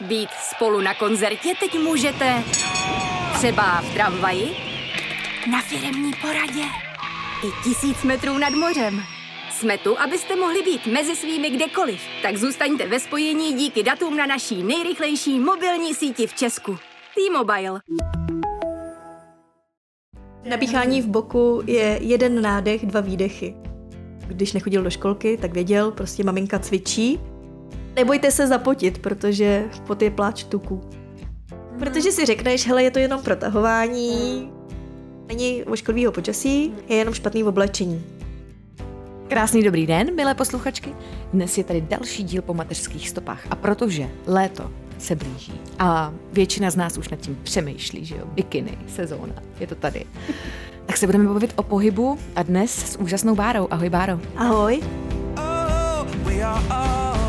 Být 0.00 0.28
spolu 0.54 0.80
na 0.80 0.94
koncertě 0.94 1.54
teď 1.60 1.78
můžete 1.78 2.42
třeba 3.34 3.80
v 3.80 3.94
tramvaji, 3.94 4.56
na 5.50 5.62
firemní 5.62 6.12
poradě 6.20 6.62
i 7.44 7.64
tisíc 7.64 8.02
metrů 8.02 8.38
nad 8.38 8.50
mořem. 8.50 9.02
Jsme 9.50 9.78
tu, 9.78 10.00
abyste 10.00 10.36
mohli 10.36 10.62
být 10.62 10.86
mezi 10.86 11.16
svými 11.16 11.50
kdekoliv. 11.50 12.00
Tak 12.22 12.36
zůstaňte 12.36 12.88
ve 12.88 13.00
spojení 13.00 13.52
díky 13.52 13.82
datům 13.82 14.16
na 14.16 14.26
naší 14.26 14.62
nejrychlejší 14.62 15.38
mobilní 15.38 15.94
síti 15.94 16.26
v 16.26 16.34
Česku. 16.34 16.78
T-Mobile. 17.14 17.80
Napíchání 20.48 21.02
v 21.02 21.06
boku 21.06 21.62
je 21.66 21.98
jeden 22.02 22.42
nádech, 22.42 22.86
dva 22.86 23.00
výdechy. 23.00 23.54
Když 24.26 24.52
nechodil 24.52 24.82
do 24.82 24.90
školky, 24.90 25.36
tak 25.36 25.52
věděl, 25.52 25.90
prostě 25.90 26.24
maminka 26.24 26.58
cvičí. 26.58 27.20
Nebojte 27.96 28.30
se 28.30 28.46
zapotit, 28.46 28.98
protože 28.98 29.64
pot 29.86 30.02
je 30.02 30.10
pláč 30.10 30.44
tuku. 30.44 30.80
Protože 31.78 32.12
si 32.12 32.26
řekneš, 32.26 32.66
hele, 32.66 32.82
je 32.82 32.90
to 32.90 32.98
jenom 32.98 33.22
protahování, 33.22 34.50
není 35.28 35.64
ošklivýho 35.64 36.12
počasí, 36.12 36.74
je 36.88 36.96
jenom 36.96 37.14
špatný 37.14 37.44
oblečení. 37.44 38.04
Krásný 39.28 39.62
dobrý 39.62 39.86
den, 39.86 40.14
milé 40.14 40.34
posluchačky. 40.34 40.94
Dnes 41.32 41.58
je 41.58 41.64
tady 41.64 41.80
další 41.80 42.22
díl 42.22 42.42
po 42.42 42.54
mateřských 42.54 43.08
stopách 43.08 43.46
a 43.50 43.56
protože 43.56 44.08
léto 44.26 44.70
se 44.98 45.14
blíží 45.16 45.60
a 45.78 46.12
většina 46.32 46.70
z 46.70 46.76
nás 46.76 46.98
už 46.98 47.08
nad 47.08 47.20
tím 47.20 47.38
přemýšlí, 47.42 48.04
že 48.04 48.16
jo, 48.16 48.24
bikiny, 48.26 48.78
sezóna, 48.86 49.34
je 49.60 49.66
to 49.66 49.74
tady. 49.74 50.04
Tak 50.86 50.96
se 50.96 51.06
budeme 51.06 51.28
bavit 51.28 51.52
o 51.56 51.62
pohybu 51.62 52.18
a 52.36 52.42
dnes 52.42 52.92
s 52.92 52.98
úžasnou 52.98 53.34
Bárou. 53.34 53.68
Ahoj 53.70 53.90
Báro. 53.90 54.20
Ahoj. 54.36 54.80
Oh, 55.36 57.25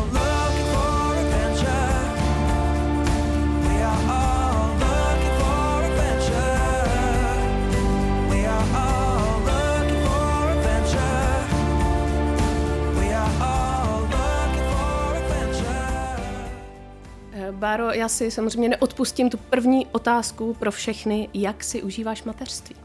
Báro, 17.58 17.92
já 17.92 18.08
si 18.08 18.30
samozřejmě 18.30 18.68
neodpustím 18.68 19.30
tu 19.30 19.36
první 19.36 19.86
otázku 19.86 20.56
pro 20.58 20.70
všechny. 20.70 21.28
Jak 21.34 21.64
si 21.64 21.82
užíváš 21.82 22.24
mateřství? 22.24 22.76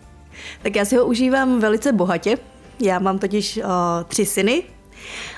Tak 0.63 0.75
já 0.75 0.85
si 0.85 0.95
ho 0.95 1.05
užívám 1.05 1.59
velice 1.59 1.91
bohatě. 1.91 2.37
Já 2.79 2.99
mám 2.99 3.19
totiž 3.19 3.57
uh, 3.57 3.63
tři 4.07 4.25
syny 4.25 4.63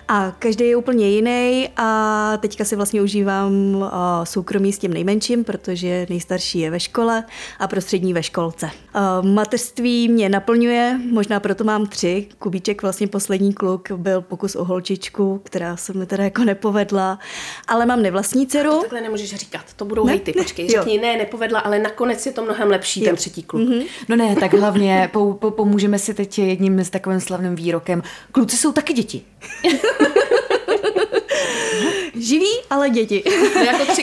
a 0.07 0.31
každý 0.39 0.65
je 0.67 0.75
úplně 0.75 1.09
jiný 1.09 1.69
a 1.77 2.37
teďka 2.41 2.65
si 2.65 2.75
vlastně 2.75 3.01
užívám 3.01 3.51
soukromí 4.23 4.73
s 4.73 4.77
tím 4.79 4.93
nejmenším, 4.93 5.43
protože 5.43 6.05
nejstarší 6.09 6.59
je 6.59 6.71
ve 6.71 6.79
škole 6.79 7.23
a 7.59 7.67
prostřední 7.67 8.13
ve 8.13 8.23
školce. 8.23 8.69
Mateřství 9.21 10.09
mě 10.09 10.29
naplňuje, 10.29 10.99
možná 11.11 11.39
proto 11.39 11.63
mám 11.63 11.85
tři. 11.85 12.27
Kubíček, 12.39 12.81
vlastně 12.81 13.07
poslední 13.07 13.53
kluk, 13.53 13.91
byl 13.91 14.21
pokus 14.21 14.55
o 14.55 14.63
holčičku, 14.63 15.41
která 15.43 15.77
se 15.77 15.93
mi 15.93 16.05
teda 16.05 16.23
jako 16.23 16.43
nepovedla, 16.43 17.19
ale 17.67 17.85
mám 17.85 18.01
nevlastní 18.01 18.47
dceru. 18.47 18.79
Takhle 18.81 19.01
nemůžeš 19.01 19.35
říkat, 19.35 19.61
to 19.75 19.85
budou 19.85 20.05
Ne? 20.05 20.11
hejty. 20.11 20.33
Počkej, 20.33 20.65
Jo. 20.65 20.71
řekni, 20.71 20.97
ne, 20.99 21.17
nepovedla, 21.17 21.59
ale 21.59 21.79
nakonec 21.79 22.25
je 22.25 22.31
to 22.31 22.43
mnohem 22.43 22.67
lepší, 22.67 23.01
ten 23.01 23.15
třetí 23.15 23.43
kluk. 23.43 23.69
No 24.09 24.15
ne, 24.15 24.35
tak 24.35 24.53
hlavně 24.53 25.09
po, 25.13 25.33
po, 25.33 25.51
pomůžeme 25.51 25.99
si 25.99 26.13
teď 26.13 26.39
jedním 26.39 26.79
s 26.79 26.89
takovým 26.89 27.19
slavným 27.19 27.55
výrokem. 27.55 28.03
Kluci 28.31 28.57
jsou 28.57 28.71
taky 28.71 28.93
děti. 28.93 29.21
Živí, 32.15 32.47
ale 32.69 32.89
děti. 32.89 33.23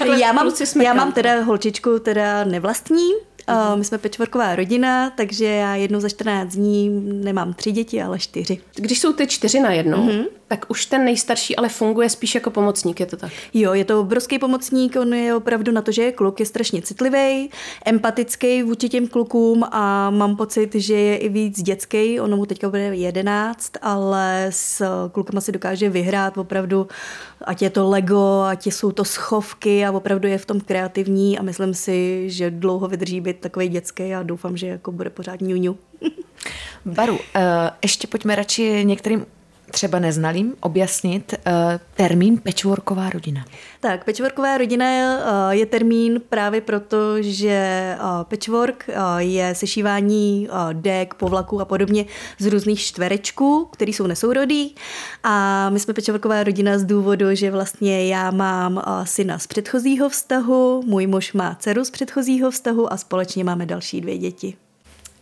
jako 0.00 0.12
já 0.12 0.32
mám, 0.32 0.52
já 0.82 0.94
mám 0.94 1.06
kam. 1.06 1.12
teda 1.12 1.40
holčičku, 1.40 1.98
teda 1.98 2.44
nevlastní. 2.44 3.08
Uh, 3.48 3.78
my 3.78 3.84
jsme 3.84 3.98
pečvorková 3.98 4.56
rodina, 4.56 5.10
takže 5.10 5.44
já 5.44 5.74
jednou 5.74 6.00
za 6.00 6.08
14 6.08 6.54
dní 6.54 6.88
nemám 7.24 7.54
tři 7.54 7.72
děti, 7.72 8.02
ale 8.02 8.18
čtyři. 8.18 8.58
Když 8.74 9.00
jsou 9.00 9.12
ty 9.12 9.26
čtyři 9.26 9.60
na 9.60 9.72
jednou, 9.72 10.08
tak 10.52 10.66
už 10.68 10.86
ten 10.86 11.04
nejstarší 11.04 11.56
ale 11.56 11.68
funguje 11.68 12.10
spíš 12.10 12.34
jako 12.34 12.50
pomocník, 12.50 13.00
je 13.00 13.06
to 13.06 13.16
tak? 13.16 13.32
Jo, 13.54 13.74
je 13.74 13.84
to 13.84 14.00
obrovský 14.00 14.38
pomocník, 14.38 14.96
on 15.00 15.14
je 15.14 15.34
opravdu 15.34 15.72
na 15.72 15.82
to, 15.82 15.92
že 15.92 16.02
je 16.02 16.12
kluk, 16.12 16.40
je 16.40 16.46
strašně 16.46 16.82
citlivý, 16.82 17.50
empatický 17.84 18.62
vůči 18.62 18.88
těm 18.88 19.08
klukům 19.08 19.64
a 19.64 20.10
mám 20.10 20.36
pocit, 20.36 20.74
že 20.74 20.94
je 20.94 21.16
i 21.16 21.28
víc 21.28 21.62
dětský, 21.62 22.20
ono 22.20 22.36
mu 22.36 22.46
teďka 22.46 22.68
bude 22.68 22.96
11, 22.96 23.72
ale 23.82 24.46
s 24.50 24.84
klukama 25.12 25.40
si 25.40 25.52
dokáže 25.52 25.88
vyhrát 25.88 26.38
opravdu, 26.38 26.88
ať 27.44 27.62
je 27.62 27.70
to 27.70 27.88
Lego, 27.88 28.42
ať 28.42 28.66
jsou 28.66 28.92
to 28.92 29.04
schovky 29.04 29.86
a 29.86 29.90
opravdu 29.90 30.28
je 30.28 30.38
v 30.38 30.46
tom 30.46 30.60
kreativní 30.60 31.38
a 31.38 31.42
myslím 31.42 31.74
si, 31.74 32.30
že 32.30 32.50
dlouho 32.50 32.88
vydrží 32.88 33.20
být 33.20 33.40
takový 33.40 33.68
dětský 33.68 34.14
a 34.14 34.22
doufám, 34.22 34.56
že 34.56 34.66
jako 34.66 34.92
bude 34.92 35.10
pořád 35.10 35.40
ňuňu. 35.40 35.78
Baru, 36.84 37.14
uh, 37.14 37.20
ještě 37.82 38.06
pojďme 38.06 38.34
radši 38.34 38.84
některým 38.84 39.26
třeba 39.72 39.98
neznalým 39.98 40.54
objasnit 40.60 41.34
uh, 41.46 41.52
termín 41.94 42.38
pečvorková 42.38 43.10
rodina. 43.10 43.44
Tak, 43.80 44.04
patchworková 44.04 44.58
rodina 44.58 44.90
je, 44.90 45.18
eh, 45.20 45.56
je 45.56 45.66
termín 45.66 46.20
právě 46.28 46.60
proto, 46.60 47.22
že 47.22 47.48
eh, 47.48 47.98
patchwork 48.22 48.84
eh, 48.88 48.94
je 49.18 49.54
sešívání 49.54 50.48
eh, 50.50 50.74
dek, 50.74 51.14
povlaků 51.14 51.60
a 51.60 51.64
podobně 51.64 52.04
z 52.38 52.46
různých 52.46 52.80
čtverečků, 52.80 53.68
které 53.72 53.90
jsou 53.90 54.06
nesourodý. 54.06 54.74
A 55.22 55.70
my 55.70 55.80
jsme 55.80 55.94
patchworková 55.94 56.42
rodina 56.44 56.78
z 56.78 56.84
důvodu, 56.84 57.34
že 57.34 57.50
vlastně 57.50 58.06
já 58.06 58.30
mám 58.30 58.78
eh, 58.78 59.06
syna 59.06 59.38
z 59.38 59.46
předchozího 59.46 60.08
vztahu, 60.08 60.82
můj 60.86 61.06
muž 61.06 61.32
má 61.32 61.54
dceru 61.60 61.84
z 61.84 61.90
předchozího 61.90 62.50
vztahu 62.50 62.92
a 62.92 62.96
společně 62.96 63.44
máme 63.44 63.66
další 63.66 64.00
dvě 64.00 64.18
děti. 64.18 64.61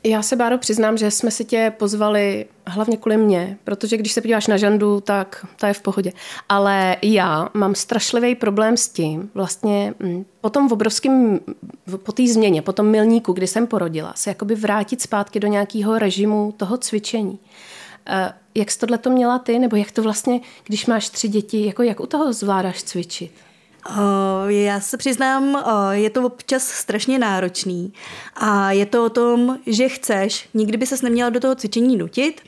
Já 0.04 0.22
se, 0.22 0.36
Báro, 0.36 0.58
přiznám, 0.58 0.96
že 0.96 1.10
jsme 1.10 1.30
si 1.30 1.44
tě 1.44 1.72
pozvali 1.78 2.46
hlavně 2.66 2.96
kvůli 2.96 3.16
mě, 3.16 3.58
protože 3.64 3.96
když 3.96 4.12
se 4.12 4.20
podíváš 4.20 4.46
na 4.46 4.56
žandu, 4.56 5.00
tak 5.00 5.46
ta 5.56 5.68
je 5.68 5.74
v 5.74 5.82
pohodě. 5.82 6.12
Ale 6.48 6.96
já 7.02 7.48
mám 7.54 7.74
strašlivý 7.74 8.34
problém 8.34 8.76
s 8.76 8.88
tím, 8.88 9.30
vlastně 9.34 9.94
mm, 9.98 10.24
po 10.40 10.50
tom 10.50 10.72
obrovském, 10.72 11.40
po 12.02 12.12
té 12.12 12.26
změně, 12.26 12.62
po 12.62 12.72
tom 12.72 12.86
milníku, 12.86 13.32
kdy 13.32 13.46
jsem 13.46 13.66
porodila, 13.66 14.12
se 14.16 14.30
jakoby 14.30 14.54
vrátit 14.54 15.02
zpátky 15.02 15.40
do 15.40 15.48
nějakého 15.48 15.98
režimu 15.98 16.54
toho 16.56 16.78
cvičení. 16.78 17.38
Eh, 18.06 18.32
Jak 18.54 18.70
jsi 18.70 18.78
tohle 18.78 18.98
to 18.98 19.10
měla 19.10 19.38
ty, 19.38 19.58
nebo 19.58 19.76
jak 19.76 19.90
to 19.90 20.02
vlastně, 20.02 20.40
když 20.64 20.86
máš 20.86 21.08
tři 21.08 21.28
děti, 21.28 21.66
jako 21.66 21.82
jak 21.82 22.00
u 22.00 22.06
toho 22.06 22.32
zvládáš 22.32 22.82
cvičit? 22.82 23.32
Uh, 23.88 24.50
Já 24.50 24.80
se 24.80 24.96
přiznám, 24.96 25.44
uh, 25.54 25.90
je 25.90 26.10
to 26.10 26.26
občas 26.26 26.68
strašně 26.68 27.18
náročný 27.18 27.92
a 28.36 28.72
je 28.72 28.86
to 28.86 29.04
o 29.04 29.08
tom, 29.08 29.58
že 29.66 29.88
chceš, 29.88 30.48
nikdy 30.54 30.76
by 30.76 30.86
ses 30.86 31.02
neměla 31.02 31.30
do 31.30 31.40
toho 31.40 31.54
cvičení 31.54 31.96
nutit, 31.96 32.40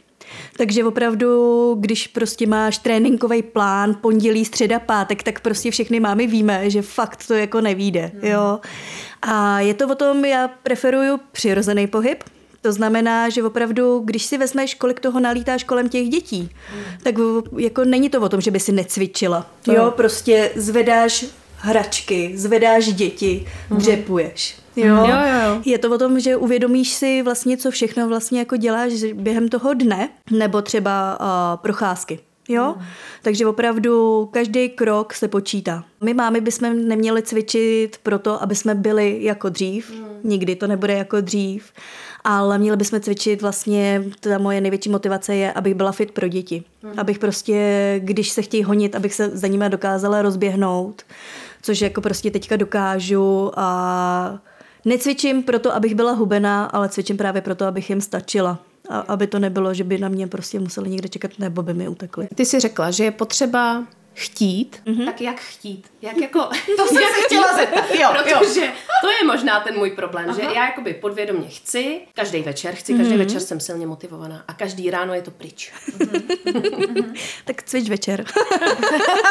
takže 0.57 0.85
opravdu, 0.85 1.77
když 1.81 2.07
prostě 2.07 2.47
máš 2.47 2.79
tréninkový 2.79 3.43
plán, 3.43 3.97
pondělí, 4.01 4.45
středa, 4.45 4.79
pátek, 4.79 5.23
tak 5.23 5.41
prostě 5.41 5.71
všechny 5.71 6.01
mámy 6.01 6.27
víme, 6.27 6.71
že 6.71 6.83
fakt 6.83 7.27
to 7.27 7.35
jako 7.35 7.61
nevíde, 7.61 8.13
jo. 8.23 8.61
A 9.23 9.61
je 9.61 9.75
to 9.75 9.89
o 9.89 9.95
tom, 9.95 10.25
já 10.25 10.49
preferuju 10.49 11.21
přirozený 11.33 11.87
pohyb, 11.87 12.25
to 12.63 12.73
znamená, 12.73 13.29
že 13.29 13.43
opravdu, 13.43 13.99
když 14.05 14.25
si 14.25 14.39
vezmeš, 14.39 14.75
kolik 14.75 15.01
toho 15.01 15.21
nalítáš 15.21 15.65
kolem 15.65 15.89
těch 15.89 16.09
dětí, 16.09 16.51
tak 17.03 17.15
jako 17.59 17.85
není 17.85 18.09
to 18.09 18.21
o 18.21 18.29
tom, 18.29 18.41
že 18.41 18.51
by 18.51 18.61
si 18.61 18.73
necvičila. 18.73 19.47
Jo, 19.67 19.93
prostě 19.97 20.51
zvedáš 20.57 21.25
hračky, 21.57 22.33
zvedáš 22.35 22.93
děti, 22.93 23.47
dřepuješ. 23.71 24.57
Jo? 24.77 24.87
Jo, 24.87 25.05
jo, 25.07 25.45
jo. 25.45 25.63
Je 25.65 25.79
to 25.79 25.91
o 25.91 25.99
tom, 25.99 26.21
že 26.21 26.37
uvědomíš 26.37 26.93
si 26.93 27.23
vlastně, 27.23 27.57
co 27.57 27.71
všechno 27.71 28.09
vlastně 28.09 28.39
jako 28.39 28.57
děláš 28.57 28.93
během 29.15 29.49
toho 29.49 29.75
dne, 29.75 30.09
nebo 30.31 30.63
třeba 30.63 31.19
uh, 31.21 31.27
procházky. 31.63 32.19
Jo? 32.49 32.75
Takže 33.23 33.47
opravdu 33.47 34.29
každý 34.33 34.69
krok 34.69 35.15
se 35.15 35.29
počítá. 35.29 35.85
My 36.05 36.15
mámy 36.15 36.41
bychom 36.41 36.89
neměli 36.89 37.23
cvičit 37.23 37.97
proto, 38.03 38.43
aby 38.43 38.55
jsme 38.55 38.75
byli 38.75 39.19
jako 39.21 39.49
dřív. 39.49 39.93
Nikdy 40.25 40.57
to 40.57 40.67
nebude 40.67 40.93
jako 40.93 41.21
dřív. 41.21 41.73
Ale 42.25 42.59
měli 42.59 42.77
bychom 42.77 43.01
cvičit 43.01 43.43
vlastně, 43.43 44.05
ta 44.21 44.39
moje 44.39 44.61
největší 44.61 44.91
motivace 44.91 45.35
je, 45.35 45.53
abych 45.53 45.75
byla 45.75 45.93
fit 45.93 46.11
pro 46.11 46.29
děti. 46.29 46.65
Abych 46.97 47.19
prostě, 47.19 47.95
když 48.05 48.31
se 48.31 48.43
chtějí 48.43 48.63
honit, 48.63 48.95
abych 48.95 49.15
se 49.15 49.29
za 49.29 49.47
nimi 49.47 49.65
dokázala 49.69 50.23
rozběhnout. 50.23 51.03
Což 51.63 51.81
jako 51.81 52.01
prostě 52.01 52.31
teďka 52.31 52.57
dokážu 52.57 53.53
a 53.57 54.39
necvičím 54.85 55.43
proto, 55.43 55.75
abych 55.75 55.95
byla 55.95 56.13
hubená, 56.13 56.65
ale 56.65 56.89
cvičím 56.89 57.17
právě 57.17 57.43
proto, 57.43 57.67
abych 57.67 57.91
jim 57.91 58.01
stačila. 58.01 58.59
A 58.89 58.99
aby 58.99 59.27
to 59.27 59.39
nebylo, 59.39 59.75
že 59.75 59.85
by 59.85 59.99
na 59.99 60.09
mě 60.09 60.27
prostě 60.27 60.59
museli 60.59 60.91
někde 60.91 61.09
čekat, 61.09 61.31
nebo 61.39 61.63
by 61.63 61.75
mi 61.75 61.89
utekli. 61.89 62.29
Ty 62.35 62.47
jsi 62.47 62.61
řekla, 62.61 62.91
že 62.91 63.05
je 63.05 63.11
potřeba 63.11 63.85
chtít, 64.15 64.83
mm-hmm. 64.87 65.05
tak 65.05 65.21
jak 65.21 65.41
chtít? 65.41 65.87
Jak 66.03 66.17
jako, 66.17 66.39
to 66.77 66.87
jsem 66.87 66.97
se 66.97 67.23
chtěla 67.27 67.57
zeptat, 67.57 67.85
jo, 67.91 68.11
jo. 68.31 68.39
Protože 68.39 68.61
to 68.61 68.61
je 68.61 68.73
možná 69.33 69.61
ten 69.61 69.79
můj 69.79 69.91
problém, 69.91 70.25
Aha. 70.29 70.39
že 70.39 70.43
já 70.43 70.65
jakoby 70.65 70.95
podvědomě 70.95 71.49
chci, 71.49 72.01
každý 72.15 72.43
večer 72.43 72.75
chci, 72.75 72.95
každý 72.95 73.15
mm-hmm. 73.15 73.19
večer 73.19 73.41
jsem 73.41 73.61
silně 73.61 73.87
motivovaná 73.87 74.45
a 74.49 74.53
každý 74.53 74.91
ráno 74.91 75.15
je 75.15 75.23
to 75.23 75.31
pryč. 75.31 75.73
Tak 77.45 77.63
cvič 77.63 77.89
večer. 77.89 78.25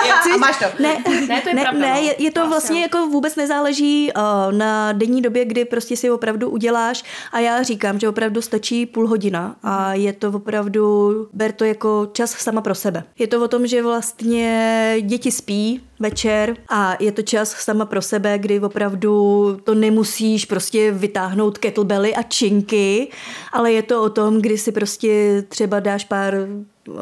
Jo, 0.07 0.33
a 0.33 0.37
máš 0.37 0.57
to. 0.57 0.65
Ne, 0.83 1.03
ne 1.27 1.41
to 1.41 1.49
je 1.49 1.55
ne, 1.55 1.61
pravda. 1.61 1.79
ne 1.79 1.91
no. 1.91 2.01
je, 2.01 2.23
je 2.23 2.31
to 2.31 2.41
Asi 2.41 2.49
vlastně 2.49 2.81
jako 2.81 3.07
vůbec 3.07 3.35
nezáleží 3.35 4.11
uh, 4.15 4.53
na 4.57 4.91
denní 4.91 5.21
době, 5.21 5.45
kdy 5.45 5.65
prostě 5.65 5.97
si 5.97 6.11
opravdu 6.11 6.49
uděláš 6.49 7.03
a 7.31 7.39
já 7.39 7.63
říkám, 7.63 7.99
že 7.99 8.09
opravdu 8.09 8.41
stačí 8.41 8.85
půl 8.85 9.07
hodina 9.07 9.55
a 9.63 9.93
je 9.93 10.13
to 10.13 10.29
opravdu, 10.29 11.11
ber 11.33 11.51
to 11.51 11.65
jako 11.65 12.09
čas 12.13 12.31
sama 12.31 12.61
pro 12.61 12.75
sebe. 12.75 13.03
Je 13.19 13.27
to 13.27 13.43
o 13.43 13.47
tom, 13.47 13.67
že 13.67 13.83
vlastně 13.83 14.95
děti 15.01 15.31
spí 15.31 15.81
večer 16.01 16.55
a 16.69 16.95
je 16.99 17.11
to 17.11 17.21
čas 17.21 17.49
sama 17.49 17.85
pro 17.85 18.01
sebe, 18.01 18.37
kdy 18.37 18.59
opravdu 18.59 19.57
to 19.63 19.75
nemusíš 19.75 20.45
prostě 20.45 20.91
vytáhnout 20.91 21.57
kettlebelly 21.57 22.15
a 22.15 22.23
činky, 22.23 23.07
ale 23.53 23.71
je 23.71 23.83
to 23.83 24.03
o 24.03 24.09
tom, 24.09 24.41
kdy 24.41 24.57
si 24.57 24.71
prostě 24.71 25.43
třeba 25.47 25.79
dáš 25.79 26.05
pár 26.05 26.35
uh, 26.35 26.95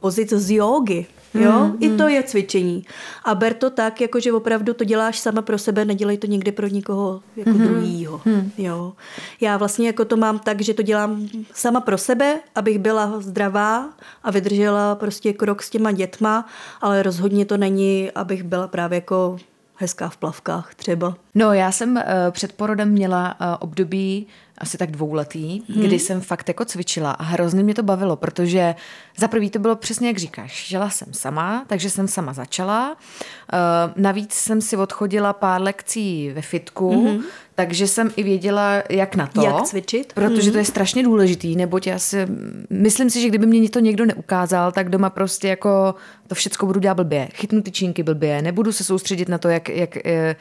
pozic 0.00 0.32
z 0.32 0.50
jógy, 0.50 1.06
Jo, 1.34 1.64
mm, 1.64 1.76
i 1.80 1.90
to 1.96 2.08
je 2.08 2.22
cvičení. 2.22 2.84
A 3.24 3.34
ber 3.34 3.54
to 3.54 3.70
tak, 3.70 4.00
jako 4.00 4.20
že 4.20 4.32
opravdu 4.32 4.74
to 4.74 4.84
děláš 4.84 5.18
sama 5.18 5.42
pro 5.42 5.58
sebe, 5.58 5.84
nedělej 5.84 6.18
to 6.18 6.26
někde 6.26 6.52
pro 6.52 6.66
nikoho 6.66 7.20
jako 7.36 7.50
mm, 7.50 7.58
druhýho. 7.58 8.20
Mm. 8.24 8.50
Jo. 8.58 8.92
Já 9.40 9.56
vlastně 9.56 9.86
jako 9.86 10.04
to 10.04 10.16
mám 10.16 10.38
tak, 10.38 10.60
že 10.60 10.74
to 10.74 10.82
dělám 10.82 11.28
sama 11.54 11.80
pro 11.80 11.98
sebe, 11.98 12.40
abych 12.54 12.78
byla 12.78 13.20
zdravá 13.20 13.88
a 14.22 14.30
vydržela 14.30 14.94
prostě 14.94 15.32
krok 15.32 15.62
s 15.62 15.70
těma 15.70 15.92
dětma, 15.92 16.46
ale 16.80 17.02
rozhodně 17.02 17.44
to 17.44 17.56
není, 17.56 18.10
abych 18.10 18.42
byla 18.42 18.68
právě 18.68 18.96
jako 18.96 19.38
hezká 19.76 20.08
v 20.08 20.16
plavkách 20.16 20.74
třeba. 20.74 21.14
No, 21.34 21.52
já 21.52 21.72
jsem 21.72 21.96
uh, 21.96 22.02
před 22.30 22.52
porodem 22.52 22.88
měla 22.88 23.36
uh, 23.40 23.46
období 23.60 24.26
asi 24.62 24.78
tak 24.78 24.90
dvouletý, 24.90 25.62
hmm. 25.68 25.84
kdy 25.84 25.98
jsem 25.98 26.20
fakt 26.20 26.48
jako 26.48 26.64
cvičila 26.64 27.10
a 27.10 27.22
hrozně 27.22 27.62
mě 27.62 27.74
to 27.74 27.82
bavilo, 27.82 28.16
protože 28.16 28.74
za 29.18 29.28
prvý 29.28 29.50
to 29.50 29.58
bylo 29.58 29.76
přesně 29.76 30.08
jak 30.08 30.18
říkáš, 30.18 30.66
žila 30.68 30.90
jsem 30.90 31.08
sama, 31.12 31.64
takže 31.66 31.90
jsem 31.90 32.08
sama 32.08 32.32
začala. 32.32 32.90
Uh, 32.90 34.02
navíc 34.02 34.34
jsem 34.34 34.60
si 34.60 34.76
odchodila 34.76 35.32
pár 35.32 35.62
lekcí 35.62 36.30
ve 36.30 36.42
fitku, 36.42 37.04
hmm. 37.04 37.22
takže 37.54 37.86
jsem 37.86 38.10
i 38.16 38.22
věděla, 38.22 38.82
jak 38.90 39.16
na 39.16 39.26
to. 39.26 39.42
Jak 39.42 39.62
cvičit. 39.62 40.12
Protože 40.12 40.52
to 40.52 40.58
je 40.58 40.64
strašně 40.64 41.02
důležitý, 41.02 41.56
neboť 41.56 41.86
já 41.86 41.98
si, 41.98 42.26
myslím 42.70 43.10
si, 43.10 43.20
že 43.20 43.28
kdyby 43.28 43.46
mě 43.46 43.70
to 43.70 43.78
někdo 43.78 44.06
neukázal, 44.06 44.72
tak 44.72 44.88
doma 44.88 45.10
prostě 45.10 45.48
jako 45.48 45.94
to 46.26 46.34
všecko 46.34 46.66
budu 46.66 46.80
dělat 46.80 46.94
blbě. 46.94 47.28
Chytnu 47.34 47.62
ty 47.62 47.70
čínky 47.70 48.02
blbě, 48.02 48.42
nebudu 48.42 48.72
se 48.72 48.84
soustředit 48.84 49.28
na 49.28 49.38
to, 49.38 49.48
jak, 49.48 49.68
jak 49.68 50.06
eh, 50.06 50.36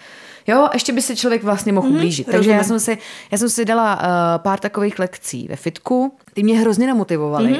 jo, 0.47 0.69
ještě 0.73 0.93
by 0.93 1.01
se 1.01 1.15
člověk 1.15 1.43
vlastně 1.43 1.73
mohl 1.73 1.88
ublížit. 1.88 2.27
Takže 2.31 2.51
já 2.51 2.63
jsem, 2.63 2.79
si, 2.79 2.97
já 3.31 3.38
jsem 3.38 3.49
si 3.49 3.65
dala 3.65 3.95
uh, 3.95 4.01
pár 4.43 4.59
takových 4.59 4.99
lekcí 4.99 5.47
ve 5.47 5.55
fitku, 5.55 6.15
ty 6.33 6.43
mě 6.43 6.59
hrozně 6.59 6.88
namotivovaly. 6.88 7.51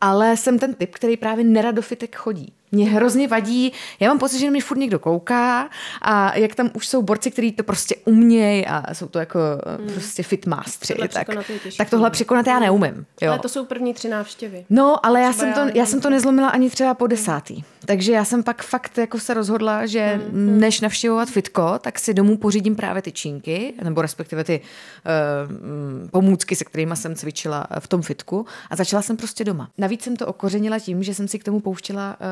Ale 0.00 0.36
jsem 0.36 0.58
ten 0.58 0.74
typ, 0.74 0.94
který 0.94 1.16
právě 1.16 1.44
nerad 1.44 1.74
do 1.74 1.82
fitek 1.82 2.16
chodí. 2.16 2.52
Mě 2.72 2.90
hrozně 2.90 3.28
vadí, 3.28 3.72
já 4.00 4.08
mám 4.08 4.18
pocit, 4.18 4.38
že 4.38 4.46
na 4.46 4.50
mě 4.50 4.62
furt 4.62 4.78
někdo 4.78 4.98
kouká 4.98 5.70
a 6.02 6.38
jak 6.38 6.54
tam 6.54 6.70
už 6.72 6.86
jsou 6.86 7.02
borci, 7.02 7.30
kteří 7.30 7.52
to 7.52 7.62
prostě 7.62 7.96
umějí 8.04 8.66
a 8.66 8.94
jsou 8.94 9.08
to 9.08 9.18
jako 9.18 9.38
mm. 9.78 9.92
prostě 9.92 10.22
fitmastři, 10.22 10.94
Tohle 10.94 11.08
tak, 11.08 11.28
tak 11.78 11.90
tohle 11.90 12.10
překonat 12.10 12.46
já 12.46 12.58
neumím. 12.58 13.06
Jo. 13.20 13.30
Ale 13.30 13.38
to 13.38 13.48
jsou 13.48 13.64
první 13.64 13.94
tři 13.94 14.08
návštěvy. 14.08 14.64
No, 14.70 15.06
ale 15.06 15.20
já 15.20 15.32
Třeba 15.32 15.54
jsem, 15.54 15.68
to, 15.68 15.78
já 15.78 15.80
já 15.80 15.86
jsem 15.86 16.00
to 16.00 16.10
nezlomila 16.10 16.48
ani 16.48 16.70
třeba 16.70 16.94
po 16.94 17.06
desátý. 17.06 17.64
Takže 17.84 18.12
já 18.12 18.24
jsem 18.24 18.42
pak 18.42 18.62
fakt 18.62 18.98
jako 18.98 19.18
se 19.18 19.34
rozhodla, 19.34 19.86
že 19.86 20.20
než 20.32 20.80
navštěvovat 20.80 21.28
fitko, 21.28 21.78
tak 21.78 21.98
si 21.98 22.14
domů 22.14 22.36
pořídím 22.36 22.76
právě 22.76 23.02
ty 23.02 23.12
čínky, 23.12 23.74
nebo 23.82 24.02
respektive 24.02 24.44
ty 24.44 24.60
uh, 24.60 26.08
pomůcky, 26.10 26.56
se 26.56 26.64
kterými 26.64 26.96
jsem 26.96 27.14
cvičila 27.14 27.66
v 27.78 27.88
tom 27.88 28.02
fitku 28.02 28.46
a 28.70 28.76
začala 28.76 29.02
jsem 29.02 29.16
prostě 29.16 29.44
doma. 29.44 29.70
Navíc 29.78 30.02
jsem 30.02 30.16
to 30.16 30.26
okořenila 30.26 30.78
tím, 30.78 31.02
že 31.02 31.14
jsem 31.14 31.28
si 31.28 31.38
k 31.38 31.44
tomu 31.44 31.60
pouštěla 31.60 32.16
uh, 32.20 32.26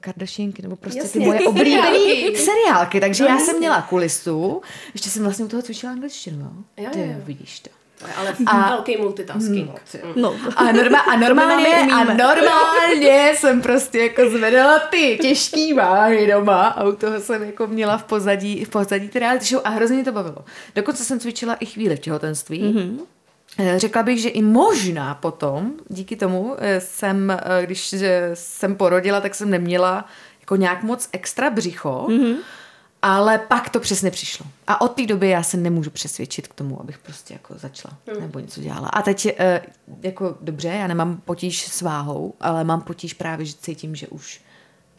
Kardashianky, 0.00 0.62
nebo 0.62 0.76
prostě 0.76 1.00
Jasně. 1.00 1.20
ty 1.20 1.26
moje 1.26 1.40
oblíbené 1.40 1.82
Seriálky. 1.92 2.36
seriálky. 2.36 3.00
Takže 3.00 3.24
já 3.24 3.38
jsem 3.38 3.58
měla 3.58 3.82
kulistu, 3.82 4.62
ještě 4.94 5.10
jsem 5.10 5.22
vlastně 5.22 5.44
u 5.44 5.48
toho 5.48 5.62
cvičila 5.62 5.92
angličtinu, 5.92 6.38
jo? 6.40 6.84
Jo, 6.84 6.90
Ty 6.92 7.00
jo, 7.00 7.14
vidíš 7.24 7.60
to. 7.60 7.70
Ale 8.16 8.34
a, 8.46 8.68
velký 8.68 8.96
multitasking. 8.96 9.70
No. 10.16 10.36
A, 10.56 10.72
norma, 10.72 10.98
a, 10.98 11.16
normálně, 11.16 11.74
a 11.76 12.04
normálně 12.04 13.32
jsem 13.36 13.62
prostě 13.62 13.98
jako 13.98 14.30
zvedala 14.30 14.78
ty 14.78 15.18
těžký 15.22 15.72
váhy 15.72 16.26
doma 16.26 16.66
a 16.66 16.84
u 16.88 16.92
toho 16.92 17.20
jsem 17.20 17.42
jako 17.42 17.66
měla 17.66 17.98
v 17.98 18.04
pozadí, 18.04 18.64
v 18.64 18.68
pozadí 18.68 19.08
ty 19.08 19.18
reality 19.18 19.44
show 19.44 19.60
a 19.64 19.68
hrozně 19.68 19.96
mě 19.96 20.04
to 20.04 20.12
bavilo. 20.12 20.44
Dokonce 20.74 21.04
jsem 21.04 21.20
cvičila 21.20 21.54
i 21.54 21.66
chvíli 21.66 21.96
v 21.96 22.00
těhotenství. 22.00 22.62
Mm-hmm. 22.62 22.98
Řekla 23.76 24.02
bych, 24.02 24.22
že 24.22 24.28
i 24.28 24.42
možná 24.42 25.14
potom, 25.14 25.72
díky 25.88 26.16
tomu 26.16 26.56
eh, 26.58 26.80
jsem, 26.80 27.30
eh, 27.30 27.66
když 27.66 27.92
eh, 27.92 28.30
jsem 28.34 28.76
porodila, 28.76 29.20
tak 29.20 29.34
jsem 29.34 29.50
neměla 29.50 30.04
jako 30.40 30.56
nějak 30.56 30.82
moc 30.82 31.08
extra 31.12 31.50
břicho, 31.50 32.06
mm-hmm. 32.08 32.36
ale 33.02 33.38
pak 33.38 33.70
to 33.70 33.80
přesně 33.80 34.10
přišlo. 34.10 34.46
A 34.66 34.80
od 34.80 34.88
té 34.88 35.06
doby 35.06 35.28
já 35.28 35.42
se 35.42 35.56
nemůžu 35.56 35.90
přesvědčit 35.90 36.48
k 36.48 36.54
tomu, 36.54 36.80
abych 36.80 36.98
prostě 36.98 37.34
jako 37.34 37.54
začala 37.58 37.96
nebo 38.20 38.38
něco 38.38 38.60
dělala. 38.60 38.88
A 38.88 39.02
teď 39.02 39.26
eh, 39.38 39.62
jako 40.02 40.36
dobře, 40.40 40.68
já 40.68 40.86
nemám 40.86 41.16
potíž 41.24 41.66
s 41.66 41.82
váhou, 41.82 42.34
ale 42.40 42.64
mám 42.64 42.80
potíž 42.80 43.14
právě, 43.14 43.46
že 43.46 43.54
cítím, 43.60 43.96
že 43.96 44.08
už 44.08 44.40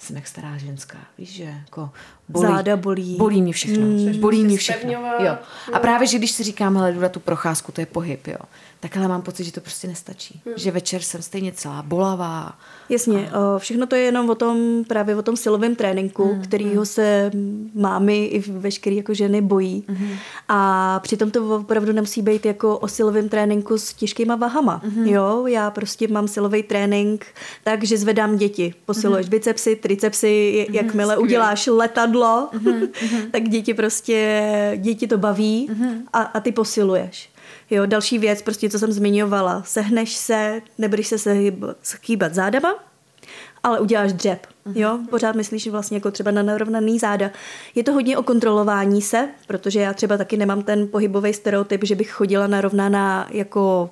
jsem 0.01 0.15
jak 0.15 0.27
stará 0.27 0.57
ženská, 0.57 0.97
víš, 1.17 1.29
že 1.29 1.43
jako 1.43 1.89
bolí, 2.29 2.47
Záda 2.47 2.77
bolí. 2.77 3.17
bolí 3.17 3.41
mě 3.41 3.53
všechno, 3.53 3.85
mm. 3.85 4.19
bolí 4.19 4.43
mě 4.43 4.57
všechno, 4.57 4.91
jo. 5.19 5.37
A 5.73 5.79
právě, 5.79 6.07
že 6.07 6.17
když 6.17 6.31
si 6.31 6.43
říkám, 6.43 6.75
hele, 6.75 6.91
jdu 6.91 6.99
na 6.99 7.09
tu 7.09 7.19
procházku, 7.19 7.71
to 7.71 7.81
je 7.81 7.85
pohyb, 7.85 8.27
jo, 8.27 8.37
tak 8.81 8.97
ale 8.97 9.07
mám 9.07 9.21
pocit, 9.21 9.43
že 9.43 9.51
to 9.51 9.61
prostě 9.61 9.87
nestačí. 9.87 10.41
Že 10.55 10.71
večer 10.71 11.01
jsem 11.01 11.21
stejně 11.21 11.51
celá 11.51 11.81
bolavá. 11.81 12.53
Jasně, 12.89 13.31
o, 13.31 13.59
všechno 13.59 13.87
to 13.87 13.95
je 13.95 14.01
jenom 14.01 14.29
o 14.29 14.35
tom, 14.35 14.83
právě 14.87 15.15
o 15.15 15.21
tom 15.21 15.37
silovém 15.37 15.75
tréninku, 15.75 16.23
hmm, 16.23 16.41
kterýho 16.41 16.85
se 16.85 17.31
mámy 17.73 18.25
i 18.25 18.39
veškerý 18.39 18.95
jako 18.95 19.13
ženy 19.13 19.41
bojí. 19.41 19.83
Hmm. 19.87 20.09
A 20.49 20.99
přitom 20.99 21.31
to 21.31 21.55
opravdu 21.55 21.93
nemusí 21.93 22.21
být 22.21 22.45
jako 22.45 22.77
o 22.77 22.87
silovém 22.87 23.29
tréninku 23.29 23.77
s 23.77 23.93
těžkýma 23.93 24.35
vahama. 24.35 24.81
Hmm. 24.83 25.05
Jo, 25.05 25.47
já 25.47 25.71
prostě 25.71 26.07
mám 26.07 26.27
silový 26.27 26.63
trénink 26.63 27.25
tak, 27.63 27.83
že 27.83 27.97
zvedám 27.97 28.37
děti. 28.37 28.73
Posiluješ 28.85 29.25
hmm. 29.25 29.31
bicepsy, 29.31 29.75
tricepsy, 29.75 30.27
je- 30.27 30.75
jakmile 30.75 31.13
skvělý. 31.13 31.23
uděláš 31.23 31.67
letadlo, 31.67 32.49
hmm. 32.51 32.81
tak 33.31 33.49
děti 33.49 33.73
prostě, 33.73 34.77
děti 34.77 35.07
to 35.07 35.17
baví 35.17 35.69
hmm. 35.73 36.03
a, 36.13 36.21
a 36.21 36.39
ty 36.39 36.51
posiluješ. 36.51 37.30
Jo, 37.71 37.85
další 37.85 38.19
věc, 38.19 38.41
prostě 38.41 38.69
co 38.69 38.79
jsem 38.79 38.91
zmiňovala, 38.91 39.63
sehneš 39.65 40.15
se, 40.15 40.61
nebudeš 40.77 41.07
se 41.07 41.17
schýbat 41.81 42.33
zádama, 42.33 42.75
ale 43.63 43.79
uděláš 43.79 44.13
dřep. 44.13 44.47
Jo, 44.75 44.99
pořád 45.09 45.35
myslíš 45.35 45.67
vlastně 45.67 45.97
jako 45.97 46.11
třeba 46.11 46.31
na 46.31 46.43
narovnaný 46.43 46.99
záda. 46.99 47.31
Je 47.75 47.83
to 47.83 47.93
hodně 47.93 48.17
o 48.17 48.23
kontrolování 48.23 49.01
se, 49.01 49.29
protože 49.47 49.79
já 49.79 49.93
třeba 49.93 50.17
taky 50.17 50.37
nemám 50.37 50.63
ten 50.63 50.87
pohybový 50.87 51.33
stereotyp, 51.33 51.83
že 51.83 51.95
bych 51.95 52.11
chodila 52.11 52.47
narovnaná 52.47 53.27
jako 53.31 53.89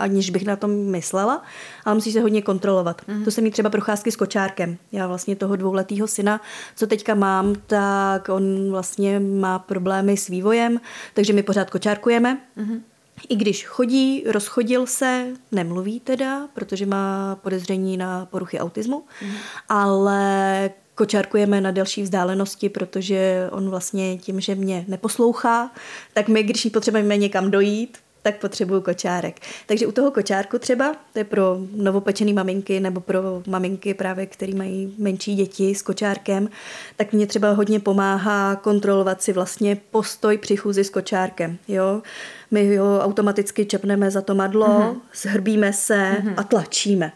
aniž 0.00 0.30
bych 0.30 0.46
na 0.46 0.56
tom 0.56 0.70
myslela, 0.70 1.42
ale 1.84 1.94
musíš 1.94 2.12
se 2.12 2.20
hodně 2.20 2.42
kontrolovat. 2.42 3.02
Mm. 3.08 3.24
To 3.24 3.30
se 3.30 3.40
mi 3.40 3.50
třeba 3.50 3.70
procházky 3.70 4.12
s 4.12 4.16
kočárkem. 4.16 4.76
Já 4.92 5.06
vlastně 5.06 5.36
toho 5.36 5.56
dvouletého 5.56 6.06
syna, 6.06 6.40
co 6.76 6.86
teďka 6.86 7.14
mám, 7.14 7.54
tak 7.66 8.28
on 8.28 8.70
vlastně 8.70 9.20
má 9.20 9.58
problémy 9.58 10.16
s 10.16 10.28
vývojem, 10.28 10.80
takže 11.14 11.32
my 11.32 11.42
pořád 11.42 11.70
kočárkujeme. 11.70 12.40
Mm. 12.56 12.82
I 13.28 13.36
když 13.36 13.66
chodí, 13.66 14.24
rozchodil 14.26 14.86
se, 14.86 15.26
nemluví 15.52 16.00
teda, 16.00 16.48
protože 16.54 16.86
má 16.86 17.36
podezření 17.42 17.96
na 17.96 18.26
poruchy 18.26 18.58
autismu, 18.60 19.04
mm. 19.22 19.32
ale 19.68 20.70
kočárkujeme 20.94 21.60
na 21.60 21.70
delší 21.70 22.02
vzdálenosti, 22.02 22.68
protože 22.68 23.48
on 23.52 23.70
vlastně 23.70 24.18
tím, 24.18 24.40
že 24.40 24.54
mě 24.54 24.84
neposlouchá, 24.88 25.70
tak 26.14 26.28
my, 26.28 26.42
když 26.42 26.66
potřebujeme 26.72 27.16
někam 27.16 27.50
dojít, 27.50 27.98
tak 28.22 28.36
potřebuju 28.36 28.80
kočárek. 28.80 29.40
Takže 29.66 29.86
u 29.86 29.92
toho 29.92 30.10
kočárku 30.10 30.58
třeba, 30.58 30.96
to 31.12 31.18
je 31.18 31.24
pro 31.24 31.58
novopečený 31.74 32.32
maminky 32.32 32.80
nebo 32.80 33.00
pro 33.00 33.42
maminky 33.46 33.94
právě, 33.94 34.26
které 34.26 34.54
mají 34.54 34.94
menší 34.98 35.34
děti 35.34 35.74
s 35.74 35.82
kočárkem, 35.82 36.48
tak 36.96 37.12
mě 37.12 37.26
třeba 37.26 37.50
hodně 37.50 37.80
pomáhá 37.80 38.56
kontrolovat 38.56 39.22
si 39.22 39.32
vlastně 39.32 39.80
postoj 39.90 40.38
při 40.38 40.56
chůzi 40.56 40.84
s 40.84 40.90
kočárkem. 40.90 41.58
Jo? 41.68 42.02
My 42.50 42.76
ho 42.76 43.00
automaticky 43.00 43.66
čepneme 43.66 44.10
za 44.10 44.20
to 44.20 44.34
madlo, 44.34 44.66
mm-hmm. 44.66 45.00
zhrbíme 45.14 45.72
se 45.72 45.94
mm-hmm. 45.94 46.34
a 46.36 46.42
tlačíme. 46.42 47.12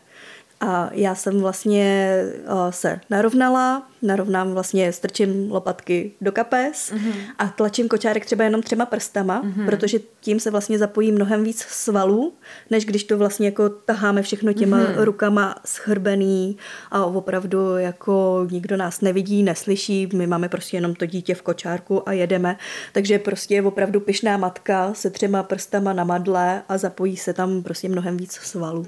A 0.66 0.90
já 0.92 1.14
jsem 1.14 1.40
vlastně 1.40 2.16
uh, 2.52 2.70
se 2.70 3.00
narovnala, 3.10 3.88
narovnám 4.02 4.52
vlastně, 4.52 4.92
strčím 4.92 5.52
lopatky 5.52 6.12
do 6.20 6.32
kapes 6.32 6.90
Mhm. 6.92 7.10
mm-hmm. 7.10 7.14
a 7.38 7.46
tlačím 7.48 7.88
kočárek 7.88 8.26
třeba 8.26 8.44
jenom 8.44 8.62
třema 8.62 8.86
prstama, 8.86 9.42
mm-hmm. 9.42 9.66
protože 9.66 9.98
tím 10.20 10.40
se 10.40 10.50
vlastně 10.50 10.78
zapojí 10.78 11.12
mnohem 11.12 11.44
víc 11.44 11.60
svalů, 11.60 12.32
než 12.70 12.84
když 12.84 13.04
to 13.04 13.18
vlastně 13.18 13.46
jako 13.46 13.68
taháme 13.68 14.22
všechno 14.22 14.52
těma 14.52 14.76
Mhm. 14.76 14.86
mm-hmm. 14.86 15.02
rukama 15.04 15.54
schrbený 15.64 16.56
a 16.90 17.04
opravdu 17.04 17.76
jako 17.76 18.46
nikdo 18.50 18.76
nás 18.76 19.00
nevidí, 19.00 19.42
neslyší, 19.42 20.08
my 20.14 20.26
máme 20.26 20.48
prostě 20.48 20.76
jenom 20.76 20.94
to 20.94 21.06
dítě 21.06 21.34
v 21.34 21.42
kočárku 21.42 22.08
a 22.08 22.12
jedeme, 22.12 22.56
takže 22.92 23.18
prostě 23.18 23.54
je 23.54 23.62
opravdu 23.62 24.00
pyšná 24.00 24.36
matka 24.36 24.94
se 24.94 25.10
třema 25.10 25.42
prstama 25.42 25.92
na 25.92 26.04
madle 26.04 26.62
a 26.68 26.78
zapojí 26.78 27.16
se 27.16 27.32
tam 27.32 27.62
prostě 27.62 27.88
mnohem 27.88 28.16
víc 28.16 28.32
svalů. 28.32 28.86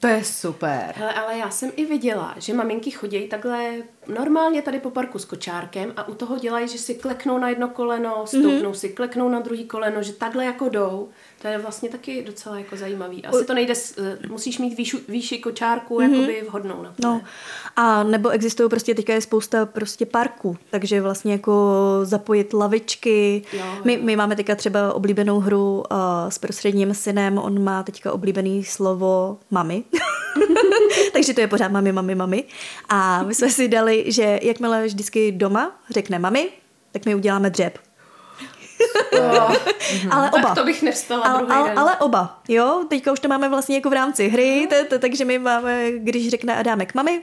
To 0.00 0.06
je 0.06 0.24
super. 0.24 0.92
Hele, 0.96 1.12
ale 1.12 1.38
já 1.38 1.50
jsem 1.50 1.70
i 1.76 1.84
viděla, 1.84 2.34
že 2.38 2.54
maminky 2.54 2.90
chodí 2.90 3.28
takhle 3.28 3.72
normálně 4.06 4.62
tady 4.62 4.80
po 4.80 4.90
parku 4.90 5.18
s 5.18 5.24
kočárkem 5.24 5.92
a 5.96 6.08
u 6.08 6.14
toho 6.14 6.38
dělají, 6.38 6.68
že 6.68 6.78
si 6.78 6.94
kleknou 6.94 7.38
na 7.38 7.48
jedno 7.48 7.68
koleno, 7.68 8.26
stoupnou 8.26 8.50
Mhm. 8.50 8.62
mm-hmm. 8.62 8.72
si, 8.72 8.88
kleknou 8.88 9.28
na 9.28 9.40
druhý 9.40 9.64
koleno, 9.64 10.02
že 10.02 10.12
takhle 10.12 10.44
jako 10.44 10.68
jdou. 10.68 11.08
To 11.42 11.48
je 11.48 11.58
vlastně 11.58 11.88
taky 11.88 12.22
docela 12.22 12.58
jako 12.58 12.76
zajímavý. 12.76 13.24
Asi 13.24 13.44
to 13.44 13.54
nejde, 13.54 13.74
eh, 13.98 14.28
musíš 14.28 14.58
mít 14.58 14.76
výšu, 14.76 14.98
výši 15.08 15.38
kočárku 15.38 15.98
mm-hmm. 15.98 16.12
jakoby 16.12 16.44
vhodnou 16.48 16.82
na 16.82 16.92
to. 16.92 17.08
No 17.08 17.20
a 17.76 18.02
nebo 18.02 18.28
existují 18.28 18.70
prostě 18.70 18.94
teďka 18.94 19.12
je 19.12 19.20
spousta 19.20 19.66
prostě 19.66 20.06
parků, 20.06 20.56
takže 20.70 21.00
vlastně 21.00 21.32
jako 21.32 21.74
zapojit 22.02 22.52
lavičky. 22.52 23.42
Jo, 23.52 23.64
My, 23.84 23.96
my 23.96 24.16
máme 24.16 24.36
teďka 24.36 24.54
třeba 24.54 24.92
oblíbenou 24.92 25.40
hru 25.40 25.84
uh, 25.90 25.96
s 26.28 26.38
prostředním 26.38 26.94
synem, 26.94 27.38
on 27.38 27.64
má 27.64 27.82
teďka 27.82 28.12
oblíbený 28.12 28.64
slovo 28.64 29.38
mami. 29.50 29.84
takže 31.12 31.34
to 31.34 31.40
je 31.40 31.48
pořád 31.48 31.72
mami, 31.72 31.92
mami, 31.92 32.14
mami. 32.14 32.44
A 32.88 33.22
my 33.22 33.34
jsme 33.34 33.50
si 33.50 33.68
dali, 33.68 34.04
že 34.06 34.40
jakmile 34.42 34.86
vždycky 34.86 35.32
doma 35.32 35.80
řekne 35.90 36.18
mami, 36.18 36.48
tak 36.92 37.06
my 37.06 37.14
uděláme 37.14 37.50
dřep. 37.50 37.87
Ale 40.10 40.30
oba. 40.30 40.42
Tak 40.42 40.54
to 40.54 40.64
bych 40.64 40.82
nevstala 40.82 41.24
Ale, 41.24 41.38
druhý 41.38 41.52
ale, 41.54 41.72
ale 41.72 41.96
oba, 41.96 42.40
jo, 42.48 42.84
teďka 42.88 43.12
už 43.12 43.20
to 43.20 43.28
máme 43.28 43.48
vlastně 43.48 43.76
jako 43.76 43.90
v 43.90 43.92
rámci 43.92 44.28
hry, 44.28 44.66
t- 44.70 44.98
takže 44.98 45.24
my 45.24 45.38
máme, 45.38 45.90
když 45.90 46.28
řekne 46.28 46.56
Adámek 46.56 46.94
mami, 46.94 47.22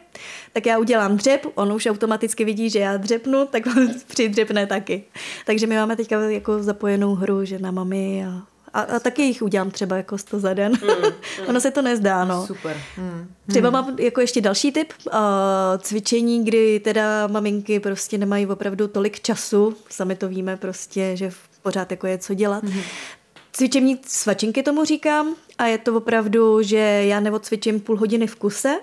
tak 0.54 0.66
já 0.66 0.78
udělám 0.78 1.18
dřep, 1.18 1.46
on 1.56 1.74
už 1.74 1.86
automaticky 1.86 2.46
vidí, 2.46 2.70
že 2.70 2.80
já 2.80 2.98
dřepnu, 2.98 3.46
tak 3.46 3.66
on 3.78 3.88
přidřepne 4.08 4.68
taky. 4.68 5.04
Takže 5.46 5.68
my 5.68 5.76
máme 5.76 5.96
teďka 5.96 6.20
jako 6.22 6.64
zapojenou 6.64 7.16
hru, 7.16 7.46
že 7.46 7.60
na 7.60 7.72
mami 7.72 8.26
a, 8.28 8.55
a, 8.76 8.82
a 8.82 9.00
taky 9.00 9.22
jich 9.22 9.42
udělám 9.42 9.72
třeba 9.72 9.98
jako 9.98 10.18
100 10.18 10.40
za 10.40 10.54
den. 10.54 10.74
ono 11.48 11.62
se 11.62 11.72
to 11.72 11.82
nezdá, 11.82 12.26
no. 12.26 12.48
Super. 12.48 12.78
Hmm. 12.96 13.28
Třeba 13.48 13.70
mám 13.70 13.96
jako 14.00 14.22
ještě 14.22 14.42
další 14.42 14.72
tip, 14.72 14.94
uh, 15.06 15.14
cvičení, 15.80 16.46
kdy 16.46 16.80
teda 16.80 17.28
maminky 17.28 17.80
prostě 17.80 18.18
nemají 18.18 18.48
opravdu 18.48 18.88
tolik 18.88 19.20
času, 19.20 19.76
sami 19.90 20.16
to 20.16 20.28
víme 20.28 20.58
prostě, 20.58 21.12
že 21.18 21.32
pořád 21.62 21.92
jako 21.92 22.08
je 22.08 22.18
co 22.18 22.34
dělat. 22.34 22.64
Mm-hmm. 22.64 22.82
Cvičení 23.52 24.00
svačinky 24.08 24.64
tomu 24.64 24.86
říkám 24.86 25.36
a 25.58 25.66
je 25.66 25.78
to 25.78 25.96
opravdu, 25.96 26.62
že 26.62 26.78
já 27.06 27.20
neodcvičím 27.20 27.80
půl 27.80 27.98
hodiny 27.98 28.28
v 28.28 28.36
kuse, 28.36 28.76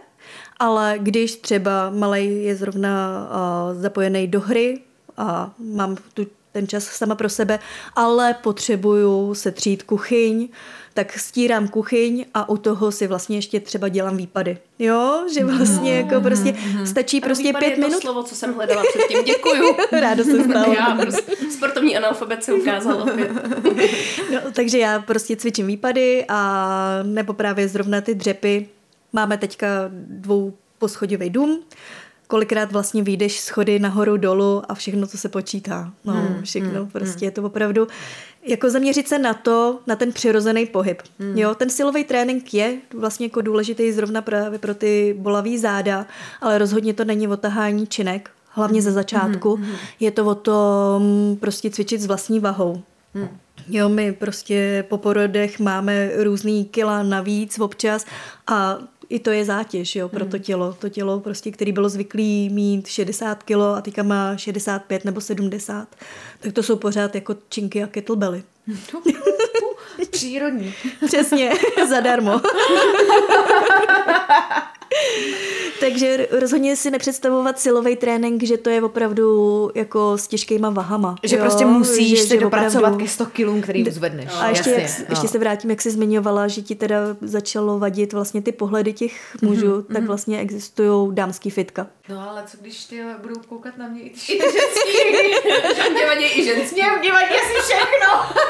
ale 0.59 0.95
když 0.99 1.37
třeba 1.37 1.91
malej 1.91 2.43
je 2.43 2.57
zrovna 2.57 3.27
uh, 3.75 3.81
zapojený 3.81 4.27
do 4.27 4.41
hry 4.41 4.81
a 5.17 5.51
mám 5.59 5.97
tu 6.15 6.27
ten 6.52 6.68
čas 6.68 6.85
sama 6.85 7.14
pro 7.14 7.28
sebe, 7.28 7.59
ale 7.97 8.35
potřebuju 8.35 9.35
setřít 9.35 9.82
kuchyň, 9.82 10.49
tak 10.94 11.18
stírám 11.18 11.68
kuchyň 11.68 12.25
a 12.35 12.49
u 12.49 12.56
toho 12.56 12.92
si 12.92 13.06
vlastně 13.06 13.37
ještě 13.37 13.61
třeba 13.61 13.88
dělám 13.88 14.16
výpady. 14.16 14.59
Jo, 14.78 15.25
že 15.35 15.44
vlastně 15.44 15.94
jako 15.97 16.21
prostě 16.21 16.54
stačí 16.85 17.16
Ano, 17.16 17.26
prostě 17.28 17.52
pět 17.59 17.71
je 17.71 17.76
to 17.76 17.80
minut. 17.88 18.00
slovo, 18.02 18.23
co 18.23 18.35
jsem 18.35 18.54
hledala 18.54 18.82
předtím. 18.94 19.25
Děkuju. 19.25 19.76
Rádo 20.00 20.25
se 20.25 20.44
stalo. 20.44 20.73
Já 20.75 20.99
prostě 21.00 21.37
sportovní 21.50 21.97
analfabet 21.97 22.44
se 22.44 22.52
ukázal 22.52 23.02
opět. 23.02 23.30
No, 24.32 24.40
takže 24.54 24.78
já 24.78 25.00
prostě 25.00 25.37
cvičím 25.37 25.66
výpady 25.66 26.25
a 26.28 26.99
nebo 27.02 27.32
právě 27.32 27.68
zrovna 27.68 28.00
ty 28.00 28.14
dřepy. 28.14 28.68
Máme 29.12 29.38
teďka 29.38 29.66
dvou 29.92 30.52
poschodový 30.78 31.30
dům, 31.30 31.61
kolikrát 32.33 32.73
vlastně 32.73 33.03
vyjdeš 33.03 33.41
schody 33.41 33.79
nahoru 33.79 34.17
dolů 34.17 34.62
a 34.69 34.75
všechno 34.75 35.07
to 35.07 35.19
se 35.19 35.29
počítá. 35.29 35.93
No, 36.05 36.12
hmm, 36.12 36.43
všechno 36.43 36.81
hmm, 36.81 36.91
prostě 36.91 37.25
je 37.25 37.31
to 37.31 37.43
opravdu 37.43 37.87
jako 38.47 38.71
zaměřit 38.71 39.09
se 39.09 39.19
na 39.19 39.35
to, 39.35 39.79
na 39.87 39.97
ten 39.97 40.12
přirozený 40.12 40.67
pohyb. 40.67 41.03
Hmm. 41.19 41.39
Jo, 41.39 41.55
ten 41.55 41.71
silový 41.71 42.05
trénink 42.05 42.55
je 42.55 42.77
vlastně 42.95 43.27
jako 43.27 43.41
důležitý 43.41 43.93
zrovna 43.93 44.23
právě 44.23 44.59
pro 44.59 44.75
ty 44.75 45.17
bolavý 45.19 45.59
záda, 45.59 46.07
ale 46.41 46.59
rozhodně 46.59 46.95
to 46.95 47.05
není 47.05 47.29
o 47.29 47.37
tahání 47.37 47.87
činek, 47.87 48.31
hlavně 48.49 48.83
ze 48.83 48.93
začátku. 48.93 49.57
Hmm. 49.57 49.75
Je 50.01 50.11
to 50.11 50.25
o 50.25 50.35
tom 50.35 51.03
prostě 51.41 51.71
cvičit 51.71 52.01
s 52.01 52.07
vlastní 52.07 52.41
vahou. 52.41 52.83
Hmm. 53.15 53.29
Jo, 53.69 53.89
my 53.89 54.12
prostě 54.12 54.85
po 54.89 54.99
porodech 54.99 55.61
máme 55.61 56.11
různý 56.17 56.65
kila 56.65 57.03
navíc 57.03 57.59
občas 57.59 58.07
a 58.47 58.79
i 59.12 59.19
to 59.19 59.31
je 59.31 59.45
zátěž 59.45 59.97
jo, 59.97 60.09
pro 60.09 60.26
to 60.26 60.38
tělo. 60.38 60.76
To 60.78 60.88
tělo, 60.88 61.21
prostě, 61.21 61.50
který 61.50 61.73
bylo 61.73 61.88
zvyklý 61.88 62.50
mít 62.50 62.87
60 62.87 63.42
kilo 63.42 63.75
a 63.75 63.81
teďka 63.81 64.02
má 64.02 64.37
65 64.37 65.04
nebo 65.04 65.21
70, 65.21 65.88
tak 66.40 66.52
to 66.52 66.62
jsou 66.62 66.76
pořád 66.76 67.14
jako 67.14 67.37
činky 67.49 67.83
a 67.83 67.87
kettlebelly. 67.87 68.42
Přírodní. 70.11 70.75
Přesně, 71.07 71.53
zadarmo. 71.89 72.41
Takže 75.81 76.29
rozhodně 76.31 76.77
si 76.77 76.91
nepředstavovat 76.91 77.61
silový 77.61 77.97
trénink, 77.97 78.43
že 78.43 78.57
to 78.57 78.71
je 78.71 78.83
opravdu 78.83 79.71
jako 79.75 80.19
s 80.19 80.27
těžkýma 80.27 80.71
vahama. 80.71 81.17
Že 81.23 81.37
jo? 81.37 81.43
prostě 81.43 81.65
musíš 81.65 82.19
že, 82.21 82.27
se 82.27 82.35
že 82.35 82.41
dopracovat 82.41 82.89
opravdu- 82.89 82.99
ke 83.05 83.09
100 83.09 83.27
kilům, 83.27 83.63
který 83.63 83.85
zvedneš. 83.91 84.29
A 84.41 84.49
ještě, 84.49 84.71
Jasně, 84.71 84.83
jak, 84.83 84.99
no. 84.99 85.07
ještě 85.11 85.29
se 85.29 85.39
vrátím, 85.39 85.71
jak 85.71 85.83
jsi 85.83 85.91
zmiňovala, 85.91 86.49
že 86.49 86.63
ti 86.63 86.75
teda 86.75 86.97
začalo 87.21 87.79
vadit 87.79 88.13
vlastně 88.13 88.43
ty 88.43 88.53
pohledy 88.53 88.93
těch 88.93 89.37
mužů, 89.43 89.67
mm-hmm. 89.67 89.93
tak 89.93 90.03
vlastně 90.05 90.41
existují 90.41 91.15
dámský 91.15 91.51
fitka. 91.51 91.87
No 92.09 92.31
ale 92.31 92.45
co 92.47 92.57
když 92.61 92.85
ty 92.85 93.01
budou 93.23 93.35
koukat 93.49 93.79
na 93.79 93.89
mě 93.89 94.01
i 94.03 94.11
ty 94.11 94.19
Ženský. 94.39 94.99
Že 95.77 95.91
mě 95.91 96.07
vadí 96.07 96.25
i 96.25 96.45
ženský. 96.45 96.83
Mě 97.01 97.13
vadí 97.13 97.35
asi 97.35 97.63
všechno. 97.63 98.43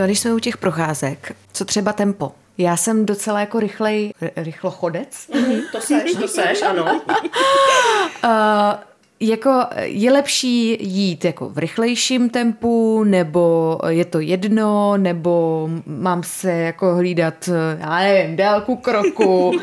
No 0.00 0.04
a 0.04 0.06
když 0.06 0.20
jsme 0.20 0.34
u 0.34 0.38
těch 0.38 0.56
procházek, 0.56 1.36
co 1.52 1.64
třeba 1.64 1.92
tempo? 1.92 2.32
Já 2.58 2.76
jsem 2.76 3.06
docela 3.06 3.40
jako 3.40 3.60
rychlej, 3.60 4.12
rychlochodec. 4.36 5.30
To 5.72 5.80
seš, 5.80 6.12
to 6.12 6.28
seš, 6.28 6.62
ano. 6.62 7.00
Uh, 8.24 8.30
jako 9.20 9.64
je 9.80 10.12
lepší 10.12 10.76
jít 10.80 11.24
jako 11.24 11.48
v 11.48 11.58
rychlejším 11.58 12.30
tempu, 12.30 13.04
nebo 13.04 13.78
je 13.88 14.04
to 14.04 14.20
jedno, 14.20 14.96
nebo 14.96 15.68
mám 15.86 16.22
se 16.22 16.52
jako 16.52 16.94
hlídat, 16.94 17.48
já 17.78 17.98
nevím, 17.98 18.36
délku 18.36 18.76
kroku. 18.76 19.48
Uh, 19.48 19.60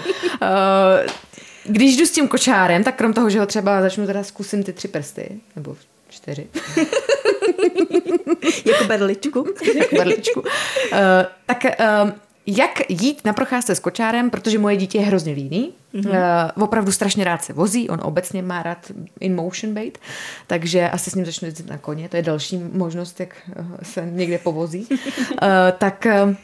když 1.63 1.97
jdu 1.97 2.05
s 2.05 2.11
tím 2.11 2.27
kočárem, 2.27 2.83
tak 2.83 2.95
krom 2.95 3.13
toho, 3.13 3.29
že 3.29 3.39
ho 3.39 3.45
třeba 3.45 3.81
začnu 3.81 4.05
teda 4.05 4.23
zkusím 4.23 4.63
ty 4.63 4.73
tři 4.73 4.87
prsty, 4.87 5.39
nebo 5.55 5.75
čtyři, 6.09 6.47
Jako 8.65 8.83
berličku. 8.83 9.45
jako 9.75 9.95
berličku, 9.97 10.39
uh, 10.39 10.47
tak 11.45 11.63
uh, 11.63 12.11
jak 12.47 12.89
jít 12.89 13.25
na 13.25 13.33
procházce 13.33 13.75
s 13.75 13.79
kočárem, 13.79 14.29
protože 14.29 14.59
moje 14.59 14.77
dítě 14.77 14.97
je 14.97 15.05
hrozně 15.05 15.33
líný, 15.33 15.73
mm-hmm. 15.93 16.09
uh, 16.57 16.63
opravdu 16.63 16.91
strašně 16.91 17.23
rád 17.23 17.43
se 17.43 17.53
vozí, 17.53 17.89
on 17.89 17.99
obecně 18.03 18.41
má 18.41 18.63
rád 18.63 18.91
in 19.19 19.35
motion 19.35 19.73
bait, 19.73 19.97
takže 20.47 20.89
asi 20.89 21.11
s 21.11 21.15
ním 21.15 21.25
začnu 21.25 21.45
jezdit 21.45 21.69
na 21.69 21.77
koně, 21.77 22.09
to 22.09 22.17
je 22.17 22.23
další 22.23 22.57
možnost, 22.73 23.19
jak 23.19 23.35
uh, 23.59 23.65
se 23.83 24.09
někde 24.11 24.37
povozí. 24.37 24.87
uh, 24.89 24.97
tak 25.77 26.07
uh, 26.23 26.35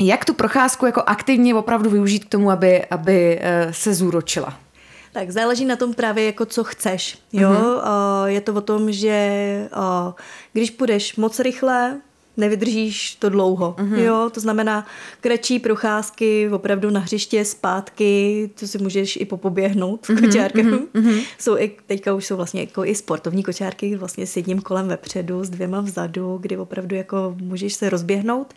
jak 0.00 0.24
tu 0.24 0.34
procházku 0.34 0.86
jako 0.86 1.02
aktivně 1.06 1.54
opravdu 1.54 1.90
využít 1.90 2.24
k 2.24 2.28
tomu, 2.28 2.50
aby, 2.50 2.84
aby 2.84 3.40
se 3.70 3.94
zúročila? 3.94 4.61
Tak 5.12 5.30
záleží 5.30 5.64
na 5.64 5.76
tom 5.76 5.94
právě 5.94 6.26
jako 6.26 6.46
co 6.46 6.64
chceš. 6.64 7.18
Jo? 7.32 7.50
Mm-hmm. 7.50 8.26
Je 8.26 8.40
to 8.40 8.54
o 8.54 8.60
tom, 8.60 8.92
že 8.92 9.68
o, 9.76 10.14
když 10.52 10.70
půjdeš 10.70 11.16
moc 11.16 11.40
rychle, 11.40 12.00
nevydržíš 12.36 13.14
to 13.14 13.28
dlouho. 13.28 13.74
Mm-hmm. 13.78 13.98
Jo? 13.98 14.30
To 14.34 14.40
znamená 14.40 14.86
kratší 15.20 15.58
procházky 15.58 16.48
opravdu 16.48 16.90
na 16.90 17.00
hřiště, 17.00 17.44
zpátky, 17.44 18.50
to 18.60 18.66
si 18.66 18.78
můžeš 18.78 19.16
i 19.16 19.24
popoběhnout 19.24 20.06
mm-hmm. 20.06 20.26
kočárkem. 20.26 20.88
Mm-hmm. 20.94 21.22
Jsou 21.38 21.58
i, 21.58 21.76
teďka 21.86 22.14
už 22.14 22.26
jsou 22.26 22.36
vlastně 22.36 22.60
jako 22.60 22.84
i 22.84 22.94
sportovní 22.94 23.42
kočárky 23.42 23.96
vlastně 23.96 24.26
s 24.26 24.36
jedním 24.36 24.60
kolem 24.60 24.88
vepředu, 24.88 25.44
s 25.44 25.50
dvěma 25.50 25.80
vzadu, 25.80 26.38
kdy 26.42 26.56
opravdu 26.56 26.96
jako 26.96 27.36
můžeš 27.40 27.74
se 27.74 27.90
rozběhnout. 27.90 28.54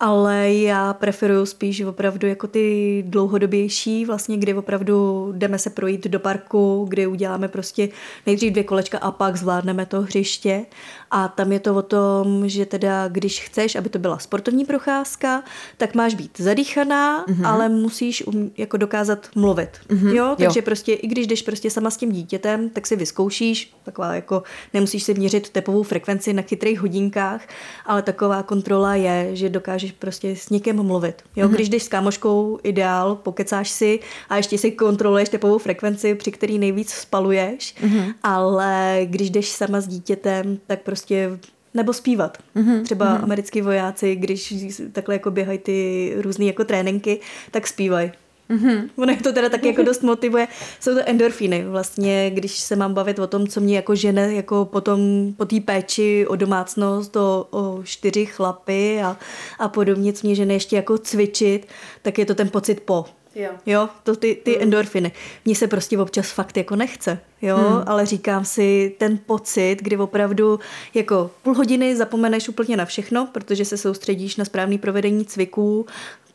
Ale 0.00 0.52
já 0.52 0.94
preferuju 0.94 1.46
spíš 1.46 1.80
opravdu 1.80 2.26
jako 2.26 2.46
ty 2.46 3.04
dlouhodobější, 3.06 4.04
vlastně 4.04 4.36
kdy 4.36 4.54
opravdu 4.54 5.28
jdeme 5.36 5.58
se 5.58 5.70
projít 5.70 6.06
do 6.06 6.20
parku, 6.20 6.86
kdy 6.88 7.06
uděláme 7.06 7.48
prostě 7.48 7.88
nejdřív 8.26 8.52
dvě 8.52 8.64
kolečka 8.64 8.98
a 8.98 9.10
pak 9.10 9.36
zvládneme 9.36 9.86
to 9.86 10.02
hřiště. 10.02 10.66
A 11.10 11.28
tam 11.28 11.52
je 11.52 11.60
to 11.60 11.74
o 11.74 11.82
tom, 11.82 12.48
že 12.48 12.66
teda 12.66 13.08
když 13.12 13.40
chceš, 13.40 13.76
aby 13.76 13.88
to 13.88 13.98
byla 13.98 14.18
sportovní 14.18 14.64
procházka, 14.64 15.42
tak 15.76 15.94
máš 15.94 16.14
být 16.14 16.40
zadýchaná, 16.40 17.26
mm-hmm. 17.26 17.46
ale 17.46 17.68
musíš 17.68 18.26
um, 18.26 18.50
jako 18.58 18.76
dokázat 18.76 19.28
mluvit. 19.34 19.68
Mm-hmm. 19.88 20.14
Jo, 20.14 20.34
takže 20.38 20.60
jo. 20.60 20.64
prostě 20.64 20.92
i 20.92 21.06
když 21.06 21.26
jdeš 21.26 21.42
prostě 21.42 21.70
sama 21.70 21.90
s 21.90 21.96
tím 21.96 22.12
dítětem, 22.12 22.70
tak 22.70 22.86
si 22.86 22.96
vyzkoušíš, 22.96 23.74
taková 23.84 24.14
jako 24.14 24.42
nemusíš 24.74 25.02
si 25.02 25.14
měřit 25.14 25.50
tepovou 25.50 25.82
frekvenci 25.82 26.32
na 26.32 26.42
chytrých 26.42 26.80
hodinkách, 26.80 27.40
ale 27.86 28.02
taková 28.02 28.42
kontrola 28.42 28.94
je, 28.94 29.36
že 29.36 29.48
dokážeš 29.48 29.92
prostě 29.92 30.36
s 30.36 30.50
někým 30.50 30.82
mluvit. 30.82 31.22
Jo, 31.36 31.48
mm-hmm. 31.48 31.54
když 31.54 31.68
jdeš 31.68 31.82
s 31.82 31.88
kámoškou, 31.88 32.58
ideál, 32.62 33.14
pokecáš 33.14 33.70
si 33.70 34.00
a 34.28 34.36
ještě 34.36 34.58
si 34.58 34.70
kontroluješ 34.70 35.28
tepovou 35.28 35.58
frekvenci, 35.58 36.14
při 36.14 36.32
který 36.32 36.58
nejvíc 36.58 36.90
spaluješ, 36.90 37.74
mm-hmm. 37.82 38.14
ale 38.22 39.00
když 39.04 39.30
jdeš 39.30 39.48
sama 39.48 39.80
s 39.80 39.88
dítětem, 39.88 40.58
tak 40.66 40.82
prostě 40.82 41.38
nebo 41.74 41.92
zpívat. 41.92 42.38
Mm-hmm. 42.56 42.82
Třeba 42.82 43.06
mm-hmm. 43.06 43.22
americký 43.22 43.60
vojáci, 43.60 44.16
když 44.16 44.54
takhle 44.92 45.14
jako 45.14 45.30
běhají 45.30 45.58
ty 45.58 46.12
různé 46.16 46.44
jako 46.44 46.64
tréninky, 46.64 47.20
tak 47.50 47.66
zpívají. 47.66 48.12
Mm-hmm. 48.50 48.88
Ono 48.96 49.12
je 49.12 49.18
to 49.18 49.32
teda 49.32 49.48
taky 49.48 49.68
jako 49.68 49.82
dost 49.82 50.02
motivuje. 50.02 50.48
Jsou 50.80 50.94
to 50.94 51.00
endorfíny. 51.06 51.64
Vlastně, 51.64 52.30
když 52.34 52.58
se 52.58 52.76
mám 52.76 52.94
bavit 52.94 53.18
o 53.18 53.26
tom, 53.26 53.46
co 53.46 53.60
mě 53.60 53.76
jako 53.76 53.94
žene 53.94 54.34
jako 54.34 54.64
potom 54.64 55.00
po 55.36 55.44
té 55.44 55.60
péči 55.60 56.26
o 56.26 56.36
domácnost, 56.36 57.16
o, 57.16 57.46
o 57.50 57.82
čtyři 57.84 58.26
chlapy 58.26 59.02
a, 59.02 59.16
a 59.58 59.68
podobně, 59.68 60.12
co 60.12 60.26
mě 60.26 60.34
žene 60.34 60.54
ještě 60.54 60.76
jako 60.76 60.98
cvičit, 60.98 61.66
tak 62.02 62.18
je 62.18 62.26
to 62.26 62.34
ten 62.34 62.48
pocit 62.48 62.80
po. 62.80 63.04
Jo. 63.34 63.50
Jo, 63.66 63.88
to 64.02 64.16
ty, 64.16 64.34
ty 64.34 64.56
mm. 64.56 64.62
endorfiny. 64.62 65.12
Mně 65.44 65.54
se 65.54 65.68
prostě 65.68 65.98
občas 65.98 66.30
fakt 66.30 66.56
jako 66.56 66.76
nechce, 66.76 67.18
jo, 67.42 67.58
mm. 67.58 67.82
ale 67.86 68.06
říkám 68.06 68.44
si 68.44 68.96
ten 68.98 69.18
pocit, 69.26 69.76
kdy 69.80 69.96
opravdu 69.96 70.60
jako 70.94 71.30
půl 71.42 71.54
hodiny 71.54 71.96
zapomeneš 71.96 72.48
úplně 72.48 72.76
na 72.76 72.84
všechno, 72.84 73.28
protože 73.32 73.64
se 73.64 73.76
soustředíš 73.76 74.36
na 74.36 74.44
správné 74.44 74.78
provedení 74.78 75.24
cviků, 75.24 75.86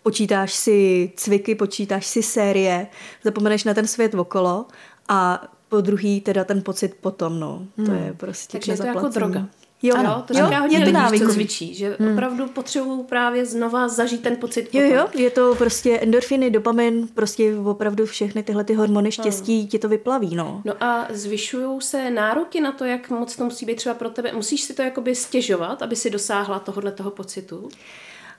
počítáš 0.04 0.54
si 0.54 1.12
cviky, 1.16 1.56
počítáš 1.56 2.06
si 2.06 2.24
série, 2.24 2.88
zapomeneš 3.24 3.64
na 3.64 3.74
ten 3.74 3.88
svět 3.88 4.14
okolo 4.14 4.66
a 5.08 5.48
po 5.70 5.82
druhý 5.82 6.22
teda 6.22 6.44
ten 6.44 6.62
pocit 6.62 6.96
potom, 7.02 7.40
no. 7.40 7.68
To 7.76 7.82
Hmm. 7.82 8.04
je 8.04 8.14
prostě 8.14 8.52
Takže 8.52 8.72
je 8.72 8.78
to 8.78 8.86
jako 8.86 9.08
droga. 9.08 9.48
Jo, 9.82 9.96
ano, 9.96 10.24
to 10.28 10.38
jo, 10.38 10.46
říká 10.46 10.60
hodně 10.60 10.78
je 10.78 10.92
to 10.92 11.00
lidí, 11.12 11.26
co 11.26 11.34
cvičí, 11.34 11.76
že 11.76 11.96
hmm. 12.00 12.14
opravdu 12.14 12.48
potřebují 12.48 13.04
právě 13.04 13.46
znova 13.46 13.88
zažít 13.88 14.24
ten 14.24 14.36
pocit. 14.36 14.70
Jo, 14.74 14.82
potom. 14.82 14.98
jo, 14.98 15.24
je 15.24 15.30
to 15.30 15.56
prostě 15.56 16.00
endorfiny, 16.00 16.52
dopamin, 16.52 17.08
prostě 17.14 17.58
opravdu 17.58 18.06
všechny 18.06 18.44
tyhle 18.44 18.64
ty 18.64 18.74
hormony 18.74 19.12
štěstí 19.12 19.68
ti 19.68 19.80
to 19.80 19.90
vyplaví, 19.90 20.36
no. 20.36 20.62
No 20.66 20.74
a 20.84 21.08
zvyšují 21.10 21.82
se 21.82 22.12
nároky 22.12 22.62
na 22.62 22.72
to, 22.72 22.86
jak 22.86 23.10
moc 23.10 23.36
to 23.36 23.44
musí 23.44 23.66
být 23.66 23.76
třeba 23.76 23.96
pro 23.96 24.10
tebe. 24.10 24.32
Musíš 24.34 24.62
si 24.62 24.74
to 24.74 24.82
jakoby 24.82 25.16
stěžovat, 25.16 25.82
aby 25.82 25.96
si 25.96 26.10
dosáhla 26.10 26.60
tohohle 26.60 26.92
toho 26.92 27.12
pocitu? 27.12 27.70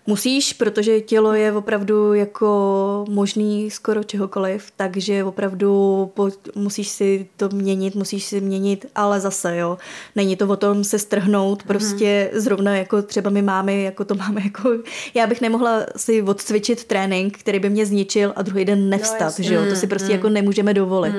Musíš, 0.06 0.52
protože 0.52 1.00
tělo 1.00 1.32
je 1.32 1.52
opravdu 1.52 2.14
jako 2.14 3.04
možný 3.08 3.70
skoro 3.70 4.04
čehokoliv, 4.04 4.72
takže 4.76 5.24
opravdu 5.24 6.10
po, 6.14 6.30
musíš 6.54 6.88
si 6.88 7.26
to 7.36 7.48
měnit, 7.48 7.94
musíš 7.94 8.24
si 8.24 8.40
měnit, 8.40 8.86
ale 8.94 9.20
zase, 9.20 9.56
jo, 9.56 9.78
není 10.16 10.36
to 10.36 10.46
o 10.46 10.56
tom 10.56 10.84
se 10.84 10.98
strhnout, 10.98 11.62
prostě 11.62 12.30
mm. 12.32 12.40
zrovna 12.40 12.76
jako 12.76 13.02
třeba 13.02 13.30
my 13.30 13.42
máme, 13.42 13.76
jako 13.76 14.04
to 14.04 14.14
máme, 14.14 14.40
jako 14.44 14.70
já 15.14 15.26
bych 15.26 15.40
nemohla 15.40 15.86
si 15.96 16.22
odcvičit 16.22 16.84
trénink, 16.84 17.38
který 17.38 17.58
by 17.58 17.70
mě 17.70 17.86
zničil 17.86 18.32
a 18.36 18.42
druhý 18.42 18.64
den 18.64 18.88
nevstat, 18.88 19.20
jasně. 19.20 19.44
že 19.44 19.54
jo, 19.54 19.66
to 19.68 19.76
si 19.76 19.86
prostě 19.86 20.12
jako 20.12 20.28
nemůžeme 20.28 20.74
dovolit. 20.74 21.14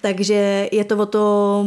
Takže 0.00 0.68
je 0.72 0.84
to 0.84 0.96
o 0.96 1.06
tom 1.06 1.66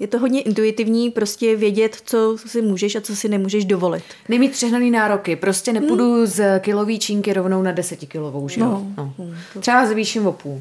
je 0.00 0.06
to 0.06 0.18
hodně 0.18 0.42
intuitivní, 0.42 1.10
prostě 1.10 1.56
vědět, 1.56 1.96
co 2.04 2.36
si 2.46 2.62
můžeš 2.62 2.96
a 2.96 3.00
co 3.00 3.16
si 3.16 3.28
nemůžeš 3.28 3.64
dovolit. 3.64 4.04
Nemít 4.28 4.52
přehnaný 4.52 4.90
nároky, 4.90 5.36
prostě 5.36 5.72
nepůjdu 5.72 6.26
z 6.26 6.60
kilový 6.60 6.98
čínky 6.98 7.32
rovnou 7.32 7.62
na 7.62 7.72
desetikilovou, 7.72 8.48
že 8.48 8.60
jo? 8.60 8.66
No. 8.96 9.14
No. 9.18 9.60
Třeba 9.60 9.86
zvýším 9.86 10.26
o 10.26 10.32
půl. 10.32 10.60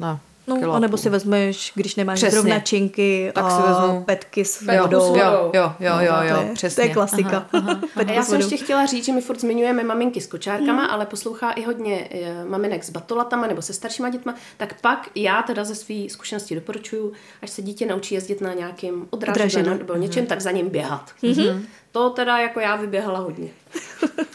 No, 0.00 0.20
No, 0.46 0.56
kilo 0.56 0.72
a 0.72 0.76
anebo 0.76 0.90
půl. 0.90 0.98
si 1.02 1.08
vezmeš, 1.10 1.72
když 1.74 1.96
nemáš 1.96 2.18
Přesně. 2.18 2.30
zrovna 2.40 2.58
činky 2.60 3.32
Tak 3.34 3.44
a 3.44 3.50
si 3.50 3.62
vezmu- 3.62 4.04
petky 4.04 4.44
s 4.44 4.62
Jo, 4.62 4.82
vodou. 4.82 5.16
jo, 5.16 5.16
jo, 5.16 5.50
jo, 5.54 5.72
jo, 5.80 6.12
No, 6.16 6.22
jo, 6.22 6.36
to, 6.36 6.42
je, 6.42 6.50
přesně. 6.54 6.82
to 6.82 6.88
je 6.88 6.94
klasika. 6.94 7.46
Aha, 7.52 7.66
aha. 7.70 7.80
A 7.94 7.98
Petky 7.98 8.14
já 8.14 8.22
jsem 8.22 8.40
ještě 8.40 8.56
chtěla 8.56 8.86
říct, 8.86 9.04
že 9.04 9.12
my 9.12 9.20
furt 9.20 9.40
zmiňujeme 9.40 9.84
maminky 9.84 10.20
s 10.20 10.26
kočárkama, 10.26 10.86
ale 10.86 11.06
poslouchá 11.06 11.50
i 11.50 11.62
hodně 11.62 12.08
eh, 12.10 12.44
maminek 12.44 12.84
s 12.84 12.90
batolatama 12.90 13.46
nebo 13.46 13.62
se 13.62 13.72
staršíma 13.72 14.08
dětma, 14.10 14.34
tak 14.56 14.80
pak 14.80 15.08
já 15.14 15.42
teda 15.42 15.64
ze 15.64 15.74
své 15.74 15.94
zkušenosti 16.08 16.54
doporučuju, 16.54 17.12
až 17.42 17.50
se 17.50 17.62
dítě 17.62 17.86
naučí 17.86 18.14
jezdit 18.14 18.40
na 18.40 18.54
nějakým 18.54 19.06
Odraženém. 19.10 19.34
odraženém 19.50 19.78
nebo 19.78 19.94
něčem, 19.94 20.26
tak 20.26 20.40
za 20.40 20.50
ním 20.50 20.68
běhat. 20.68 21.10
To 21.94 22.10
teda 22.10 22.38
jako 22.38 22.60
já 22.60 22.76
vyběhala 22.76 23.18
hodně. 23.18 23.48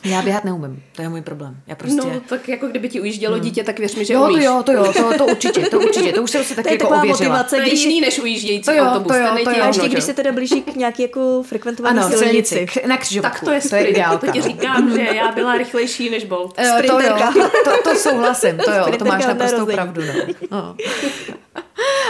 Já 0.04 0.22
běhat 0.22 0.44
neumím, 0.46 0.84
to 0.96 1.02
je 1.02 1.10
můj 1.10 1.22
problém. 1.22 1.58
Já 1.68 1.76
prostě... 1.76 1.98
No, 1.98 2.22
tak 2.30 2.50
jako 2.50 2.68
kdyby 2.68 2.90
ti 2.90 3.02
ujíždělo 3.02 3.40
dítě, 3.40 3.64
tak 3.64 3.80
věř 3.80 3.96
mi, 3.96 4.06
že 4.06 4.14
jo, 4.14 4.20
to 4.22 4.28
umíš. 4.32 4.44
jo, 4.46 4.64
to 4.66 4.72
jo, 4.72 4.94
to, 4.94 5.18
to 5.18 5.26
určitě, 5.26 5.62
to 5.62 5.80
určitě, 5.80 6.14
to 6.14 6.22
už 6.24 6.32
jsem 6.32 6.44
si 6.44 6.50
To 6.50 6.56
taky 6.56 6.70
je 6.70 6.74
jako 6.74 6.84
taková 6.84 7.02
ověřila. 7.02 7.30
motivace, 7.30 7.56
To 7.56 7.62
je 7.62 7.68
když 7.68 7.84
jiný 7.86 8.02
než 8.02 8.20
ujíždějící 8.20 8.64
To 8.66 8.72
jo, 8.72 8.84
autobus. 8.86 9.08
to 9.08 9.14
jo, 9.18 9.28
ten 9.36 9.44
to 9.44 9.52
jo. 9.52 9.64
a 9.64 9.68
ještě 9.68 9.90
když 9.90 10.04
se 10.04 10.14
teda 10.14 10.32
blíží 10.32 10.62
k 10.62 10.76
nějaký 10.76 11.02
jako 11.02 11.44
frekventované 11.44 12.02
Ano, 12.02 12.10
silnici. 12.18 12.56
silnici, 12.56 12.80
k- 12.80 12.86
na 12.86 12.98
křižovatku. 12.98 13.46
Tak 13.46 13.46
to 13.46 13.52
je 13.52 13.62
to 13.62 13.76
je 13.76 13.82
sprint, 13.82 13.90
ideálka. 13.90 14.26
to 14.28 14.32
ti 14.32 14.40
no. 14.40 14.46
říkám, 14.46 14.92
že 14.94 15.02
já 15.02 15.32
byla 15.32 15.58
rychlejší 15.58 16.10
než 16.10 16.26
Bolt. 16.26 16.54
Eh, 16.58 16.84
to 16.88 17.00
jo, 17.00 17.18
to, 17.64 17.72
to 17.90 17.96
souhlasím, 17.96 18.58
to 18.58 18.72
jo, 18.72 18.86
to 19.00 19.06
máš 19.06 19.24
na 19.24 19.30
naprostou 19.30 19.58
rození. 19.60 19.76
pravdu, 19.76 20.02
no. 20.06 20.14
no. 20.52 20.76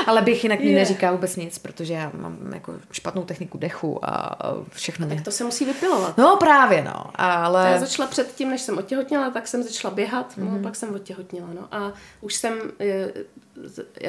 Ale 0.07 0.21
bych 0.21 0.43
jinak 0.43 0.59
mi 0.59 0.73
neříká 0.73 1.11
vůbec 1.11 1.35
nic, 1.35 1.57
protože 1.57 1.93
já 1.93 2.11
mám 2.13 2.37
jako 2.53 2.73
špatnou 2.91 3.23
techniku 3.23 3.57
dechu 3.57 4.05
a 4.05 4.09
a 4.09 4.55
všechno 4.71 5.07
mě... 5.07 5.15
Tak 5.15 5.25
to 5.25 5.31
se 5.31 5.43
musí 5.43 5.65
vypilovat. 5.65 6.17
No 6.17 6.37
právě, 6.39 6.81
no, 6.83 7.03
Já 7.19 7.33
ale... 7.45 7.79
začala 7.79 8.07
předtím, 8.09 8.49
než 8.49 8.61
jsem 8.61 8.77
otěhotněla, 8.77 9.29
tak 9.29 9.47
jsem 9.47 9.63
začala 9.63 9.93
běhat, 9.93 10.31
mm-hmm. 10.37 10.43
Mhm. 10.43 10.57
no, 10.57 10.63
pak 10.63 10.75
jsem 10.75 10.95
otěhotněla. 10.95 11.47
No. 11.53 11.67
A 11.71 11.93
už 12.21 12.35
jsem, 12.35 12.53
eh, 12.79 13.11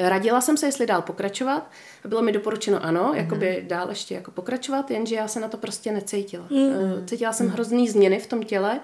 radila 0.09 0.41
jsem 0.41 0.57
se, 0.57 0.65
jestli 0.65 0.85
dál 0.85 1.01
pokračovat. 1.01 1.71
A 2.05 2.07
bylo 2.07 2.21
mi 2.21 2.31
doporučeno 2.31 2.83
ano, 2.85 3.03
Mhm. 3.09 3.15
jakoby 3.17 3.65
dál 3.67 3.89
ještě 3.89 4.15
jako 4.15 4.31
pokračovat, 4.31 4.91
jenže 4.91 5.15
já 5.15 5.27
se 5.27 5.39
na 5.39 5.47
to 5.47 5.57
prostě 5.57 5.91
necítila. 5.91 6.45
Mhm. 6.49 6.61
Mm. 6.99 7.07
Cítila 7.07 7.33
jsem 7.33 7.49
hrozný 7.49 7.89
změny 7.89 8.19
v 8.19 8.27
tom 8.27 8.43
těle, 8.43 8.79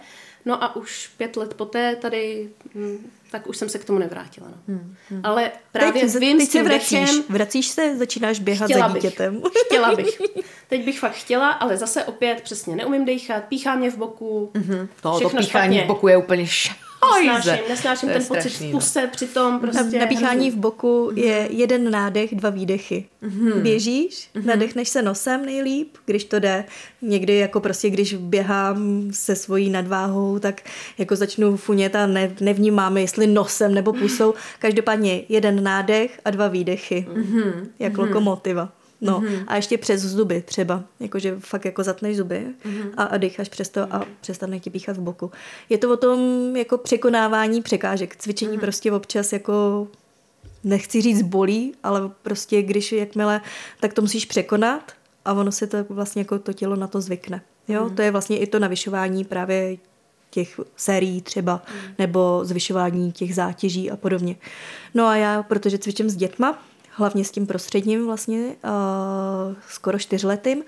no 0.45 0.63
a 0.63 0.75
už 0.75 1.07
pět 1.17 1.37
let 1.37 1.53
poté 1.53 1.95
tady, 1.95 2.49
hm, 2.75 2.97
tak 3.31 3.47
už 3.47 3.57
jsem 3.57 3.69
se 3.69 3.79
k 3.79 3.85
tomu 3.85 3.99
nevrátila. 3.99 4.47
No. 4.47 4.57
Mhm. 4.67 5.21
Ale 5.23 5.51
právě 5.71 6.01
teď, 6.01 6.15
vím 6.15 6.37
teď 6.37 6.47
s 6.47 6.51
tím 6.51 6.63
se 6.63 6.69
vracíš, 6.69 6.99
dechem, 6.99 7.23
vracíš 7.29 7.67
se, 7.67 7.97
začínáš 7.97 8.39
běhat 8.39 8.71
za 8.71 8.87
bych. 8.87 9.03
dítětem. 9.03 9.41
Chtěla 9.65 9.95
bych. 9.95 10.21
Teď 10.67 10.85
bych 10.85 10.99
fakt 10.99 11.13
chtěla, 11.13 11.51
ale 11.51 11.77
zase 11.77 12.03
opět 12.03 12.41
přesně 12.41 12.75
neumím 12.75 13.05
dechat, 13.05 13.43
píchá 13.43 13.75
mě 13.75 13.91
v 13.91 13.97
boku, 13.97 14.51
mm-hmm. 14.53 14.87
To 15.01 15.13
všechno 15.17 15.39
píchání 15.39 15.75
špatně. 15.75 15.83
v 15.83 15.87
boku 15.87 16.07
je 16.07 16.17
úplně 16.17 16.47
šajze. 16.47 16.86
Nesnáším, 17.25 17.63
nesnáším 17.69 18.09
ten 18.09 18.25
pocit 18.25 18.39
strašný, 18.41 18.69
v 18.69 18.73
no. 18.73 18.79
puse 18.79 19.07
přitom 19.07 19.59
prostě. 19.59 19.83
Na, 19.83 19.99
nabíchání 19.99 20.45
hrozný. 20.45 20.51
v 20.51 20.55
boku 20.55 21.11
je 21.15 21.47
jeden 21.51 21.91
nádech, 21.91 22.35
dva 22.35 22.49
výdechy. 22.49 23.05
Mm-hmm. 23.23 23.61
Běžíš, 23.61 24.29
mm-hmm. 24.35 24.45
nadechneš 24.45 24.89
se 24.89 25.01
nosem 25.01 25.45
nejlíp, 25.45 25.97
když 26.05 26.23
to 26.23 26.39
jde. 26.39 26.65
Někdy 27.01 27.35
jako 27.35 27.59
prostě, 27.59 27.89
když 27.89 28.13
běhám 28.13 29.07
se 29.11 29.35
svojí 29.35 29.69
nadváhou, 29.69 30.39
tak 30.39 30.61
jako 30.97 31.15
začnu 31.15 31.57
funět 31.57 31.95
a 31.95 32.07
ne, 32.07 32.35
nevnímám, 32.41 32.97
jestli 32.97 33.27
nosem 33.27 33.73
nebo 33.73 33.93
pusou. 33.93 34.33
Každopádně 34.59 35.21
jeden 35.29 35.63
nádech 35.63 36.19
a 36.25 36.29
dva 36.29 36.47
výdechy. 36.47 37.07
Mm-hmm. 37.13 37.53
Jak 37.79 37.93
mm-hmm. 37.93 37.99
lokomotiva. 37.99 38.69
No 39.01 39.19
mm-hmm. 39.19 39.43
a 39.47 39.55
ještě 39.55 39.77
přes 39.77 40.01
zuby 40.01 40.41
třeba, 40.41 40.83
jakože 40.99 41.35
fakt 41.39 41.65
jako 41.65 41.83
zatneš 41.83 42.17
zuby 42.17 42.45
mm-hmm. 42.65 42.91
a, 42.97 43.03
a 43.03 43.17
dýcháš 43.17 43.49
přes 43.49 43.69
to 43.69 43.93
a 43.93 44.05
přestane 44.21 44.59
ti 44.59 44.69
píchat 44.69 44.97
v 44.97 45.01
boku. 45.01 45.31
Je 45.69 45.77
to 45.77 45.93
o 45.93 45.97
tom 45.97 46.19
jako 46.55 46.77
překonávání 46.77 47.61
překážek. 47.61 48.15
Cvičení 48.15 48.57
mm-hmm. 48.57 48.61
prostě 48.61 48.91
občas 48.91 49.33
jako 49.33 49.87
nechci 50.63 51.01
říct 51.01 51.21
bolí, 51.21 51.73
ale 51.83 52.11
prostě 52.21 52.61
když 52.61 52.91
jakmile, 52.91 53.41
tak 53.79 53.93
to 53.93 54.01
musíš 54.01 54.25
překonat 54.25 54.91
a 55.25 55.33
ono 55.33 55.51
se 55.51 55.67
to 55.67 55.77
vlastně 55.89 56.21
jako 56.21 56.39
to 56.39 56.53
tělo 56.53 56.75
na 56.75 56.87
to 56.87 57.01
zvykne. 57.01 57.41
Jo, 57.67 57.83
mm. 57.83 57.95
to 57.95 58.01
je 58.01 58.11
vlastně 58.11 58.37
i 58.37 58.47
to 58.47 58.59
navyšování 58.59 59.25
právě 59.25 59.77
těch 60.29 60.59
sérií 60.75 61.21
třeba, 61.21 61.61
mm. 61.73 61.93
nebo 61.99 62.39
zvyšování 62.43 63.11
těch 63.11 63.35
zátěží 63.35 63.91
a 63.91 63.95
podobně. 63.95 64.35
No 64.93 65.05
a 65.05 65.15
já, 65.15 65.43
protože 65.43 65.77
cvičím 65.77 66.09
s 66.09 66.15
dětma, 66.15 66.63
hlavně 66.97 67.25
s 67.25 67.31
tím 67.31 67.47
prostředním 67.47 68.05
vlastně, 68.05 68.37
uh, 68.45 69.55
skoro 69.69 69.99
čtyřletým, 69.99 70.63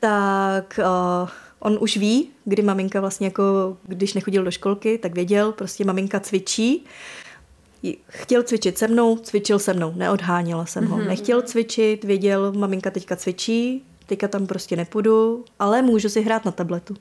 tak 0.00 0.80
uh, 1.22 1.28
on 1.58 1.78
už 1.80 1.96
ví, 1.96 2.28
kdy 2.44 2.62
maminka 2.62 3.00
vlastně 3.00 3.26
jako, 3.26 3.76
když 3.82 4.14
nechodil 4.14 4.44
do 4.44 4.50
školky, 4.50 4.98
tak 4.98 5.14
věděl, 5.14 5.52
prostě 5.52 5.84
maminka 5.84 6.20
cvičí, 6.20 6.84
chtěl 8.08 8.42
cvičit 8.42 8.78
se 8.78 8.88
mnou, 8.88 9.16
cvičil 9.16 9.58
se 9.58 9.74
mnou, 9.74 9.92
neodháněla 9.96 10.66
jsem 10.66 10.86
ho. 10.86 10.98
Nechtěl 10.98 11.42
cvičit, 11.42 12.04
věděl, 12.04 12.52
maminka 12.52 12.90
teďka 12.90 13.16
cvičí, 13.16 13.84
teďka 14.06 14.28
tam 14.28 14.46
prostě 14.46 14.76
nepůjdu, 14.76 15.44
ale 15.58 15.82
můžu 15.82 16.08
si 16.08 16.22
hrát 16.22 16.44
na 16.44 16.52
tabletu. 16.52 16.94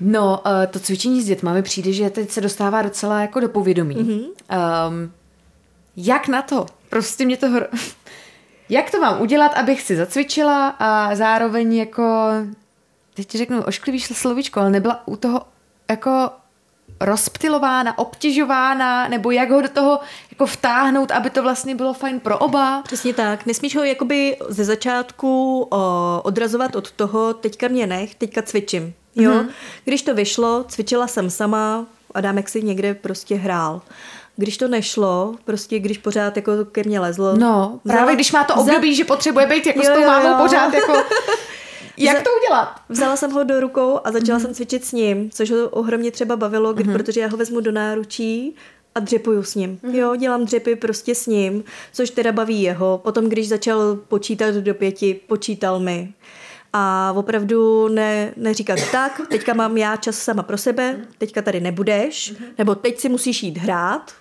No, 0.00 0.42
eh, 0.46 0.66
to 0.66 0.78
cvičení 0.78 1.22
s 1.22 1.26
dětma 1.26 1.52
mi 1.52 1.62
přijde, 1.62 1.92
že 1.92 2.10
teď 2.10 2.30
se 2.30 2.40
dostává 2.40 2.82
docela 2.82 3.20
jako 3.20 3.40
do 3.40 3.48
povědomí. 3.48 3.94
Mhm. 3.94 4.08
Mm-hmm. 4.08 4.88
Um, 4.88 5.12
jak 6.06 6.28
na 6.28 6.42
to? 6.42 6.66
Prostě 6.88 7.24
mě 7.24 7.36
to... 7.36 7.48
Hro... 7.48 7.66
Jak 8.68 8.90
to 8.90 9.00
mám 9.00 9.20
udělat, 9.20 9.52
abych 9.54 9.82
si 9.82 9.96
zacvičila 9.96 10.68
a 10.78 11.14
zároveň 11.14 11.74
jako, 11.74 12.28
teď 13.14 13.26
ti 13.26 13.38
řeknu 13.38 13.62
ošklivý 13.62 14.00
slovičko, 14.00 14.60
ale 14.60 14.70
nebyla 14.70 15.08
u 15.08 15.16
toho 15.16 15.42
jako 15.90 16.30
rozptilována, 17.00 17.98
obtěžována, 17.98 19.08
nebo 19.08 19.30
jak 19.30 19.50
ho 19.50 19.60
do 19.60 19.68
toho 19.68 20.00
jako 20.30 20.46
vtáhnout, 20.46 21.10
aby 21.10 21.30
to 21.30 21.42
vlastně 21.42 21.74
bylo 21.74 21.94
fajn 21.94 22.20
pro 22.20 22.38
oba. 22.38 22.82
Přesně 22.82 23.14
tak. 23.14 23.46
Nesmíš 23.46 23.76
ho 23.76 23.84
jakoby 23.84 24.36
ze 24.48 24.64
začátku 24.64 25.62
o, 25.70 26.20
odrazovat 26.24 26.76
od 26.76 26.90
toho, 26.90 27.34
teďka 27.34 27.68
mě 27.68 27.86
nech, 27.86 28.14
teďka 28.14 28.42
cvičím. 28.42 28.94
Jo? 29.16 29.32
Mm-hmm. 29.32 29.48
Když 29.84 30.02
to 30.02 30.14
vyšlo, 30.14 30.64
cvičila 30.68 31.06
jsem 31.06 31.30
sama, 31.30 31.86
Adámek 32.14 32.48
si 32.48 32.62
někde 32.62 32.94
prostě 32.94 33.34
hrál. 33.34 33.82
Když 34.40 34.56
to 34.56 34.68
nešlo, 34.68 35.34
prostě 35.44 35.78
když 35.78 35.98
pořád 35.98 36.36
jako 36.36 36.52
ke 36.72 36.82
mně 36.84 37.00
lezlo. 37.00 37.36
No, 37.36 37.80
právě 37.82 38.02
vzala- 38.02 38.14
když 38.14 38.32
má 38.32 38.44
to 38.44 38.54
období, 38.54 38.94
že 38.94 39.04
potřebuje 39.04 39.46
být 39.46 39.66
jako 39.66 39.78
Jo, 39.78 39.84
s 39.84 39.88
tou 39.88 40.00
jo, 40.00 40.06
mámou 40.06 40.28
jo. 40.28 40.34
pořád 40.42 40.74
jako... 40.74 40.92
Jak 41.96 42.16
Za- 42.16 42.22
to 42.22 42.30
udělat? 42.44 42.74
Vzala 42.88 43.16
jsem 43.16 43.30
ho 43.30 43.44
do 43.44 43.60
rukou 43.60 44.00
a 44.04 44.12
začala 44.12 44.38
Mhm. 44.38 44.46
mm-hmm. 44.46 44.46
jsem 44.46 44.54
cvičit 44.54 44.84
s 44.84 44.92
ním, 44.92 45.30
což 45.30 45.50
ho 45.50 45.68
ohromně 45.68 46.10
třeba 46.10 46.36
bavilo, 46.36 46.72
kdy, 46.72 46.84
mm-hmm. 46.84 46.92
protože 46.92 47.20
já 47.20 47.28
ho 47.28 47.36
vezmu 47.36 47.60
do 47.60 47.72
náručí 47.72 48.54
a 48.94 49.00
dřepuju 49.00 49.42
s 49.42 49.54
ním. 49.54 49.78
Mhm. 49.82 49.92
Mm-hmm. 49.92 49.98
Jo, 49.98 50.16
dělám 50.16 50.44
dřepy 50.44 50.76
prostě 50.76 51.14
s 51.14 51.26
ním, 51.26 51.64
což 51.92 52.10
teda 52.10 52.32
baví 52.32 52.62
jeho. 52.62 53.00
Potom, 53.04 53.24
když 53.28 53.48
začal 53.48 53.96
počítat 54.08 54.54
do 54.54 54.74
pěti, 54.74 55.20
počítal 55.26 55.80
mi. 55.80 56.12
A 56.72 57.12
opravdu 57.16 57.88
ne, 57.88 58.32
neříkat 58.36 58.78
tak, 58.92 59.20
teďka 59.28 59.54
mám 59.54 59.76
já 59.76 59.96
čas 59.96 60.16
sama 60.18 60.42
pro 60.42 60.58
sebe, 60.58 60.96
teďka 61.18 61.42
tady 61.42 61.60
nebudeš, 61.60 62.34
nebo 62.58 62.74
teď 62.74 62.98
si 63.00 63.08
musíš 63.08 63.42
jít 63.42 63.58
hrát, 63.58 64.12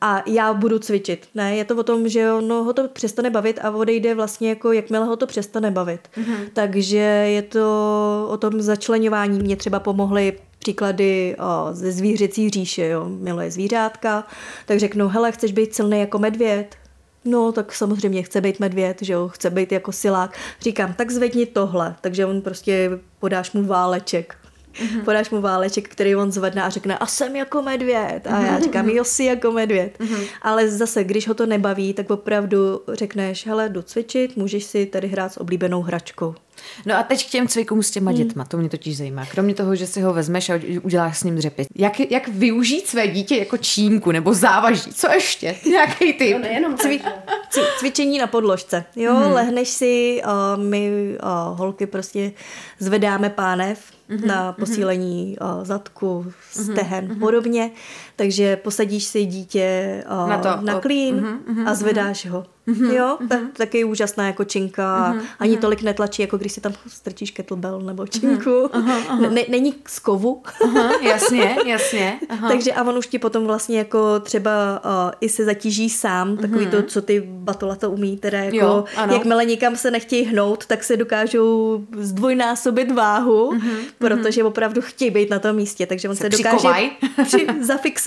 a 0.00 0.22
já 0.26 0.54
budu 0.54 0.78
cvičit. 0.78 1.28
Ne, 1.34 1.56
je 1.56 1.64
to 1.64 1.76
o 1.76 1.82
tom, 1.82 2.08
že 2.08 2.32
ono 2.32 2.64
ho 2.64 2.72
to 2.72 2.88
přestane 2.88 3.30
bavit 3.30 3.58
a 3.62 3.70
odejde 3.70 4.14
vlastně 4.14 4.48
jako 4.48 4.72
jakmile 4.72 5.06
ho 5.06 5.16
to 5.16 5.26
přestane 5.26 5.70
bavit. 5.70 6.00
Mm-hmm. 6.16 6.48
Takže 6.52 6.98
je 6.98 7.42
to 7.42 8.28
o 8.30 8.36
tom 8.36 8.62
začlenování. 8.62 9.38
Mě 9.38 9.56
třeba 9.56 9.80
pomohly 9.80 10.38
příklady 10.58 11.36
o, 11.38 11.68
ze 11.72 11.92
zvířecí 11.92 12.50
říše, 12.50 12.86
jo. 12.86 13.08
miluje 13.08 13.50
zvířátka, 13.50 14.24
tak 14.66 14.78
řeknu, 14.78 15.08
hele, 15.08 15.32
chceš 15.32 15.52
být 15.52 15.74
silný 15.74 16.00
jako 16.00 16.18
medvěd? 16.18 16.76
No, 17.24 17.52
tak 17.52 17.74
samozřejmě 17.74 18.22
chce 18.22 18.40
být 18.40 18.60
medvěd, 18.60 18.98
že 19.02 19.12
jo, 19.12 19.28
chce 19.28 19.50
být 19.50 19.72
jako 19.72 19.92
silák. 19.92 20.38
Říkám, 20.60 20.94
tak 20.94 21.10
zvedni 21.10 21.46
tohle. 21.46 21.96
Takže 22.00 22.26
on 22.26 22.40
prostě 22.40 22.90
podáš 23.20 23.52
mu 23.52 23.64
váleček. 23.64 24.36
Mm-hmm. 24.78 25.04
Podáš 25.04 25.30
mu 25.30 25.40
váleček, 25.40 25.88
který 25.88 26.16
on 26.16 26.32
zvedne 26.32 26.62
a 26.62 26.70
řekne, 26.70 26.98
a 26.98 27.06
jsem 27.06 27.36
jako 27.36 27.62
medvěd. 27.62 28.26
A 28.26 28.40
já 28.40 28.60
říkám, 28.60 28.88
jo, 28.88 29.04
jsi 29.04 29.24
jako 29.24 29.52
medvěd. 29.52 29.98
Mm-hmm. 29.98 30.24
Ale 30.42 30.68
zase, 30.68 31.04
když 31.04 31.28
ho 31.28 31.34
to 31.34 31.46
nebaví, 31.46 31.94
tak 31.94 32.10
opravdu 32.10 32.80
řekneš, 32.92 33.46
hele, 33.46 33.68
jdu 33.68 33.82
cvičit, 33.82 34.36
můžeš 34.36 34.64
si 34.64 34.86
tady 34.86 35.08
hrát 35.08 35.32
s 35.32 35.40
oblíbenou 35.40 35.82
hračkou. 35.82 36.34
No 36.86 36.96
a 36.96 37.02
teď 37.02 37.28
k 37.28 37.30
těm 37.30 37.48
cvikům 37.48 37.82
s 37.82 37.90
těma 37.90 38.12
dětma, 38.12 38.44
to 38.44 38.56
mě 38.56 38.68
totiž 38.68 38.96
zajímá. 38.96 39.26
Kromě 39.26 39.54
toho, 39.54 39.74
že 39.76 39.86
si 39.86 40.00
ho 40.00 40.12
vezmeš 40.12 40.50
a 40.50 40.60
uděláš 40.82 41.18
s 41.18 41.24
ním 41.24 41.36
dřepy. 41.36 41.66
Jak, 41.74 42.10
jak 42.10 42.28
využít 42.28 42.86
své 42.86 43.08
dítě 43.08 43.36
jako 43.36 43.56
čínku 43.56 44.12
nebo 44.12 44.34
závaží? 44.34 44.92
Co 44.92 45.12
ještě? 45.12 45.56
Nějaký 45.70 46.12
typ? 46.12 46.32
No 46.32 46.38
nejenom 46.38 46.76
Cvi, 46.76 47.00
cvi, 47.50 47.62
cvičení 47.78 48.18
na 48.18 48.26
podložce. 48.26 48.84
Jo, 48.96 49.14
mm-hmm. 49.14 49.32
lehneš 49.32 49.68
si, 49.68 50.22
uh, 50.24 50.62
my 50.62 50.90
uh, 51.22 51.58
holky 51.58 51.86
prostě 51.86 52.32
zvedáme 52.78 53.30
pánev 53.30 53.95
mm-hmm. 54.10 54.26
na 54.26 54.52
posílení 54.52 55.36
uh, 55.40 55.64
zadku, 55.64 56.32
stehen, 56.50 57.08
mm-hmm. 57.08 57.18
podobně. 57.18 57.70
Takže 58.16 58.56
posadíš 58.56 59.04
si 59.04 59.24
dítě 59.24 60.04
uh, 60.10 60.28
Na 60.28 60.36
na, 60.36 60.38
to, 60.38 60.64
na 60.64 60.80
klín 60.80 61.20
mm-hmm. 61.20 61.68
a 61.68 61.74
zvedáš 61.74 62.26
ho. 62.26 62.46
Mm-hmm. 62.68 62.92
Jo, 62.92 63.18
tak, 63.28 63.40
taky 63.52 63.84
úžasná 63.84 64.26
jako 64.26 64.44
činka. 64.44 65.14
Mm-hmm. 65.14 65.22
Ani 65.38 65.56
tolik 65.56 65.82
netlačí, 65.82 66.22
jako 66.22 66.38
když 66.38 66.52
si 66.52 66.60
tam 66.60 66.72
strčíš 66.86 67.30
kettlebell 67.30 67.80
nebo 67.80 68.06
činku. 68.06 68.50
Mm-hmm. 68.50 69.32
Ne, 69.32 69.42
není 69.48 69.74
z 69.88 69.98
kovu. 69.98 70.42
Aha, 70.64 70.92
jasně, 71.02 71.56
jasně. 71.66 72.18
Aha. 72.28 72.48
Takže 72.48 72.72
a 72.72 72.82
on 72.82 72.98
už 72.98 73.06
ti 73.06 73.18
potom 73.18 73.46
vlastně 73.46 73.78
jako 73.78 74.20
třeba 74.20 74.82
uh, 74.84 75.10
i 75.20 75.28
se 75.28 75.44
zatíží 75.44 75.90
sám, 75.90 76.36
takový 76.36 76.66
to, 76.66 76.82
co 76.82 77.02
ty 77.02 77.20
batolata 77.20 77.88
umí, 77.88 78.16
teda 78.16 78.38
jako 78.38 78.56
Jo, 78.56 78.84
ano. 78.96 79.14
jakmile 79.14 79.44
někam 79.44 79.76
se 79.76 79.90
nechtějí 79.90 80.24
hnout, 80.24 80.66
tak 80.66 80.84
se 80.84 80.96
dokážou 80.96 81.80
zdvojnásobit 81.98 82.92
váhu, 82.92 83.60
protože 83.98 84.44
opravdu 84.44 84.80
chtějí 84.82 85.10
být 85.10 85.30
na 85.30 85.38
tom 85.38 85.56
místě, 85.56 85.86
takže 85.86 86.08
on 86.08 86.16
se, 86.16 86.22
Se 86.22 86.28
dokáže 86.28 86.68
při, 87.24 87.46
zafixovat 87.60 88.05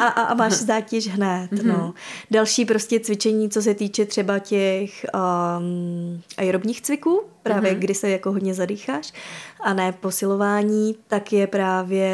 a, 0.00 0.06
a, 0.06 0.22
a 0.22 0.34
máš 0.34 0.52
zátěž 0.52 1.08
hned. 1.08 1.48
No. 1.62 1.94
Další 2.30 2.64
prostě 2.64 3.00
cvičení, 3.00 3.50
co 3.50 3.62
se 3.62 3.74
týče 3.74 4.06
třeba 4.06 4.38
těch 4.38 5.06
um, 5.14 6.22
aerobních 6.36 6.82
cviků, 6.82 7.22
právě 7.42 7.72
mm-hmm. 7.72 7.78
kdy 7.78 7.94
se 7.94 8.10
jako 8.10 8.32
hodně 8.32 8.54
zadýcháš, 8.54 9.12
a 9.64 9.74
ne 9.74 9.92
posilování, 9.92 10.96
tak 11.08 11.32
je 11.32 11.46
právě, 11.46 12.12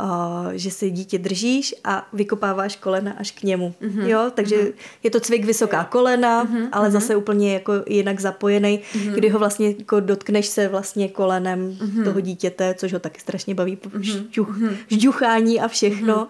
uh, 0.00 0.52
že 0.52 0.70
si 0.70 0.90
dítě 0.90 1.18
držíš 1.18 1.74
a 1.84 2.08
vykopáváš 2.12 2.76
kolena 2.76 3.12
až 3.18 3.30
k 3.30 3.42
němu. 3.42 3.74
Mm-hmm. 3.82 4.06
Jo, 4.06 4.30
takže 4.34 4.56
mm-hmm. 4.56 4.72
je 5.02 5.10
to 5.10 5.20
cvik 5.20 5.44
vysoká 5.44 5.84
kolena, 5.84 6.44
mm-hmm. 6.44 6.68
ale 6.72 6.90
zase 6.90 7.16
úplně 7.16 7.54
jako 7.54 7.72
jinak 7.86 8.20
zapojený, 8.20 8.80
mm-hmm. 8.92 9.14
kdy 9.14 9.28
ho 9.28 9.38
vlastně 9.38 9.74
jako 9.78 10.00
dotkneš 10.00 10.46
se 10.46 10.68
vlastně 10.68 11.08
kolenem 11.08 11.70
mm-hmm. 11.72 12.04
toho 12.04 12.20
dítěte, 12.20 12.74
což 12.74 12.92
ho 12.92 12.98
taky 12.98 13.20
strašně 13.20 13.54
baví, 13.54 13.78
žďuch, 14.00 14.56
žďuchání 14.88 15.60
a 15.60 15.68
všechno. 15.68 16.14
Mm-hmm. 16.14 16.28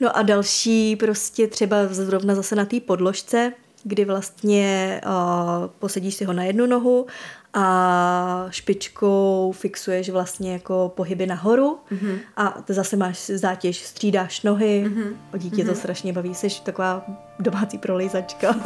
No 0.00 0.16
a 0.16 0.22
další 0.22 0.96
prostě 0.96 1.46
třeba 1.46 1.76
zrovna 1.90 2.34
zase 2.34 2.56
na 2.56 2.64
té 2.64 2.80
podložce, 2.80 3.52
kdy 3.88 4.04
vlastně 4.04 5.00
uh, 5.06 5.12
posedíš 5.78 6.14
si 6.14 6.24
ho 6.24 6.32
na 6.32 6.44
jednu 6.44 6.66
nohu 6.66 7.06
a 7.54 8.46
špičkou 8.50 9.52
fixuješ 9.56 10.10
vlastně 10.10 10.52
jako 10.52 10.92
pohyby 10.96 11.26
nahoru 11.26 11.78
mm-hmm. 11.92 12.18
a 12.36 12.48
ty 12.48 12.74
zase 12.74 12.96
máš 12.96 13.26
zátěž, 13.26 13.82
střídáš 13.82 14.42
nohy, 14.42 14.84
mm-hmm. 14.86 15.12
o 15.34 15.36
dítě 15.36 15.64
mm-hmm. 15.64 15.68
to 15.68 15.74
strašně 15.74 16.12
baví, 16.12 16.34
jsi 16.34 16.48
taková 16.62 17.06
domácí 17.38 17.78
prolejzačka. 17.78 18.54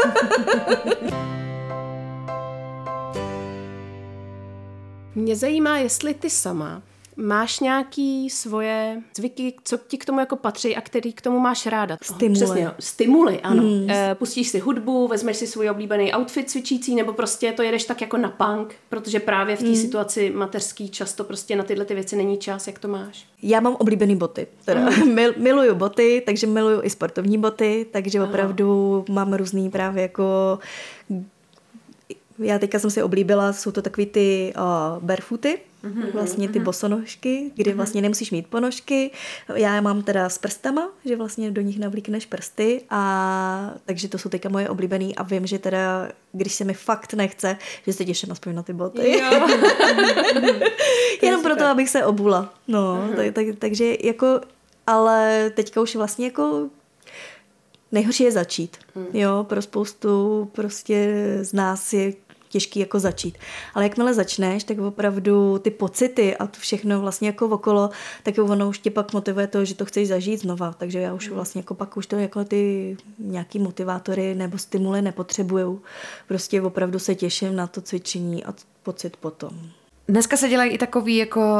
Mě 5.15 5.37
zajímá, 5.37 5.79
jestli 5.79 6.15
ty 6.15 6.31
sama 6.31 6.83
máš 7.21 7.61
nějaký 7.61 8.31
svoje 8.31 9.03
zvyky, 9.17 9.55
co 9.65 9.79
ti 9.89 9.99
k 9.99 10.05
tomu 10.05 10.21
jako 10.21 10.37
patří 10.37 10.77
a 10.77 10.81
který 10.81 11.13
k 11.13 11.21
tomu 11.21 11.39
máš 11.39 11.67
ráda. 11.67 11.97
Stimuly. 12.03 12.45
Přesně, 12.45 12.71
stimuly, 12.79 13.41
ano. 13.41 13.63
Hmm. 13.63 13.91
E, 13.91 14.15
pustíš 14.15 14.49
si 14.49 14.59
hudbu, 14.59 15.09
vezmeš 15.09 15.37
si 15.37 15.47
svůj 15.47 15.71
oblíbený 15.71 16.15
outfit 16.15 16.51
cvičící, 16.51 16.95
nebo 16.95 17.13
prostě 17.13 17.53
to 17.53 17.63
jedeš 17.63 17.85
tak 17.85 18.01
jako 18.01 18.17
na 18.17 18.31
punk, 18.31 18.75
protože 18.89 19.21
právě 19.21 19.57
v 19.57 19.59
té 19.59 19.67
hmm. 19.67 19.77
situaci 19.77 20.31
mateřský 20.31 20.89
často 20.89 21.25
prostě 21.25 21.57
na 21.57 21.65
tyhle 21.65 21.85
ty 21.85 21.95
věci 21.95 22.17
není 22.17 22.39
čas, 22.39 22.67
jak 22.67 22.79
to 22.79 22.89
máš. 22.89 23.27
Já 23.43 23.61
mám 23.61 23.75
oblíbený 23.75 24.17
boty. 24.17 24.47
Teda 24.65 24.91
mil, 25.15 25.35
miluju 25.37 25.75
boty, 25.75 26.23
takže 26.27 26.47
miluju 26.47 26.81
i 26.83 26.91
sportovní 26.91 27.39
boty, 27.39 27.87
takže 27.91 28.23
opravdu 28.23 29.05
mám 29.09 29.33
různý 29.33 29.71
právě 29.71 30.03
jako 30.03 30.59
já 32.41 32.59
teďka 32.59 32.79
jsem 32.79 32.91
si 32.91 33.03
oblíbila, 33.03 33.53
jsou 33.53 33.71
to 33.71 33.83
takový 33.83 34.07
ty 34.07 34.53
uh, 34.57 34.63
barefooty, 35.05 35.59
mm-hmm, 35.85 36.13
vlastně 36.13 36.49
ty 36.49 36.59
bosonožky, 36.59 37.51
kdy 37.55 37.73
vlastně 37.73 38.03
nemusíš 38.03 38.31
mít 38.31 38.47
ponožky. 38.47 39.11
Já 39.55 39.75
je 39.75 39.81
mám 39.81 40.03
teda 40.03 40.29
s 40.29 40.39
prstama, 40.39 40.89
že 41.05 41.17
vlastně 41.17 41.51
do 41.51 41.61
nich 41.61 41.79
navlíkneš 41.79 42.27
prsty 42.27 42.83
a 42.91 43.75
takže 43.85 44.09
to 44.09 44.19
jsou 44.19 44.29
teďka 44.29 44.49
moje 44.49 44.69
oblíbený 44.69 45.17
a 45.17 45.23
vím, 45.23 45.47
že 45.47 45.59
teda, 45.59 46.09
když 46.33 46.55
se 46.55 46.65
mi 46.65 46.75
fakt 46.75 47.15
nechce, 47.15 47.57
že 47.87 47.93
se 47.93 48.05
těším 48.05 48.33
aspoň 48.33 48.55
na 48.55 48.63
ty 48.63 48.73
boty. 48.73 49.11
Jenom 51.23 51.43
proto, 51.43 51.65
abych 51.65 51.89
se 51.89 52.05
obula. 52.05 52.55
No, 52.69 53.09
tak, 53.17 53.35
tak, 53.35 53.47
takže 53.59 53.97
jako, 54.01 54.41
ale 54.87 55.51
teďka 55.55 55.81
už 55.81 55.97
vlastně 55.97 56.25
jako 56.25 56.69
nejhorší 57.93 58.25
je 58.25 58.33
začít. 58.33 58.77
Jo, 59.13 59.47
pro 59.49 59.63
spoustu 59.63 60.45
prostě 60.53 61.15
z 61.43 61.53
nás 61.53 61.93
je 61.93 62.13
těžký 62.51 62.81
jako 62.81 62.99
začít. 62.99 63.39
Ale 63.75 63.85
jakmile 63.85 64.15
začneš, 64.15 64.65
tak 64.65 64.79
opravdu 64.79 65.59
ty 65.59 65.71
pocity 65.71 66.37
a 66.37 66.47
to 66.47 66.61
všechno 66.61 67.01
vlastně 67.01 67.29
jako 67.29 67.47
okolo, 67.47 67.91
tak 68.23 68.39
ono 68.39 68.69
už 68.69 68.79
tě 68.79 68.91
pak 68.91 69.13
motivuje 69.13 69.47
to, 69.47 69.65
že 69.65 69.75
to 69.75 69.85
chceš 69.85 70.09
zažít 70.09 70.41
znova. 70.41 70.75
Takže 70.79 71.01
já 71.01 71.15
už 71.15 71.29
vlastně 71.29 71.59
jako 71.59 71.75
pak 71.75 71.97
už 71.97 72.07
to 72.07 72.17
jako 72.17 72.45
ty 72.45 72.97
nějaký 73.19 73.59
motivátory 73.59 74.35
nebo 74.35 74.59
stimuly 74.59 75.03
nepotřebuju. 75.03 75.83
Prostě 76.29 76.63
opravdu 76.63 76.99
se 76.99 77.15
těším 77.15 77.57
na 77.57 77.67
to 77.67 77.81
cvičení 77.81 78.45
a 78.45 78.55
pocit 78.83 79.17
potom. 79.17 79.51
Dneska 80.09 80.37
se 80.37 80.49
dělají 80.49 80.71
i 80.71 80.79
takový 80.79 81.17
jako 81.17 81.41
uh, 81.41 81.57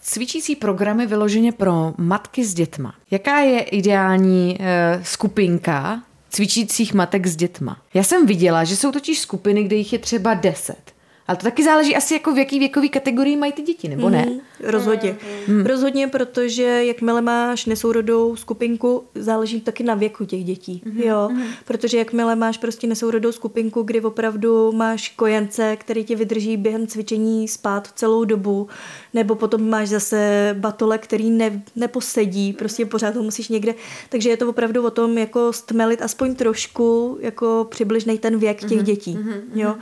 cvičící 0.00 0.56
programy 0.56 1.06
vyloženě 1.06 1.52
pro 1.52 1.94
matky 1.98 2.44
s 2.44 2.54
dětma. 2.54 2.94
Jaká 3.10 3.38
je 3.38 3.60
ideální 3.60 4.58
uh, 4.60 5.02
skupinka 5.02 6.02
cvičících 6.32 6.94
matek 6.94 7.26
s 7.26 7.36
dětma? 7.36 7.82
Já 7.94 8.02
jsem 8.02 8.26
viděla, 8.26 8.64
že 8.64 8.76
jsou 8.76 8.92
totiž 8.92 9.20
skupiny, 9.20 9.64
kde 9.64 9.76
jich 9.76 9.92
je 9.92 9.98
třeba 9.98 10.34
deset. 10.34 10.91
Ale 11.26 11.36
to 11.36 11.42
taky 11.42 11.64
záleží 11.64 11.96
asi 11.96 12.14
jako 12.14 12.34
v 12.34 12.38
jaký 12.38 12.58
věkový 12.58 12.88
kategorii 12.88 13.36
mají 13.36 13.52
ty 13.52 13.62
děti, 13.62 13.88
nebo 13.88 14.10
ne? 14.10 14.26
Mm, 14.26 14.40
rozhodně. 14.60 15.16
Mm. 15.48 15.66
Rozhodně, 15.66 16.08
protože 16.08 16.84
jakmile 16.84 17.20
máš 17.20 17.66
nesourodou 17.66 18.36
skupinku, 18.36 19.04
záleží 19.14 19.60
taky 19.60 19.82
na 19.82 19.94
věku 19.94 20.24
těch 20.24 20.44
dětí. 20.44 20.82
Mm. 20.84 21.00
Jo? 21.00 21.28
Mm. 21.32 21.42
Protože 21.64 21.98
jakmile 21.98 22.36
máš 22.36 22.58
prostě 22.58 22.86
nesourodou 22.86 23.32
skupinku, 23.32 23.82
kdy 23.82 24.00
opravdu 24.00 24.72
máš 24.72 25.08
kojence, 25.08 25.76
který 25.76 26.04
ti 26.04 26.14
vydrží 26.14 26.56
během 26.56 26.86
cvičení 26.86 27.48
spát 27.48 27.88
celou 27.94 28.24
dobu, 28.24 28.68
nebo 29.14 29.34
potom 29.34 29.70
máš 29.70 29.88
zase 29.88 30.50
batole, 30.58 30.98
který 30.98 31.30
ne, 31.30 31.62
neposedí, 31.76 32.52
prostě 32.52 32.86
pořád 32.86 33.16
ho 33.16 33.22
musíš 33.22 33.48
někde. 33.48 33.74
Takže 34.08 34.30
je 34.30 34.36
to 34.36 34.48
opravdu 34.48 34.86
o 34.86 34.90
tom, 34.90 35.18
jako 35.18 35.52
stmelit 35.52 36.02
aspoň 36.02 36.34
trošku 36.34 37.18
jako 37.20 37.66
přibližnej 37.70 38.18
ten 38.18 38.38
věk 38.38 38.60
těch 38.60 38.78
mm. 38.78 38.84
dětí. 38.84 39.16
Mm. 39.16 39.32
Jo? 39.54 39.74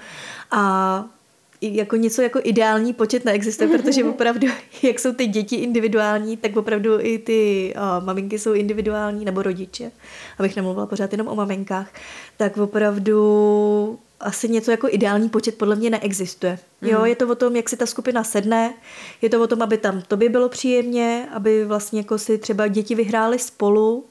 A 0.51 1.05
i 1.05 1.20
jako 1.61 1.97
něco 1.97 2.23
jako 2.23 2.41
ideální 2.43 2.93
počet 2.93 3.25
neexistuje, 3.25 3.79
protože 3.79 4.05
opravdu, 4.05 4.47
jak 4.83 4.99
jsou 4.99 5.13
ty 5.13 5.27
děti 5.27 5.57
individuální, 5.57 6.37
tak 6.37 6.57
opravdu 6.57 7.01
i 7.01 7.19
ty 7.19 7.73
uh, 7.77 8.05
maminky 8.05 8.39
jsou 8.39 8.53
individuální, 8.53 9.25
nebo 9.25 9.43
rodiče, 9.43 9.93
abych 10.39 10.57
nemluvila 10.57 10.87
pořád 10.87 11.13
jenom 11.13 11.29
o 11.29 11.35
maminkách, 11.35 11.89
tak 12.37 12.57
opravdu 12.57 13.99
asi 14.21 14.49
něco 14.49 14.71
jako 14.71 14.89
ideální 14.91 15.29
počet 15.29 15.59
podle 15.59 15.77
mě 15.77 15.91
neexistuje. 15.91 16.59
Jo, 16.83 17.05
je 17.05 17.17
to 17.17 17.29
o 17.29 17.35
tom, 17.35 17.57
jak 17.57 17.69
si 17.69 17.77
ta 17.77 17.87
skupina 17.87 18.25
sedne, 18.25 18.75
je 19.23 19.29
to 19.29 19.43
o 19.43 19.47
tom, 19.47 19.63
aby 19.63 19.79
tam 19.79 20.03
tobě 20.03 20.29
bylo 20.29 20.49
příjemně, 20.49 21.29
aby 21.33 21.65
vlastně 21.65 22.01
jako 22.01 22.19
si 22.19 22.39
třeba 22.39 22.67
děti 22.67 22.95
vyhrály 22.95 23.39
spolu, 23.39 24.05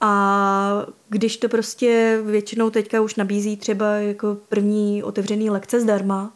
a 0.00 0.86
když 1.08 1.36
to 1.36 1.48
prostě 1.48 2.20
většinou 2.24 2.70
teďka 2.70 3.00
už 3.00 3.14
nabízí 3.14 3.56
třeba 3.56 3.86
jako 3.94 4.36
první 4.48 5.02
otevřený 5.02 5.50
lekce 5.50 5.80
zdarma, 5.80 6.32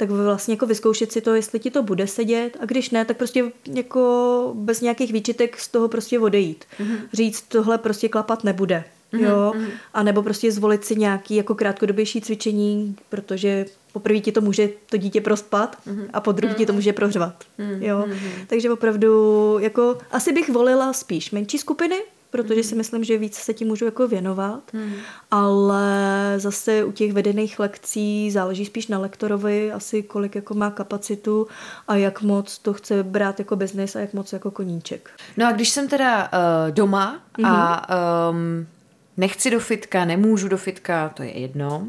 tak 0.00 0.10
vlastně 0.10 0.54
jako 0.54 0.66
vyzkoušet 0.66 1.12
si 1.12 1.20
to, 1.20 1.34
jestli 1.34 1.58
ti 1.58 1.70
to 1.70 1.82
bude 1.82 2.06
sedět 2.06 2.56
a 2.60 2.64
když 2.64 2.90
ne, 2.90 3.04
tak 3.04 3.16
prostě 3.16 3.52
jako 3.74 4.52
bez 4.54 4.80
nějakých 4.80 5.12
výčitek 5.12 5.60
z 5.60 5.68
toho 5.68 5.88
prostě 5.88 6.18
odejít. 6.18 6.64
Mm-hmm. 6.80 6.98
Říct, 7.12 7.42
tohle 7.48 7.78
prostě 7.78 8.08
klapat 8.08 8.44
nebude. 8.44 8.84
Mm-hmm. 9.12 9.24
Jo? 9.24 9.52
A 9.94 10.02
nebo 10.02 10.22
prostě 10.22 10.52
zvolit 10.52 10.84
si 10.84 10.96
nějaký 10.96 11.36
jako 11.36 11.54
krátkodobější 11.54 12.20
cvičení, 12.20 12.96
protože 13.08 13.66
poprvé 13.92 14.20
ti 14.20 14.32
to 14.32 14.40
může 14.40 14.68
to 14.90 14.96
dítě 14.96 15.20
prospat 15.20 15.76
mm-hmm. 15.86 16.06
a 16.12 16.20
po 16.20 16.32
druhé 16.32 16.54
ti 16.54 16.66
to 16.66 16.72
může 16.72 16.92
prořvat. 16.92 17.44
Mm-hmm. 17.58 17.82
Jo? 17.82 18.08
Takže 18.46 18.70
opravdu 18.70 19.56
jako 19.60 19.98
asi 20.10 20.32
bych 20.32 20.48
volila 20.48 20.92
spíš 20.92 21.30
menší 21.30 21.58
skupiny, 21.58 21.96
protože 22.30 22.62
si 22.62 22.74
myslím, 22.74 23.04
že 23.04 23.18
víc 23.18 23.34
se 23.34 23.54
tím 23.54 23.68
můžu 23.68 23.84
jako 23.84 24.08
věnovat, 24.08 24.62
hmm. 24.72 24.92
ale 25.30 25.84
zase 26.36 26.84
u 26.84 26.92
těch 26.92 27.12
vedených 27.12 27.58
lekcí 27.58 28.30
záleží 28.30 28.64
spíš 28.64 28.86
na 28.86 28.98
lektorovi, 28.98 29.72
asi 29.72 30.02
kolik 30.02 30.34
jako 30.34 30.54
má 30.54 30.70
kapacitu 30.70 31.46
a 31.88 31.96
jak 31.96 32.22
moc 32.22 32.58
to 32.58 32.72
chce 32.72 33.02
brát 33.02 33.38
jako 33.38 33.56
biznis 33.56 33.96
a 33.96 34.00
jak 34.00 34.14
moc 34.14 34.32
jako 34.32 34.50
koníček. 34.50 35.10
No 35.36 35.46
a 35.46 35.52
když 35.52 35.68
jsem 35.68 35.88
teda 35.88 36.22
uh, 36.24 36.70
doma 36.70 37.22
a 37.44 37.86
um, 38.30 38.66
nechci 39.16 39.50
do 39.50 39.60
fitka, 39.60 40.04
nemůžu 40.04 40.48
do 40.48 40.56
fitka, 40.56 41.08
to 41.08 41.22
je 41.22 41.38
jedno, 41.38 41.86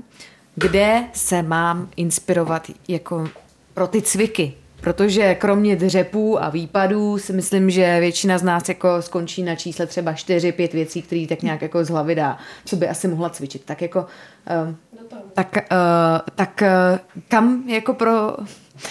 kde 0.55 1.03
se 1.13 1.41
mám 1.41 1.89
inspirovat 1.95 2.67
jako 2.87 3.29
pro 3.73 3.87
ty 3.87 4.01
cviky? 4.01 4.53
Protože 4.81 5.35
kromě 5.35 5.75
dřepů 5.75 6.43
a 6.43 6.49
výpadů 6.49 7.17
si 7.17 7.33
myslím, 7.33 7.69
že 7.69 7.99
většina 7.99 8.37
z 8.37 8.43
nás 8.43 8.69
jako 8.69 9.01
skončí 9.01 9.43
na 9.43 9.55
čísle 9.55 9.87
třeba 9.87 10.13
4-5 10.13 10.73
věcí, 10.73 11.01
které 11.01 11.25
tak 11.29 11.41
nějak 11.41 11.61
jako 11.61 11.85
z 11.85 11.89
hlavy 11.89 12.15
dá, 12.15 12.37
co 12.65 12.75
by 12.75 12.87
asi 12.87 13.07
mohla 13.07 13.29
cvičit. 13.29 13.65
Tak 13.65 13.81
jako, 13.81 13.99
uh, 13.99 14.75
tak, 15.33 15.57
uh, 15.71 16.31
tak 16.35 16.61
uh, 16.61 17.21
kam 17.27 17.63
jako 17.69 17.93
pro... 17.93 18.35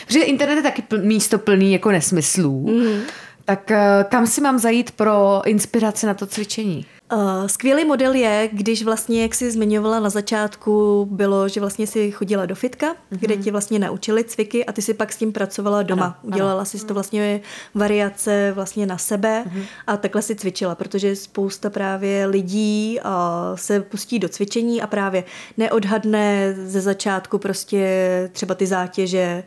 Protože 0.06 0.20
internet 0.22 0.56
je 0.56 0.62
taky 0.62 0.82
pl- 0.82 1.02
místo 1.02 1.38
plný 1.38 1.72
jako 1.72 1.90
nesmyslů. 1.90 2.66
Mm. 2.66 3.00
Tak 3.44 3.70
uh, 3.70 3.76
kam 4.08 4.26
si 4.26 4.40
mám 4.40 4.58
zajít 4.58 4.90
pro 4.90 5.42
inspiraci 5.46 6.06
na 6.06 6.14
to 6.14 6.26
cvičení? 6.26 6.86
Uh, 7.12 7.46
skvělý 7.46 7.84
model 7.84 8.14
je, 8.14 8.48
když 8.52 8.82
vlastně, 8.82 9.22
jak 9.22 9.34
jsi 9.34 9.50
zmiňovala 9.50 10.00
na 10.00 10.10
začátku, 10.10 11.06
bylo, 11.10 11.48
že 11.48 11.60
vlastně 11.60 11.86
si 11.86 12.10
chodila 12.10 12.46
do 12.46 12.54
fitka, 12.54 12.86
mm-hmm. 12.86 13.18
kde 13.20 13.36
ti 13.36 13.50
vlastně 13.50 13.78
naučili 13.78 14.24
cviky 14.24 14.66
a 14.66 14.72
ty 14.72 14.82
si 14.82 14.94
pak 14.94 15.12
s 15.12 15.16
tím 15.16 15.32
pracovala 15.32 15.82
doma. 15.82 16.04
Ano, 16.04 16.14
Udělala 16.22 16.54
ano. 16.54 16.64
si 16.64 16.86
to 16.86 16.94
vlastně 16.94 17.40
variace 17.74 18.52
vlastně 18.54 18.86
na 18.86 18.98
sebe 18.98 19.44
mm-hmm. 19.46 19.62
a 19.86 19.96
takhle 19.96 20.22
si 20.22 20.34
cvičila, 20.34 20.74
protože 20.74 21.16
spousta 21.16 21.70
právě 21.70 22.26
lidí 22.26 22.98
uh, 23.04 23.10
se 23.54 23.80
pustí 23.80 24.18
do 24.18 24.28
cvičení 24.28 24.82
a 24.82 24.86
právě 24.86 25.24
neodhadne 25.56 26.54
ze 26.64 26.80
začátku 26.80 27.38
prostě 27.38 28.30
třeba 28.32 28.54
ty 28.54 28.66
zátěže, 28.66 29.42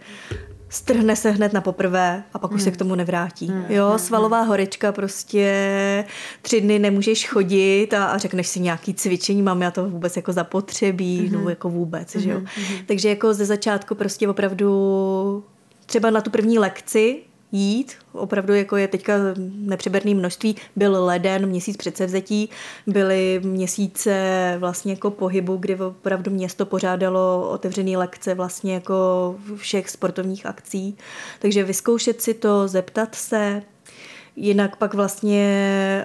strhne 0.73 1.15
se 1.15 1.31
hned 1.31 1.53
na 1.53 1.61
poprvé 1.61 2.23
a 2.33 2.39
pak 2.39 2.51
už 2.51 2.61
se 2.61 2.71
k 2.71 2.77
tomu 2.77 2.95
nevrátí. 2.95 3.47
Hmm. 3.47 3.65
Jo, 3.69 3.93
svalová 3.97 4.41
horečka 4.41 4.91
prostě 4.91 6.05
tři 6.41 6.61
dny 6.61 6.79
nemůžeš 6.79 7.27
chodit 7.27 7.93
a, 7.93 8.05
a 8.05 8.17
řekneš 8.17 8.47
si 8.47 8.59
nějaký 8.59 8.93
cvičení, 8.93 9.41
mám 9.41 9.61
já 9.61 9.71
to 9.71 9.89
vůbec 9.89 10.15
jako 10.15 10.33
zapotřebí, 10.33 11.29
no 11.33 11.49
jako 11.49 11.69
vůbec, 11.69 12.15
že 12.15 12.29
jo. 12.29 12.41
Takže 12.85 13.09
jako 13.09 13.33
ze 13.33 13.45
začátku 13.45 13.95
prostě 13.95 14.27
opravdu 14.27 15.43
třeba 15.85 16.09
na 16.09 16.21
tu 16.21 16.29
první 16.29 16.59
lekci 16.59 17.21
jít, 17.53 17.93
opravdu 18.11 18.53
jako 18.53 18.77
je 18.77 18.87
teďka 18.87 19.13
nepřeberné 19.55 20.13
množství, 20.13 20.55
byl 20.75 21.05
leden, 21.05 21.45
měsíc 21.45 21.77
předsevzetí, 21.77 22.49
byly 22.87 23.41
měsíce 23.43 24.55
vlastně 24.59 24.93
jako 24.93 25.11
pohybu, 25.11 25.57
kdy 25.57 25.75
opravdu 25.75 26.31
město 26.31 26.65
pořádalo 26.65 27.49
otevřené 27.49 27.97
lekce 27.97 28.35
vlastně 28.35 28.73
jako 28.73 29.35
všech 29.55 29.89
sportovních 29.89 30.45
akcí, 30.45 30.97
takže 31.39 31.63
vyzkoušet 31.63 32.21
si 32.21 32.33
to, 32.33 32.67
zeptat 32.67 33.15
se, 33.15 33.61
jinak 34.35 34.75
pak 34.75 34.93
vlastně, 34.93 35.45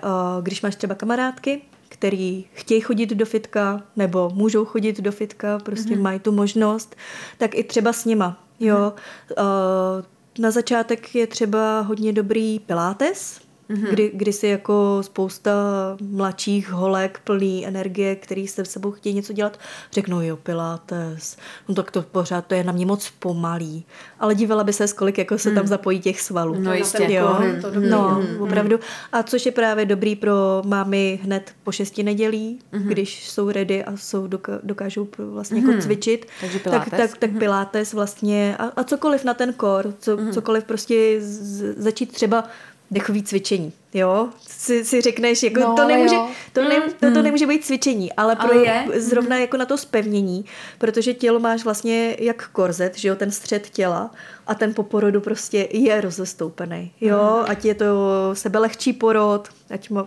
eh, 0.05 0.43
když 0.43 0.63
máš 0.63 0.77
třeba 0.77 0.95
kamarádky, 0.95 1.63
který 1.89 2.45
chtějí 2.53 2.81
chodit 2.81 3.11
do 3.11 3.27
fitka 3.27 3.83
nebo 3.97 4.31
můžou 4.35 4.65
chodit 4.65 5.01
do 5.01 5.13
fitka, 5.13 5.59
prostě 5.59 5.95
mm-hmm. 5.95 6.03
mají 6.03 6.21
tu 6.21 6.33
možnost, 6.33 6.97
tak 7.39 7.55
i 7.55 7.65
třeba 7.65 7.93
s 7.93 8.05
nima. 8.05 8.45
Jo, 8.61 8.77
mm-hmm. 8.77 10.05
Na 10.39 10.51
začátek 10.51 11.15
je 11.15 11.27
třeba 11.27 11.81
hodně 11.81 12.13
dobrý 12.13 12.59
pilates, 12.59 13.41
mm-hmm. 13.71 13.89
kdy, 13.91 14.11
kdy 14.15 14.33
si 14.33 14.47
jako 14.47 14.99
spousta 15.03 15.53
mladších 16.01 16.71
holek 16.73 17.21
plný 17.25 17.67
energie, 17.67 18.17
který 18.17 18.49
se 18.49 18.65
v 18.65 18.69
sebou 18.69 18.91
chtějí 18.91 19.15
něco 19.15 19.33
dělat, 19.33 19.59
řeknou 19.93 20.21
jo, 20.21 20.37
pilates, 20.37 21.37
no 21.69 21.75
tak 21.75 21.91
to 21.91 22.03
pořád, 22.03 22.47
to 22.47 22.55
je 22.55 22.65
na 22.65 22.73
mě 22.73 22.87
moc 22.87 23.11
pomalý. 23.19 23.85
Ale 24.21 24.35
dívala 24.35 24.65
by 24.65 24.73
se, 24.73 24.87
kolik 24.89 25.19
jako 25.19 25.39
se 25.39 25.49
mm. 25.51 25.55
tam 25.55 25.67
zapojí 25.67 26.01
těch 26.01 26.21
svalů. 26.21 26.55
No 26.59 26.75
jistě. 26.75 27.07
Jo, 27.13 27.39
to 27.61 27.71
dobrý. 27.71 27.91
no, 27.91 28.09
Mm. 28.37 28.43
opravdu. 28.43 28.79
A 29.13 29.23
což 29.23 29.47
je 29.47 29.53
právě 29.53 29.85
dobrý 29.87 30.17
pro 30.17 30.63
mámy 30.67 31.21
hned 31.23 31.53
po 31.65 31.73
šesti 31.73 32.03
nedělí, 32.03 32.59
mm-hmm. 32.73 32.83
když 32.87 33.29
jsou 33.31 33.51
ready 33.51 33.85
a 33.85 33.97
jsou 33.97 34.27
doka- 34.27 34.61
dokážou 34.63 35.09
vlastně 35.19 35.61
Mhm. 35.61 35.71
jako 35.71 35.83
cvičit. 35.83 36.27
Takže 36.41 36.59
tak, 36.59 36.73
pilates. 36.91 37.11
tak, 37.11 37.19
tak 37.19 37.31
pilates 37.39 37.93
vlastně 37.93 38.57
a, 38.59 38.65
a 38.77 38.85
cokoliv 38.85 39.25
na 39.25 39.35
ten 39.35 39.53
kor, 39.53 39.95
co, 39.99 40.17
Mhm. 40.17 40.33
cokoliv 40.33 40.65
prostě 40.65 41.17
z, 41.21 41.75
začít 41.83 42.13
třeba 42.13 42.45
dechový 42.91 43.23
cvičení, 43.23 43.73
jo? 43.95 44.29
Si, 44.49 44.85
si 44.85 45.01
řekneš, 45.01 45.43
jako 45.43 45.61
No, 45.61 45.75
to, 45.77 45.89
nemůže, 45.89 46.15
jo. 46.15 46.29
to, 46.53 46.65
ne, 46.65 46.81
to, 47.01 47.13
to 47.15 47.23
nemůže 47.23 47.47
být 47.47 47.65
cvičení, 47.65 48.13
ale, 48.13 48.37
pro, 48.37 48.53
Ale 48.53 48.67
je. 48.67 49.01
zrovna 49.01 49.39
jako 49.39 49.57
na 49.57 49.65
to 49.65 49.79
spevnění, 49.79 50.45
protože 50.79 51.15
tělo 51.15 51.39
máš 51.41 51.65
vlastně 51.65 52.17
jak 52.19 52.49
korzet, 52.49 52.97
že 52.99 53.09
jo, 53.09 53.15
ten 53.17 53.31
střed 53.31 53.71
těla 53.71 54.11
a 54.47 54.55
ten 54.55 54.75
po 54.75 54.83
porodu 54.83 55.21
prostě 55.21 55.69
je 55.71 56.01
rozestoupený, 56.01 56.93
jo? 57.01 57.45
Ať 57.49 57.65
je 57.65 57.75
to 57.75 57.95
sebelehčí 58.33 58.93
porod, 58.93 59.49
ať 59.71 59.91
má, 59.91 60.07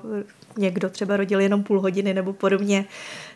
někdo 0.57 0.89
třeba 0.89 1.17
rodil 1.17 1.39
jenom 1.39 1.63
půl 1.63 1.79
hodiny 1.81 2.13
nebo 2.13 2.33
podobně, 2.33 2.85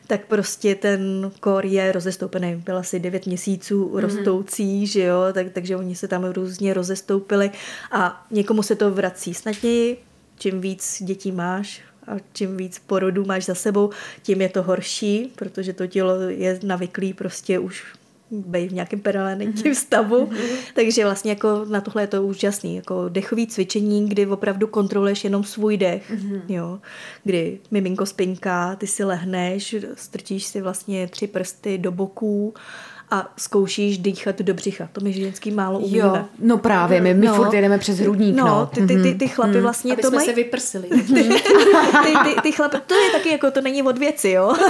tak 0.07 0.25
prostě 0.25 0.75
ten 0.75 1.31
kor 1.39 1.65
je 1.65 1.91
rozestoupený. 1.91 2.55
Byl 2.55 2.77
asi 2.77 2.99
9 2.99 3.25
měsíců 3.25 3.91
rostoucí, 3.93 4.87
že 4.87 5.03
jo, 5.03 5.19
tak, 5.33 5.47
takže 5.53 5.75
oni 5.75 5.95
se 5.95 6.07
tam 6.07 6.25
různě 6.25 6.73
rozestoupili. 6.73 7.51
A 7.91 8.25
někomu 8.31 8.63
se 8.63 8.75
to 8.75 8.91
vrací 8.91 9.33
snadněji, 9.33 9.97
čím 10.37 10.61
víc 10.61 11.03
dětí 11.03 11.31
máš 11.31 11.81
a 12.07 12.15
čím 12.33 12.57
víc 12.57 12.79
porodů 12.79 13.25
máš 13.25 13.45
za 13.45 13.55
sebou, 13.55 13.89
tím 14.23 14.41
je 14.41 14.49
to 14.49 14.63
horší, 14.63 15.33
protože 15.35 15.73
to 15.73 15.87
tělo 15.87 16.21
je 16.21 16.59
navyklý 16.63 17.13
prostě 17.13 17.59
už 17.59 17.83
být 18.31 18.69
v 18.69 18.73
nějakém 18.73 18.99
permanentním 18.99 19.75
stavu. 19.75 20.29
Takže 20.73 21.03
vlastně 21.03 21.31
jako 21.31 21.65
na 21.69 21.81
tohle 21.81 22.03
je 22.03 22.07
to 22.07 22.23
úžasný. 22.23 22.75
Jako 22.75 23.09
dechový 23.09 23.47
cvičení, 23.47 24.09
kdy 24.09 24.27
opravdu 24.27 24.67
kontroluješ 24.67 25.23
jenom 25.23 25.43
svůj 25.43 25.77
dech. 25.77 26.11
Jo. 26.47 26.79
Kdy 27.23 27.59
miminko 27.71 28.05
spinká, 28.05 28.75
ty 28.75 28.87
si 28.87 29.03
lehneš, 29.03 29.75
strčíš 29.95 30.45
si 30.45 30.61
vlastně 30.61 31.07
tři 31.07 31.27
prsty 31.27 31.77
do 31.77 31.91
boků 31.91 32.53
a 33.11 33.33
zkoušíš 33.37 33.97
dýchat 33.97 34.39
do 34.41 34.53
břicha. 34.53 34.89
To 34.93 35.01
my 35.01 35.13
ženský 35.13 35.51
málo 35.51 35.79
umíme. 35.79 35.97
Jo, 35.97 36.25
no 36.39 36.57
právě, 36.57 37.01
my, 37.01 37.13
my 37.13 37.25
No. 37.27 37.33
furt 37.33 37.53
jedeme 37.53 37.77
přes 37.77 37.99
hrudník, 37.99 38.35
no. 38.35 38.45
No, 38.45 38.65
ty, 38.65 38.87
ty, 38.87 39.03
ty, 39.03 39.15
ty 39.15 39.27
chlapy 39.27 39.61
vlastně 39.61 39.93
Aby 39.93 40.01
to 40.01 40.07
jsme 40.07 40.15
mají... 40.15 40.27
se 40.27 40.33
vyprsili. 40.33 40.87
ty, 40.89 41.03
ty, 41.03 41.23
ty, 42.23 42.41
ty 42.43 42.51
chlapy, 42.51 42.77
to 42.87 42.95
je 42.95 43.11
taky 43.11 43.29
jako, 43.29 43.51
to 43.51 43.61
není 43.61 43.83
od 43.83 43.97
věci, 43.97 44.29
jo. 44.29 44.53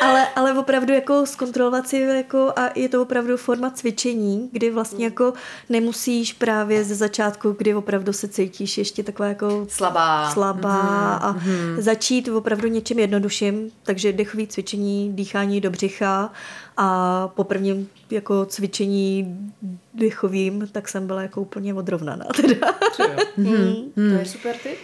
ale, 0.00 0.26
ale 0.36 0.58
opravdu 0.58 0.92
jako 0.92 1.26
zkontrolovat 1.26 1.88
si 1.88 1.96
jako 1.98 2.52
a 2.56 2.70
je 2.74 2.88
to 2.88 3.02
opravdu 3.02 3.36
forma 3.36 3.70
cvičení, 3.70 4.48
kdy 4.52 4.70
vlastně 4.70 5.04
jako 5.04 5.32
nemusíš 5.68 6.32
právě 6.32 6.84
ze 6.84 6.94
začátku, 6.94 7.54
kdy 7.58 7.74
opravdu 7.74 8.12
se 8.12 8.28
cítíš 8.28 8.78
ještě 8.78 9.02
taková 9.02 9.28
jako 9.28 9.66
Slabá. 9.68 10.30
slabá 10.30 11.14
a 11.22 11.36
začít 11.78 12.28
opravdu 12.28 12.68
něčím 12.68 12.98
jednodušším, 12.98 13.70
takže 13.82 14.12
dechový 14.12 14.46
cvičení, 14.46 15.12
dýchání 15.14 15.60
do 15.60 15.70
břicha 15.70 16.32
a 16.76 17.28
po 17.28 17.44
prvním 17.44 17.88
jako 18.10 18.46
cvičení 18.46 19.38
dechovým, 19.94 20.68
tak 20.72 20.88
jsem 20.88 21.06
byla 21.06 21.22
jako 21.22 21.40
úplně 21.40 21.74
odrovnaná 21.74 22.24
teda. 22.36 22.74
To 23.94 24.18
je 24.18 24.24
super 24.26 24.56
tip. 24.56 24.78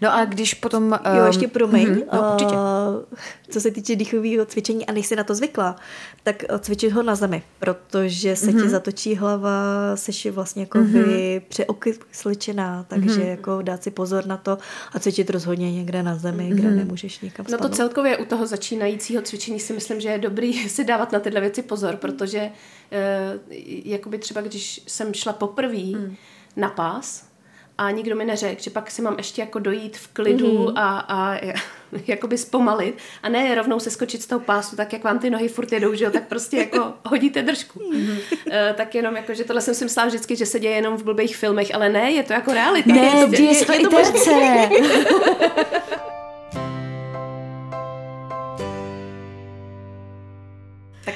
No 0.00 0.14
a 0.14 0.24
když 0.24 0.54
potom... 0.54 0.92
Jo, 0.92 0.98
ehm, 1.20 1.26
ještě 1.26 1.48
promiň. 1.48 1.88
mhm, 1.90 2.02
no, 2.12 2.30
určitě. 2.32 2.54
Uh, 2.54 3.18
co 3.50 3.60
se 3.60 3.70
týče 3.70 3.96
dýchového 3.96 4.44
cvičení 4.46 4.86
a 4.86 4.92
nejsi 4.92 5.16
na 5.16 5.24
to 5.24 5.34
zvykla, 5.34 5.76
tak 6.22 6.42
uh, 6.52 6.58
cvičit 6.58 6.92
ho 6.92 7.02
na 7.02 7.14
zemi, 7.14 7.42
protože 7.58 8.36
se 8.36 8.50
Mhm. 8.50 8.62
ti 8.62 8.68
zatočí 8.68 9.14
hlava, 9.16 9.52
jsi 9.94 10.30
vlastně 10.30 10.62
jako 10.62 10.78
by 10.78 11.42
přeokysličená, 11.48 12.84
takže 12.88 13.20
Mhm. 13.20 13.28
jako 13.28 13.62
dát 13.62 13.82
si 13.82 13.90
pozor 13.90 14.26
na 14.26 14.36
to 14.36 14.58
a 14.92 14.98
cvičit 14.98 15.30
rozhodně 15.30 15.72
někde 15.72 16.02
na 16.02 16.14
zemi, 16.16 16.44
Mhm. 16.44 16.56
kde 16.56 16.70
nemůžeš 16.70 17.20
nikam 17.20 17.44
No 17.48 17.50
to 17.50 17.56
spadnout. 17.58 17.76
celkově 17.76 18.16
u 18.16 18.24
toho 18.24 18.46
začínajícího 18.46 19.22
cvičení 19.22 19.60
si 19.60 19.72
myslím, 19.72 20.00
že 20.00 20.08
je 20.08 20.18
dobrý 20.18 20.52
si 20.68 20.84
dávat 20.84 21.12
na 21.12 21.20
tyhle 21.20 21.40
věci 21.40 21.62
pozor, 21.62 21.96
protože 21.96 22.50
eh, 22.92 23.38
jakoby 23.84 24.18
třeba 24.18 24.40
když 24.40 24.82
jsem 24.86 25.14
šla 25.14 25.32
poprvé 25.32 25.76
Hmm. 25.78 26.14
na 26.56 26.68
pás 26.70 27.29
a 27.80 27.90
nikdo 27.90 28.16
mi 28.16 28.24
neřekl, 28.24 28.62
že 28.62 28.70
pak 28.70 28.90
si 28.90 29.02
mám 29.02 29.14
ještě 29.18 29.40
jako 29.42 29.58
dojít 29.58 29.96
v 29.96 30.08
klidu 30.08 30.66
Hmm. 30.66 30.78
a, 30.78 30.98
a 31.08 31.40
jakoby 32.06 32.38
zpomalit 32.38 32.98
a 33.22 33.28
ne 33.28 33.54
rovnou 33.54 33.80
se 33.80 33.90
skočit 33.90 34.22
z 34.22 34.26
toho 34.26 34.40
pásu, 34.40 34.76
tak 34.76 34.92
jak 34.92 35.04
vám 35.04 35.18
ty 35.18 35.30
nohy 35.30 35.48
furt 35.48 35.72
jedou, 35.72 35.94
že 35.94 36.04
jo, 36.04 36.10
tak 36.10 36.28
prostě 36.28 36.56
jako 36.56 36.92
hodíte 37.04 37.42
držku. 37.42 37.80
Hmm. 37.92 38.16
Eh, 38.50 38.74
tak 38.76 38.94
jenom 38.94 39.16
jako, 39.16 39.34
že 39.34 39.44
tohle 39.44 39.62
jsem 39.62 39.74
si 39.74 39.84
myslela 39.84 40.06
vždycky, 40.08 40.36
že 40.36 40.46
se 40.46 40.60
děje 40.60 40.74
jenom 40.74 40.96
v 40.96 41.04
blbých 41.04 41.36
filmech, 41.36 41.74
ale 41.74 41.88
ne, 41.88 42.10
je 42.10 42.22
to 42.22 42.32
jako 42.32 42.52
realita. 42.52 42.94
Ne, 42.94 43.10
Prostě 43.10 43.36
děje 43.36 43.54
se 43.54 43.64
to 43.64 43.72
i 43.74 43.82
to 43.82 43.90
terce. 43.90 44.30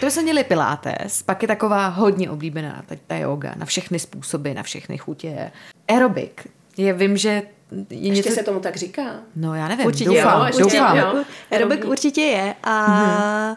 to 0.05 0.11
jsme 0.11 0.23
měli 0.23 0.45
pilates, 0.45 1.23
pak 1.23 1.43
je 1.43 1.49
taková 1.49 1.87
hodně 1.89 2.31
oblíbená 2.31 2.83
ta, 2.87 2.95
ta 3.07 3.17
yoga 3.17 3.55
na 3.57 3.67
všechny 3.67 3.99
způsoby, 3.99 4.53
na 4.53 4.63
všechny 4.63 4.99
chutě. 4.99 5.51
Aerobik. 5.89 6.47
Je, 6.77 6.93
vím, 6.93 7.17
že 7.17 7.29
je 7.29 7.43
Ještě 7.91 8.11
něco... 8.11 8.31
se 8.31 8.43
tomu 8.43 8.61
tak 8.61 8.77
říká. 8.77 9.03
No 9.37 9.55
já 9.55 9.69
nevím, 9.69 9.87
Určitě 9.87 10.05
doufám, 10.11 10.41
jo, 10.41 10.47
ještě 10.47 10.63
doufám. 10.63 10.97
jo. 10.99 11.25
Aerobik 11.51 11.85
určitě 11.85 12.21
je 12.21 12.55
a 12.65 13.57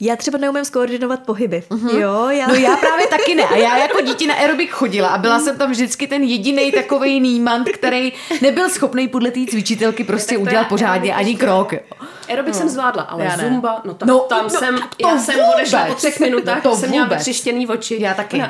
já 0.00 0.16
třeba 0.16 0.38
neumím 0.38 0.64
skoordinovat 0.64 1.20
pohyby. 1.26 1.62
Jo, 1.98 2.28
já... 2.30 2.46
No 2.48 2.54
já 2.54 2.76
právě 2.76 3.06
taky 3.06 3.34
ne. 3.34 3.44
A 3.44 3.56
já 3.56 3.76
jako 3.78 4.00
dítě 4.00 4.26
na 4.26 4.34
aerobik 4.34 4.70
chodila 4.70 5.08
a 5.08 5.18
byla 5.18 5.40
jsem 5.40 5.58
tam 5.58 5.70
vždycky 5.70 6.06
ten 6.06 6.22
jediný 6.22 6.72
takový 6.72 7.20
nímant, 7.20 7.68
který 7.68 8.12
nebyl 8.42 8.68
schopný 8.70 9.08
podle 9.08 9.30
té 9.30 9.40
cvičitelky 9.50 10.04
prostě 10.04 10.38
udělat 10.38 10.68
pořádně 10.68 11.14
ani 11.14 11.36
krok. 11.36 11.72
jo. 11.72 11.80
Aerobik 12.28 12.54
jsem 12.54 12.68
zvládla, 12.68 13.02
ale 13.02 13.24
Já 13.24 13.36
ne. 13.36 13.44
zumba, 13.48 13.82
no 13.84 13.94
tak 13.94 14.08
No, 14.08 14.14
no, 14.14 14.20
tam 14.20 14.42
no, 14.44 14.50
jsem, 14.50 14.78
to 14.96 15.08
já 15.08 15.18
jsem 15.18 15.40
odešla 15.54 15.84
po 15.86 15.94
třech 15.94 16.20
minutách, 16.20 16.64
No, 16.64 16.70
to 16.70 16.76
jsem 16.76 16.90
měla 16.90 17.06
vytřištěný 17.06 17.66
oči. 17.68 17.96
Já 18.02 18.14
taky. 18.14 18.42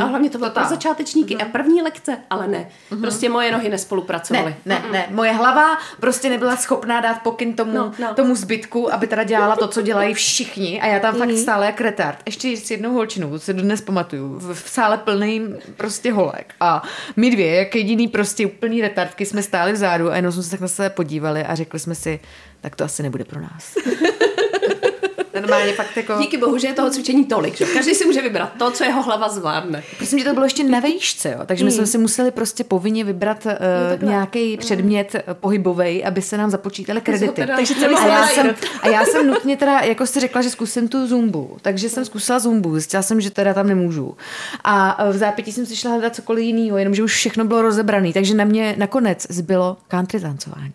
A 0.00 0.04
hlavně 0.04 0.30
to 0.30 0.38
bylo 0.38 0.50
pro 0.50 0.64
začátečníky. 0.64 1.36
A 1.36 1.44
první 1.44 1.82
lekce, 1.82 2.16
ale 2.30 2.48
ne. 2.48 2.68
Prostě 3.00 3.28
moje 3.28 3.52
nohy 3.52 3.68
nespolupracovaly. 3.68 4.56
Ne, 4.66 4.82
ne, 4.82 4.92
ne. 4.92 5.06
Moje 5.10 5.32
hlava 5.32 5.78
prostě 6.00 6.30
nebyla 6.30 6.56
schopná 6.56 7.00
dát 7.00 7.22
pokyn 7.22 7.54
tomu, 7.54 7.72
No, 7.72 7.92
no. 7.98 8.14
tomu 8.14 8.34
zbytku, 8.34 8.94
aby 8.94 9.06
teda 9.06 9.24
dělala 9.24 9.56
to, 9.56 9.68
co 9.68 9.82
dělají 9.82 10.14
všichni. 10.14 10.80
A 10.80 10.86
já 10.86 10.98
tam 11.00 11.14
fakt 11.14 11.30
stále 11.38 11.66
jak 11.66 11.80
retard. 11.80 12.18
Ještě 12.26 12.56
s 12.56 12.70
jednou 12.70 12.92
holčinou, 12.92 13.38
si 13.38 13.54
dnes 13.54 13.80
pamatuju, 13.80 14.38
v, 14.38 14.54
v 14.54 14.68
sále 14.68 14.98
plným 14.98 15.56
prostě 15.76 16.12
holek. 16.12 16.54
A 16.60 16.82
my 17.16 17.30
dvě, 17.30 17.54
jak 17.56 17.74
jediný 17.74 18.08
prostě 18.08 18.46
úplný 18.46 18.80
retardky, 18.82 19.26
jsme 19.26 19.42
stáli 19.42 19.72
vzadu 19.72 20.10
a 20.12 20.16
jenom 20.16 20.32
jsme 20.32 20.42
se 20.42 20.50
tak 20.50 20.60
na 20.60 20.68
sebe 20.68 20.90
podívali 20.90 21.44
a 21.44 21.54
řekli 21.54 21.78
jsme 21.80 21.94
si, 21.94 22.20
tak 22.62 22.76
to 22.76 22.84
asi 22.84 23.02
nebude 23.02 23.24
pro 23.24 23.40
nás. 23.40 23.74
Normálně 25.40 25.72
fakt 25.72 25.96
jako... 25.96 26.14
Díky 26.18 26.36
bohu, 26.38 26.58
že 26.58 26.66
je 26.66 26.72
toho 26.74 26.90
cvičení 26.90 27.24
tolik, 27.24 27.56
že? 27.56 27.64
Každý 27.64 27.94
si 27.94 28.04
může 28.04 28.22
vybrat 28.22 28.52
to, 28.58 28.70
co 28.70 28.84
jeho 28.84 29.02
hlava 29.02 29.28
zvládne. 29.28 29.82
Prosím, 29.96 30.18
že 30.18 30.24
to 30.24 30.32
bylo 30.34 30.46
ještě 30.46 30.64
na 30.64 30.80
výšce, 30.80 31.30
jo? 31.30 31.38
takže 31.46 31.64
my 31.64 31.70
jsme 31.70 31.86
si 31.86 31.98
museli 31.98 32.30
prostě 32.30 32.64
povinně 32.64 33.04
vybrat 33.04 33.46
uh, 33.46 34.08
nějaký 34.08 34.56
předmět 34.56 35.14
uh, 35.14 35.34
pohybový, 35.34 36.04
aby 36.04 36.22
se 36.22 36.36
nám 36.36 36.50
započítaly 36.50 37.00
kredity. 37.00 37.32
teda- 37.32 37.56
Takže 37.56 37.74
a, 37.74 37.78
celý 37.78 37.94
já 37.94 38.26
se 38.26 38.34
jsem, 38.34 38.54
a 38.82 38.88
já 38.88 39.04
jsem 39.04 39.26
nutně 39.26 39.56
teda, 39.56 39.80
jako 39.80 40.06
jste 40.06 40.20
řekla, 40.20 40.42
že 40.42 40.50
zkusím 40.50 40.88
tu 40.88 41.06
zumbu, 41.06 41.56
takže 41.62 41.88
jsem 41.88 42.04
zkusila 42.04 42.38
zumbu, 42.38 42.72
zjistila 42.72 43.02
jsem, 43.02 43.20
že 43.20 43.30
teda 43.30 43.54
tam 43.54 43.66
nemůžu. 43.66 44.16
A 44.64 44.96
eh, 45.08 45.12
v 45.12 45.16
zápětí 45.16 45.52
jsem 45.52 45.66
si 45.66 45.76
šla 45.76 45.90
hledat 45.90 46.14
cokoliv 46.16 46.44
jiného, 46.44 46.78
jenomže 46.78 47.02
už 47.02 47.14
všechno 47.14 47.44
bylo 47.44 47.62
rozebrané, 47.62 48.12
takže 48.12 48.34
na 48.34 48.44
mě 48.44 48.74
nakonec 48.78 49.26
zbylo 49.30 49.76
country 49.88 50.20
tancování. 50.20 50.72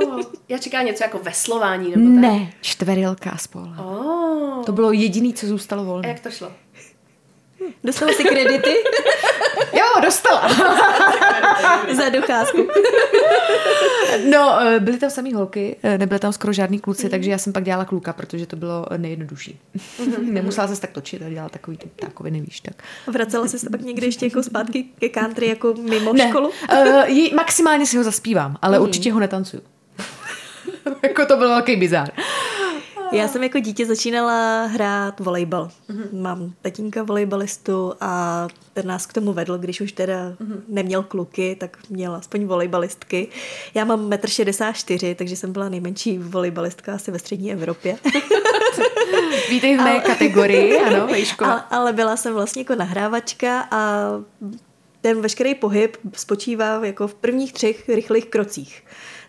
Oh, 0.00 0.20
já 0.48 0.58
čekám 0.58 0.86
něco 0.86 1.04
jako 1.04 1.18
veslování 1.18 1.90
nebo 1.96 2.02
tak. 2.14 2.20
Ne, 2.32 2.52
čtverilka 2.60 3.30
a 3.30 3.38
spol. 3.38 3.68
Oh. 3.78 4.64
To 4.64 4.72
bylo 4.72 4.92
jediné, 4.92 5.32
co 5.32 5.46
zůstalo 5.46 5.82
A 5.82 5.84
volné. 5.84 6.08
jak 6.08 6.20
to 6.20 6.30
šlo? 6.30 6.52
Dostala 7.84 8.12
si 8.12 8.24
kredity 8.24 8.74
Jo, 9.72 10.00
dostala. 10.02 10.48
za 11.96 12.08
docházku. 12.08 12.68
No, 14.30 14.58
eh, 14.60 14.80
byly 14.80 14.98
tam 14.98 15.10
samý 15.10 15.32
holky, 15.32 15.76
eh, 15.82 15.98
nebyly 15.98 16.20
tam 16.20 16.32
skoro 16.32 16.52
žádný 16.52 16.78
kluci, 16.78 17.08
takže 17.08 17.30
já 17.30 17.38
jsem 17.38 17.52
pak 17.52 17.64
dělala 17.64 17.84
kluka, 17.84 18.12
protože 18.12 18.46
to 18.46 18.56
bylo 18.56 18.86
nejjednodušší. 18.96 19.60
Nemusela 20.22 20.68
se 20.68 20.80
tak 20.80 20.90
točit 20.90 21.22
a 21.22 21.28
dělala 21.28 21.48
takový 21.48 21.76
ty 21.76 21.88
ptákoviny, 21.96 22.40
víš, 22.40 22.60
tak. 22.60 22.74
Vracela 23.06 23.48
jsi 23.48 23.58
se 23.58 23.70
pak 23.70 23.80
někdy 23.80 24.06
ještě 24.06 24.26
jako 24.26 24.42
zpátky 24.42 24.84
ke 25.00 25.08
country 25.08 25.48
jako 25.48 25.74
mimo 25.74 26.12
Ne, 26.12 26.28
školu? 26.28 26.48
uh, 26.48 27.34
maximálně 27.34 27.86
si 27.86 27.96
ho 27.96 28.04
zaspívám, 28.04 28.56
ale 28.62 28.78
určitě 28.78 29.12
ho 29.12 29.20
netancuju. 29.20 29.62
jako 31.02 31.26
to 31.26 31.36
byl 31.36 31.48
velký 31.48 31.76
bizár. 31.76 32.08
Já 33.12 33.28
jsem 33.28 33.42
jako 33.42 33.58
dítě 33.58 33.86
začínala 33.86 34.66
hrát 34.66 35.20
volejbal. 35.20 35.70
Mám 36.12 36.52
tatínka 36.62 37.02
volejbalistu 37.02 37.94
a 38.00 38.48
ten 38.72 38.86
nás 38.86 39.06
k 39.06 39.12
tomu 39.12 39.32
vedl, 39.32 39.58
když 39.58 39.80
už 39.80 39.92
teda 39.92 40.16
neměl 40.68 41.02
kluky, 41.02 41.56
tak 41.60 41.76
měl 41.90 42.14
aspoň 42.14 42.44
volejbalistky. 42.44 43.28
Já 43.74 43.84
mám 43.84 44.10
1,64 44.10 45.10
m, 45.10 45.14
takže 45.14 45.36
jsem 45.36 45.52
byla 45.52 45.68
nejmenší 45.68 46.18
volejbalistka 46.18 46.94
asi 46.94 47.10
ve 47.10 47.18
střední 47.18 47.52
Evropě. 47.52 47.98
Vítej 49.50 49.76
v 49.76 49.80
mé 49.80 50.00
kategorii, 50.00 50.78
ano, 50.80 51.06
vejško. 51.10 51.44
ale, 51.44 51.62
ale 51.70 51.92
byla 51.92 52.16
jsem 52.16 52.34
vlastně 52.34 52.60
jako 52.62 52.74
nahrávačka 52.74 53.68
a 53.70 54.10
ten 55.00 55.20
veškerý 55.20 55.54
pohyb 55.54 55.96
spočívá 56.16 56.86
jako 56.86 57.08
v 57.08 57.14
prvních 57.14 57.52
třech 57.52 57.88
rychlých 57.88 58.26
krocích. 58.26 58.82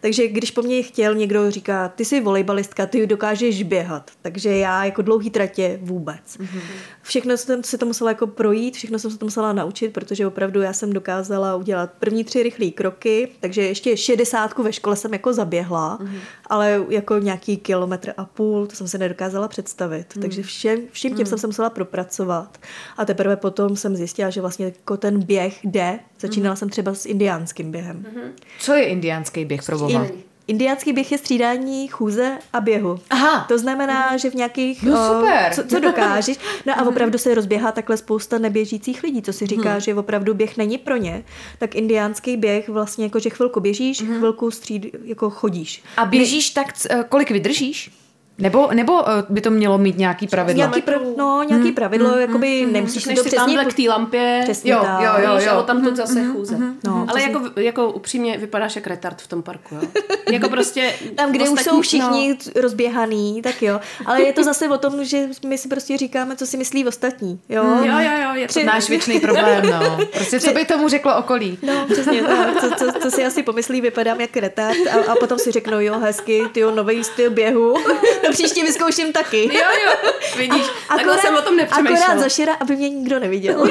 Takže 0.04 0.28
když 0.28 0.52
po 0.52 0.62
mně 0.62 0.84
chtěl 0.84 1.16
někdo 1.16 1.52
říká, 1.52 1.90
ty 1.90 2.06
jsi 2.06 2.22
volejbalistka, 2.22 2.86
ty 2.86 3.08
dokážeš 3.08 3.64
běhat, 3.64 4.12
takže 4.22 4.58
já 4.58 4.86
jako 4.86 5.02
dlouhý 5.02 5.30
tratě 5.30 5.80
vůbec. 5.82 6.38
Mm-hmm. 6.38 6.62
Všechno 7.02 7.38
jsem 7.38 7.64
se 7.64 7.78
to 7.78 7.86
musela 7.86 8.12
jako 8.12 8.28
projít, 8.28 8.76
všechno 8.76 9.00
jsem 9.00 9.12
se 9.12 9.18
to 9.18 9.26
musela 9.26 9.54
naučit, 9.54 9.94
protože 9.94 10.28
opravdu 10.28 10.62
já 10.62 10.74
jsem 10.74 10.94
dokázala 10.94 11.56
udělat 11.56 11.90
první 12.00 12.24
tři 12.24 12.44
rychlé 12.44 12.72
kroky, 12.72 13.30
takže 13.40 13.62
ještě 13.62 13.98
šedesátku 13.98 14.64
ve 14.64 14.74
škole 14.74 14.96
jsem 14.96 15.14
jako 15.14 15.34
zaběhla, 15.34 16.00
mm-hmm. 16.02 16.20
ale 16.48 16.86
jako 16.90 17.18
nějaký 17.18 17.58
kilometr 17.58 18.14
a 18.18 18.26
půl, 18.26 18.68
to 18.68 18.76
jsem 18.76 18.88
se 18.88 18.98
nedokázala 18.98 19.48
představit. 19.48 20.08
Mm-hmm. 20.14 20.22
Takže 20.22 20.44
všem, 20.44 20.80
vším 20.92 21.16
tím 21.16 21.26
mm-hmm. 21.26 21.30
jsem 21.30 21.38
se 21.38 21.48
musela 21.48 21.70
propracovat. 21.70 22.58
A 22.98 23.06
teprve 23.06 23.36
potom 23.36 23.76
jsem 23.76 23.96
zjistila, 23.96 24.30
že 24.30 24.42
vlastně 24.42 24.66
jako 24.66 24.98
ten 24.98 25.24
běh 25.24 25.66
jde. 25.66 26.00
Začínala 26.24 26.56
mm-hmm. 26.56 26.60
jsem 26.60 26.70
třeba 26.70 26.94
s 26.94 27.06
indiánským 27.06 27.72
během. 27.72 28.04
Mm-hmm. 28.04 28.32
Co 28.60 28.74
je 28.74 28.84
indiánský 28.84 29.46
běh 29.46 29.64
pro 29.64 29.78
boha? 29.78 30.06
In, 30.06 30.12
indiánský 30.48 30.94
běh 30.94 31.12
je 31.12 31.18
střídání 31.18 31.88
chůze 31.88 32.38
a 32.54 32.62
běhu. 32.62 33.00
Aha. 33.10 33.46
To 33.48 33.58
znamená, 33.58 34.18
že 34.18 34.30
v 34.30 34.34
nějakých... 34.34 34.84
No 34.84 34.94
o, 34.94 35.20
super. 35.20 35.54
Co, 35.54 35.64
co 35.64 35.80
dokážeš. 35.80 36.38
No 36.66 36.80
a 36.80 36.88
opravdu 36.88 37.18
se 37.18 37.36
rozběhá 37.36 37.72
takhle 37.72 37.98
spousta 37.98 38.38
neběžících 38.38 39.04
lidí, 39.04 39.22
co 39.22 39.34
si 39.34 39.48
říká, 39.48 39.80
že 39.80 39.96
opravdu 39.96 40.34
běh 40.34 40.58
není 40.58 40.78
pro 40.78 40.98
ně. 40.98 41.24
Tak 41.60 41.76
indiánský 41.76 42.38
běh 42.38 42.70
vlastně 42.70 43.06
jako, 43.06 43.20
že 43.20 43.30
chvilku 43.30 43.60
běžíš, 43.60 43.98
chvilku 43.98 44.52
stříd, 44.52 44.96
jako 45.04 45.30
chodíš. 45.30 45.84
A 45.98 46.06
běžíš 46.06 46.50
tak, 46.50 46.68
eh, 46.90 47.04
kolik 47.10 47.32
vydržíš? 47.32 47.92
Nebo, 48.38 48.70
nebo 48.74 49.10
eh, 49.10 49.24
by 49.30 49.42
to 49.42 49.50
mělo 49.52 49.78
mít 49.78 49.98
nějaký 49.98 50.28
pravidlo? 50.28 50.58
Nějaký, 50.58 50.82
pra, 50.82 50.96
no, 51.18 51.44
nějaký 51.44 51.72
pravidlo, 51.72 52.18
jakoby 52.18 52.68
nemusíš 52.72 53.04
si 53.04 53.10
Než 53.10 53.18
to 53.18 53.24
si 53.24 53.30
přesně... 53.30 53.46
tamhle 53.46 53.66
k 53.66 53.74
té 53.74 53.82
lampě, 53.90 54.40
Přesně 54.44 54.72
Jo, 54.72 54.80
tak. 54.82 55.02
jo, 55.02 55.12
jo, 55.30 55.40
jo. 55.46 55.52
a 55.58 55.64
tam 55.64 55.84
to 55.86 55.96
zase 55.96 56.26
chůze. 56.26 56.58
No, 56.84 57.06
Ale 57.10 57.22
jako, 57.22 57.42
jako 57.60 57.92
upřímně 57.92 58.38
vypadáš 58.38 58.76
jak 58.76 58.88
retard 58.88 59.22
v 59.22 59.28
tom 59.28 59.42
parku, 59.44 59.76
jo? 59.76 59.82
jako 60.32 60.50
prostě... 60.50 60.94
Tam, 61.16 61.32
kde 61.32 61.44
už 61.44 61.50
ostatní- 61.50 61.64
jsou 61.70 61.82
všichni 61.82 62.30
no. 62.56 62.62
rozběhaný, 62.62 63.42
tak 63.42 63.62
jo. 63.62 63.80
Ale 64.06 64.22
je 64.22 64.34
to 64.34 64.44
zase 64.44 64.70
o 64.70 64.78
tom, 64.78 65.04
že 65.06 65.28
my 65.48 65.58
si 65.58 65.68
prostě 65.68 65.98
říkáme, 65.98 66.36
co 66.36 66.46
si 66.46 66.58
myslí 66.58 66.88
ostatní. 66.88 67.40
Jo, 67.50 67.64
No. 67.64 67.84
Jo, 67.86 68.00
jo, 68.00 68.12
jo, 68.24 68.30
je 68.36 68.48
to 68.48 68.54
Tři- 68.54 68.66
Náš 68.66 68.90
věčný 68.90 69.20
problém, 69.20 69.64
no. 69.66 69.98
Prostě 70.14 70.40
co 70.40 70.52
by 70.54 70.66
tomu 70.66 70.88
řeklo 70.90 71.18
okolí? 71.18 71.58
No, 71.62 71.86
přesně 71.92 72.22
tak. 72.24 72.60
Co, 72.62 72.70
co, 72.72 73.00
co 73.00 73.12
si 73.12 73.26
asi 73.26 73.44
pomyslí, 73.44 73.82
vypadám 73.82 74.22
jak 74.22 74.38
retard 74.38 74.78
a, 74.92 75.12
a 75.12 75.16
potom 75.16 75.40
si 75.40 75.52
řeknou, 75.52 75.80
jo, 75.80 76.00
hezky, 76.00 76.42
ty 76.52 76.62
nový 76.76 77.04
styl 77.04 77.32
běhu. 77.32 77.74
Příště 78.32 78.64
vyzkouším 78.64 79.14
taky. 79.14 79.44
Jo, 79.58 79.70
jo, 79.86 80.12
vidíš, 80.38 80.66
takhle 80.88 81.18
jsem 81.18 81.36
o 81.36 81.42
tom 81.42 81.56
nepřemýšlela. 81.56 82.06
akorát 82.06 82.20
za 82.20 82.30
šera, 82.30 82.54
aby 82.54 82.76
mě 82.76 82.90
nikdo 82.90 83.20
neviděl. 83.20 83.66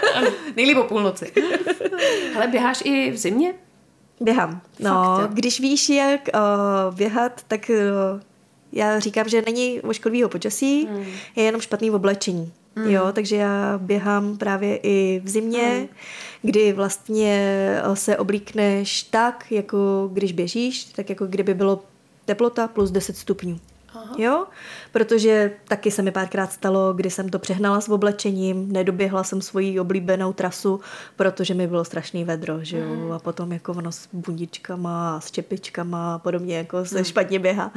Nejlíp 0.56 0.76
o 0.78 0.84
půlnoci. 0.84 1.32
Ale 2.36 2.46
běháš 2.46 2.82
i 2.84 3.10
v 3.10 3.16
zimě? 3.16 3.54
Běhám. 4.20 4.60
No, 4.78 4.90
Fakt, 4.90 5.20
jo? 5.22 5.28
když 5.34 5.60
víš, 5.60 5.88
jak 5.88 6.20
uh, 6.34 6.94
běhat, 6.94 7.40
tak 7.48 7.70
uh, 8.14 8.20
já 8.72 8.98
říkám, 8.98 9.28
že 9.28 9.42
není 9.46 9.80
ošklivýho 9.80 10.28
počasí, 10.28 10.86
Hmm. 10.86 11.06
je 11.36 11.44
jenom 11.44 11.60
špatný 11.60 11.90
oblečení. 11.90 12.52
Jo, 12.86 13.08
takže 13.12 13.36
já 13.36 13.78
běhám 13.78 14.38
právě 14.38 14.76
i 14.76 15.20
v 15.24 15.28
zimě, 15.28 15.62
Hmm. 15.68 15.88
kdy 16.42 16.72
vlastně 16.72 17.66
uh, 17.88 17.94
se 17.94 18.16
oblíkneš 18.16 19.02
tak, 19.02 19.46
jako 19.52 20.10
když 20.12 20.32
běžíš, 20.32 20.84
tak 20.84 21.08
jako 21.10 21.26
kdyby 21.26 21.54
bylo 21.54 21.82
teplota 22.24 22.68
plus 22.68 22.90
10 22.90 23.16
stupňů. 23.16 23.58
Aha. 24.10 24.16
Jo, 24.18 24.46
protože 24.92 25.52
taky 25.68 25.90
se 25.90 26.02
mi 26.02 26.10
párkrát 26.10 26.52
stalo, 26.52 26.92
kdy 26.92 27.10
jsem 27.10 27.28
to 27.28 27.38
přehnala 27.38 27.80
s 27.80 27.88
oblečením, 27.88 28.72
nedoběhla 28.72 29.24
jsem 29.24 29.42
svoji 29.42 29.80
oblíbenou 29.80 30.32
trasu, 30.32 30.80
protože 31.16 31.54
mi 31.54 31.66
bylo 31.66 31.84
strašný 31.84 32.24
vedro, 32.24 32.58
že 32.64 32.78
jo, 32.78 32.94
Mhm. 32.94 33.12
a 33.12 33.18
potom 33.18 33.52
jako 33.52 33.72
ono 33.72 33.92
s 33.92 34.08
bundičkama 34.12 35.16
a 35.16 35.20
s 35.20 35.30
čepičkama 35.30 36.14
a 36.14 36.18
podobně 36.18 36.56
jako 36.56 36.84
se 36.84 36.94
Mhm. 36.94 37.04
špatně 37.04 37.38
běhá. 37.38 37.72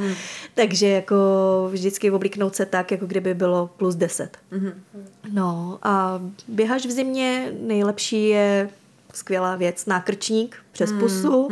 Takže 0.54 0.88
jako 0.88 1.16
vždycky 1.72 2.12
oblíknout 2.12 2.56
se 2.56 2.66
tak, 2.66 2.92
jako 2.92 3.06
kdyby 3.06 3.34
bylo 3.34 3.70
plus 3.78 3.96
10. 3.96 4.38
Mhm. 4.52 4.72
No 5.32 5.80
a 5.84 6.22
běháš 6.48 6.86
v 6.86 6.92
zimě, 6.92 7.52
nejlepší 7.62 8.30
je 8.30 8.70
skvělá 9.14 9.56
věc, 9.56 9.86
nákrčník 9.86 10.56
přes 10.72 10.92
Mhm. 10.92 11.00
pusu 11.00 11.50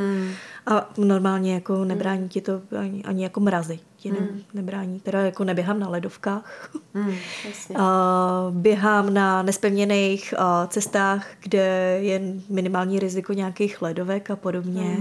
a 0.72 0.90
normálně 0.98 1.54
jako 1.54 1.86
nebrání 1.86 2.30
ti 2.30 2.42
to 2.42 2.62
ani, 2.80 3.04
ani 3.04 3.24
jako 3.24 3.40
mrazy. 3.40 3.80
Ti 3.98 4.12
ne, 4.12 4.28
nebrání, 4.54 5.00
teda 5.00 5.22
jako 5.22 5.44
neběhám 5.44 5.80
na 5.80 5.90
ledovkách. 5.90 6.72
Jasně. 7.48 7.76
A 7.80 8.48
běhám 8.52 9.14
na 9.14 9.44
nespevněných 9.44 10.34
a, 10.38 10.68
cestách, 10.68 11.28
kde 11.44 11.98
je 12.02 12.22
minimální 12.50 13.00
riziko 13.00 13.34
nějakých 13.34 13.82
ledovek 13.82 14.32
a 14.32 14.36
podobně. 14.36 14.98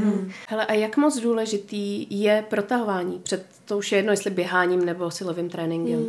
Hele, 0.48 0.66
a 0.66 0.72
jak 0.72 0.96
moc 0.96 1.20
důležitý 1.20 2.06
je 2.20 2.44
protahování 2.50 3.18
před, 3.22 3.46
to 3.64 3.78
už 3.78 3.92
je 3.92 3.98
jedno, 3.98 4.12
jestli 4.12 4.30
běháním 4.30 4.84
nebo 4.84 5.10
silovým 5.10 5.48
tréninkem. 5.48 6.06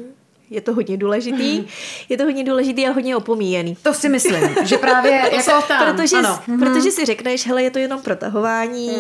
Je 0.52 0.62
to 0.62 0.74
hodně 0.74 0.98
důležitý. 0.98 1.68
Je 2.10 2.18
to 2.18 2.24
hodně 2.24 2.44
důležitý 2.44 2.88
a 2.88 2.92
hodně 2.92 3.16
opomíjený. 3.16 3.78
To 3.84 3.94
si 3.94 4.10
myslím, 4.10 4.56
že 4.64 4.78
právě 4.78 5.12
jako... 5.32 5.62
ptám. 5.66 5.96
protože, 5.96 6.18
ano. 6.18 6.40
protože 6.60 6.92
si 6.92 7.06
řekneš, 7.06 7.48
hele, 7.48 7.64
je 7.64 7.72
to 7.72 7.80
jenom 7.80 8.02
protahování, 8.02 8.92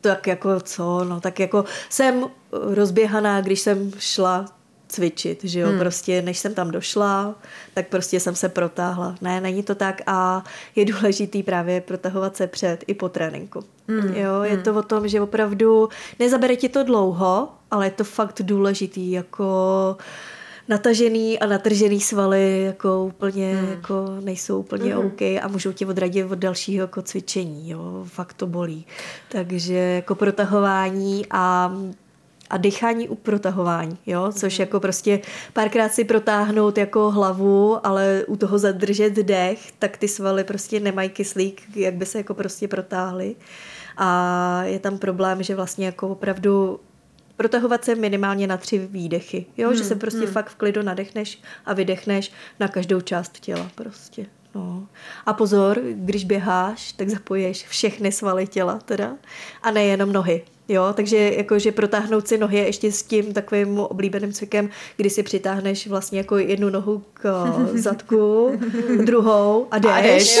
tak 0.00 0.26
jako 0.26 0.60
co, 0.60 1.04
no, 1.04 1.20
tak 1.20 1.40
jako 1.40 1.64
jsem 1.90 2.24
rozběhaná, 2.52 3.40
když 3.40 3.60
jsem 3.60 3.92
šla 3.98 4.46
cvičit, 4.88 5.44
že 5.44 5.60
jo, 5.60 5.68
hmm. 5.68 5.78
prostě 5.78 6.22
než 6.22 6.38
jsem 6.38 6.54
tam 6.54 6.70
došla, 6.70 7.34
tak 7.74 7.88
prostě 7.88 8.20
jsem 8.20 8.34
se 8.34 8.48
protáhla. 8.48 9.14
Ne, 9.20 9.40
není 9.40 9.62
to 9.62 9.74
tak 9.74 10.02
a 10.06 10.44
je 10.76 10.84
důležitý 10.84 11.42
právě 11.42 11.80
protahovat 11.80 12.36
se 12.36 12.46
před 12.46 12.84
i 12.86 12.94
po 12.94 13.08
tréninku. 13.08 13.64
Hmm. 13.88 14.14
Jo, 14.14 14.42
je 14.42 14.58
to 14.58 14.74
o 14.74 14.82
tom, 14.82 15.08
že 15.08 15.20
opravdu 15.20 15.88
nezabere 16.18 16.56
ti 16.56 16.68
to 16.68 16.82
dlouho, 16.82 17.48
ale 17.70 17.86
je 17.86 17.90
to 17.90 18.04
fakt 18.04 18.42
důležitý, 18.42 19.10
jako 19.10 19.96
natažený 20.68 21.38
a 21.38 21.46
natržený 21.46 22.00
svaly 22.00 22.62
jako 22.62 23.04
úplně 23.04 23.54
hmm. 23.54 23.70
jako 23.70 24.06
nejsou 24.20 24.60
úplně 24.60 24.94
hmm. 24.94 25.06
OK 25.06 25.22
a 25.22 25.48
můžou 25.48 25.72
tě 25.72 25.86
odradit 25.86 26.30
od 26.30 26.38
dalšího 26.38 26.82
jako 26.82 27.02
cvičení, 27.02 27.70
jo, 27.70 28.04
fakt 28.08 28.34
to 28.34 28.46
bolí. 28.46 28.86
Takže 29.28 29.74
jako 29.74 30.14
protahování 30.14 31.26
a 31.30 31.72
a 32.50 32.56
dýchání 32.56 33.08
u 33.08 33.14
protahování, 33.14 33.98
jo, 34.06 34.32
což 34.32 34.58
jako 34.58 34.80
prostě 34.80 35.20
párkrát 35.52 35.92
si 35.94 36.04
protáhnout 36.04 36.78
jako 36.78 37.10
hlavu, 37.10 37.86
ale 37.86 38.24
u 38.26 38.36
toho 38.36 38.58
zadržet 38.58 39.12
dech, 39.12 39.72
tak 39.78 39.96
ty 39.96 40.08
svaly 40.08 40.44
prostě 40.44 40.80
nemají 40.80 41.08
kyslík, 41.08 41.76
jak 41.76 41.94
by 41.94 42.06
se 42.06 42.18
jako 42.18 42.34
prostě 42.34 42.68
protáhly. 42.68 43.36
A 43.96 44.62
je 44.64 44.78
tam 44.78 44.98
problém, 44.98 45.42
že 45.42 45.54
vlastně 45.54 45.86
jako 45.86 46.08
opravdu 46.08 46.80
protahovat 47.38 47.84
se 47.84 47.94
minimálně 47.94 48.46
na 48.46 48.56
tři 48.56 48.78
výdechy, 48.78 49.46
jo, 49.56 49.74
že 49.74 49.84
se 49.84 49.94
prostě 49.94 50.26
fakt 50.26 50.48
v 50.50 50.54
klidu 50.54 50.82
nadechneš 50.82 51.42
a 51.66 51.74
vydechneš 51.74 52.32
na 52.60 52.68
každou 52.68 53.00
část 53.00 53.40
těla 53.40 53.70
prostě. 53.74 54.26
No. 54.54 54.86
A 55.26 55.32
pozor, 55.32 55.80
když 55.92 56.24
běháš, 56.24 56.92
tak 56.92 57.08
zapojíš 57.08 57.66
všechny 57.66 58.12
svaly 58.12 58.46
těla 58.46 58.78
teda 58.84 59.16
a 59.62 59.70
nejenom 59.70 60.12
nohy. 60.12 60.44
Jo, 60.68 60.92
takže 60.94 61.16
jakože 61.16 61.72
protáhnout 61.72 62.28
si 62.28 62.38
nohy 62.38 62.56
je 62.56 62.66
ještě 62.66 62.92
s 62.92 63.02
tím 63.02 63.32
takovým 63.32 63.78
oblíbeným 63.78 64.32
cvikem, 64.32 64.70
kdy 64.96 65.10
si 65.10 65.22
přitáhneš 65.22 65.86
vlastně 65.86 66.18
jako 66.18 66.38
jednu 66.38 66.70
nohu 66.70 67.02
k 67.14 67.46
zadku, 67.74 68.60
druhou 69.04 69.66
a 69.70 69.78
jdeš. 69.78 69.92
A 69.92 70.00
jdeš. 70.00 70.40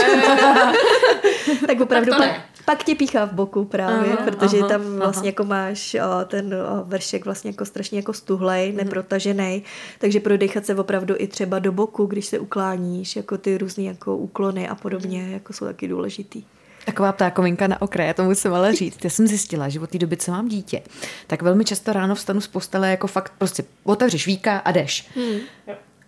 tak 1.66 1.80
opravdu 1.80 2.10
Tak 2.10 2.18
to 2.18 2.24
pak, 2.24 2.36
ne. 2.36 2.44
Pak 2.68 2.84
tě 2.84 2.94
píchá 2.94 3.24
v 3.24 3.32
boku 3.32 3.64
právě, 3.64 4.12
Aha, 4.12 4.24
protože 4.24 4.58
aha, 4.58 4.68
tam 4.68 4.80
aha. 4.80 4.98
vlastně 4.98 5.28
jako 5.28 5.44
máš 5.44 5.94
o, 5.94 6.24
ten 6.24 6.54
o, 6.54 6.84
vršek 6.84 7.24
vlastně 7.24 7.50
jako 7.50 7.64
strašně 7.64 7.98
jako 7.98 8.12
stuhlej, 8.12 8.72
neprotažený, 8.72 9.62
takže 9.98 10.20
prodechat 10.20 10.66
se 10.66 10.74
opravdu 10.74 11.14
i 11.18 11.26
třeba 11.26 11.58
do 11.58 11.72
boku, 11.72 12.06
když 12.06 12.26
se 12.26 12.38
ukláníš, 12.38 13.16
jako 13.16 13.38
ty 13.38 13.58
různé 13.58 13.84
jako 13.84 14.16
úklony 14.16 14.68
a 14.68 14.74
podobně, 14.74 15.28
jako 15.30 15.52
jsou 15.52 15.64
taky 15.64 15.88
důležitý. 15.88 16.44
Taková 16.84 17.12
ptákovinka 17.12 17.66
na 17.66 17.82
okraj, 17.82 18.06
já 18.06 18.14
to 18.14 18.24
musím 18.24 18.54
ale 18.54 18.74
říct. 18.74 19.04
Já 19.04 19.10
jsem 19.10 19.26
zjistila, 19.26 19.68
že 19.68 19.80
od 19.80 19.90
té 19.90 19.98
doby, 19.98 20.16
co 20.16 20.30
mám 20.30 20.48
dítě, 20.48 20.82
tak 21.26 21.42
velmi 21.42 21.64
často 21.64 21.92
ráno 21.92 22.14
vstanu 22.14 22.40
z 22.40 22.48
postele 22.48 22.90
jako 22.90 23.06
fakt 23.06 23.32
prostě 23.38 23.64
otevřeš 23.84 24.26
víka 24.26 24.58
a 24.58 24.72
jdeš. 24.72 25.08
Hmm. 25.14 25.40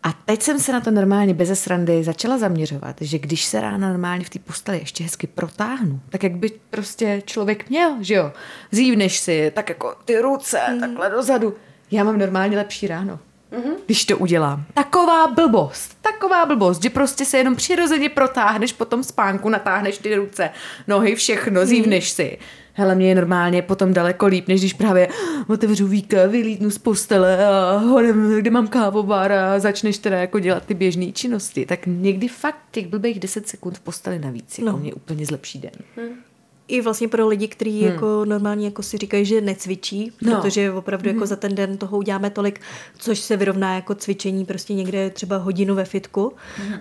A 0.03 0.12
teď 0.12 0.42
jsem 0.42 0.59
se 0.59 0.72
na 0.72 0.80
to 0.80 0.90
normálně 0.90 1.34
bez 1.34 1.62
srandy 1.62 2.05
začala 2.05 2.38
zaměřovat, 2.38 2.96
že 3.01 3.18
když 3.18 3.44
se 3.44 3.61
ráno 3.61 3.88
normálně 3.88 4.24
v 4.24 4.30
té 4.30 4.38
posteli 4.38 4.78
ještě 4.78 5.05
hezky 5.05 5.26
protáhnu, 5.26 6.01
tak 6.09 6.22
jak 6.22 6.36
by 6.36 6.51
prostě 6.70 7.22
člověk 7.26 7.68
měl, 7.70 7.96
že 8.01 8.14
jo, 8.14 8.32
zívneš 8.70 9.18
si, 9.18 9.53
tak 9.55 9.68
jako 9.68 9.94
ty 10.05 10.18
ruce 10.18 10.61
takhle 10.80 11.11
dozadu. 11.11 11.55
Já 11.90 12.05
mám 12.05 12.18
normálně 12.18 12.57
lepší 12.57 12.86
ráno. 12.86 13.18
Když 13.86 14.05
to 14.05 14.18
udělám. 14.18 14.64
Taková 14.74 15.26
blbost, 15.26 15.98
taková 16.01 16.46
blbost, 16.46 16.82
že 16.82 16.90
prostě 16.90 17.24
se 17.24 17.38
jenom 17.38 17.57
přirozeně 17.57 18.09
protáhneš 18.09 18.72
po 18.72 18.84
tom 18.84 19.05
spánku, 19.05 19.48
natáhneš 19.48 19.98
ty 19.98 20.14
ruce, 20.14 20.51
nohy, 20.88 21.14
všechno, 21.14 21.66
zívneš 21.66 22.11
si. 22.11 22.38
Hele, 22.81 22.95
mě 22.95 23.09
je 23.09 23.14
normálně 23.14 23.62
potom 23.62 23.93
daleko 23.93 24.26
líp, 24.26 24.49
než 24.49 24.61
když 24.61 24.72
právě 24.72 25.09
otevřu 25.49 25.87
víka, 25.87 26.26
vylítnu 26.26 26.70
z 26.70 26.78
postele 26.78 27.47
a 27.47 27.76
hodem, 27.78 28.39
kde 28.39 28.51
mám 28.51 28.68
kávovar 28.68 29.33
a 29.33 29.59
začneš 29.59 29.99
teda 29.99 30.18
jako 30.18 30.39
dělat 30.39 30.66
ty 30.66 30.74
běžné 30.74 31.12
činnosti. 31.12 31.66
Tak 31.66 31.81
někdy 31.87 32.28
fakt 32.28 32.57
těch 32.70 32.87
blbých 32.87 33.20
10 33.20 33.49
sekund 33.49 33.78
v 33.78 33.81
posteli 33.81 34.18
navíc 34.18 34.59
jako 34.59 34.70
No. 34.70 34.78
mě 34.78 34.95
úplně 34.95 35.26
zlepší 35.26 35.59
den. 35.59 35.70
I 36.68 36.81
vlastně 36.81 37.09
pro 37.09 37.28
lidi, 37.28 37.49
kteří 37.49 37.81
hmm. 37.83 37.93
jako 37.93 38.24
normálně 38.24 38.64
jako 38.64 38.83
si 38.83 38.99
říkají, 38.99 39.24
že 39.24 39.41
necvičí, 39.41 40.12
No. 40.22 40.37
protože 40.37 40.72
opravdu 40.72 41.09
jako 41.09 41.26
za 41.26 41.37
ten 41.37 41.55
den 41.55 41.76
toho 41.76 41.99
uděláme 41.99 42.31
tolik, 42.31 42.61
což 42.99 43.18
se 43.18 43.37
vyrovná 43.37 43.74
jako 43.74 43.95
cvičení 43.95 44.45
prostě 44.45 44.74
někde 44.74 45.11
třeba 45.11 45.37
hodinu 45.37 45.74
ve 45.74 45.85
fitku, 45.85 46.33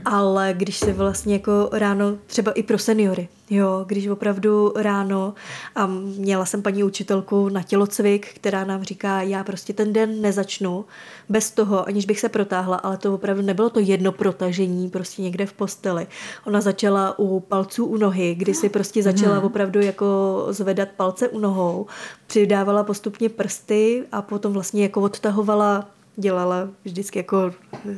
ale 0.05 0.53
když 0.57 0.77
se 0.77 0.93
vlastně 0.93 1.33
jako 1.33 1.69
ráno, 1.71 2.17
třeba 2.27 2.51
i 2.51 2.63
pro 2.63 2.77
seniory, 2.77 3.27
jo, 3.49 3.85
když 3.87 4.07
opravdu 4.07 4.73
ráno 4.75 5.33
a 5.75 5.87
měla 6.17 6.45
jsem 6.45 6.61
paní 6.61 6.83
učitelku 6.83 7.49
na 7.49 7.63
tělocvik, 7.63 8.27
která 8.33 8.65
nám 8.65 8.83
říká, 8.83 9.21
já 9.21 9.43
prostě 9.43 9.73
ten 9.73 9.93
den 9.93 10.21
nezačnu 10.21 10.85
bez 11.29 11.51
toho, 11.51 11.87
aniž 11.87 12.05
bych 12.05 12.19
se 12.19 12.29
protáhla, 12.29 12.77
ale 12.77 12.97
to 12.97 13.13
opravdu 13.13 13.41
nebylo 13.41 13.69
to 13.69 13.79
jedno 13.79 14.11
protažení 14.11 14.89
prostě 14.89 15.21
někde 15.21 15.45
v 15.45 15.53
posteli. 15.53 16.07
Ona 16.45 16.61
začala 16.61 17.19
u 17.19 17.39
palců 17.39 17.85
u 17.85 17.97
nohy, 17.97 18.35
kdy 18.35 18.53
si 18.53 18.69
prostě 18.69 19.03
začala 19.03 19.41
opravdu 19.41 19.79
jako 19.79 20.07
zvedat 20.49 20.89
palce 20.97 21.27
u 21.27 21.39
nohou, 21.39 21.85
přidávala 22.27 22.83
postupně 22.83 23.29
prsty 23.29 24.03
a 24.11 24.21
potom 24.21 24.53
vlastně 24.53 24.83
jako 24.83 25.01
odtahovala 25.01 25.89
dělala 26.19 26.69
vždycky 26.85 27.19
jako, 27.19 27.51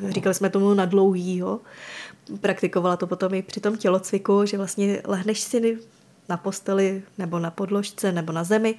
říkali 0.10 0.36
jsme 0.36 0.50
tomu 0.50 0.74
na 0.74 0.86
dlouhýho, 0.86 1.60
praktikovala 2.42 2.98
to 2.98 3.08
potom 3.08 3.34
i 3.34 3.42
při 3.42 3.60
tom 3.60 3.78
tělocviku, 3.78 4.46
že 4.46 4.58
vlastně 4.58 5.02
lehneš 5.06 5.40
si 5.42 5.80
na 6.30 6.38
posteli 6.38 7.04
nebo 7.18 7.40
na 7.40 7.52
podložce 7.52 8.12
nebo 8.12 8.32
na 8.32 8.44
zemi 8.44 8.76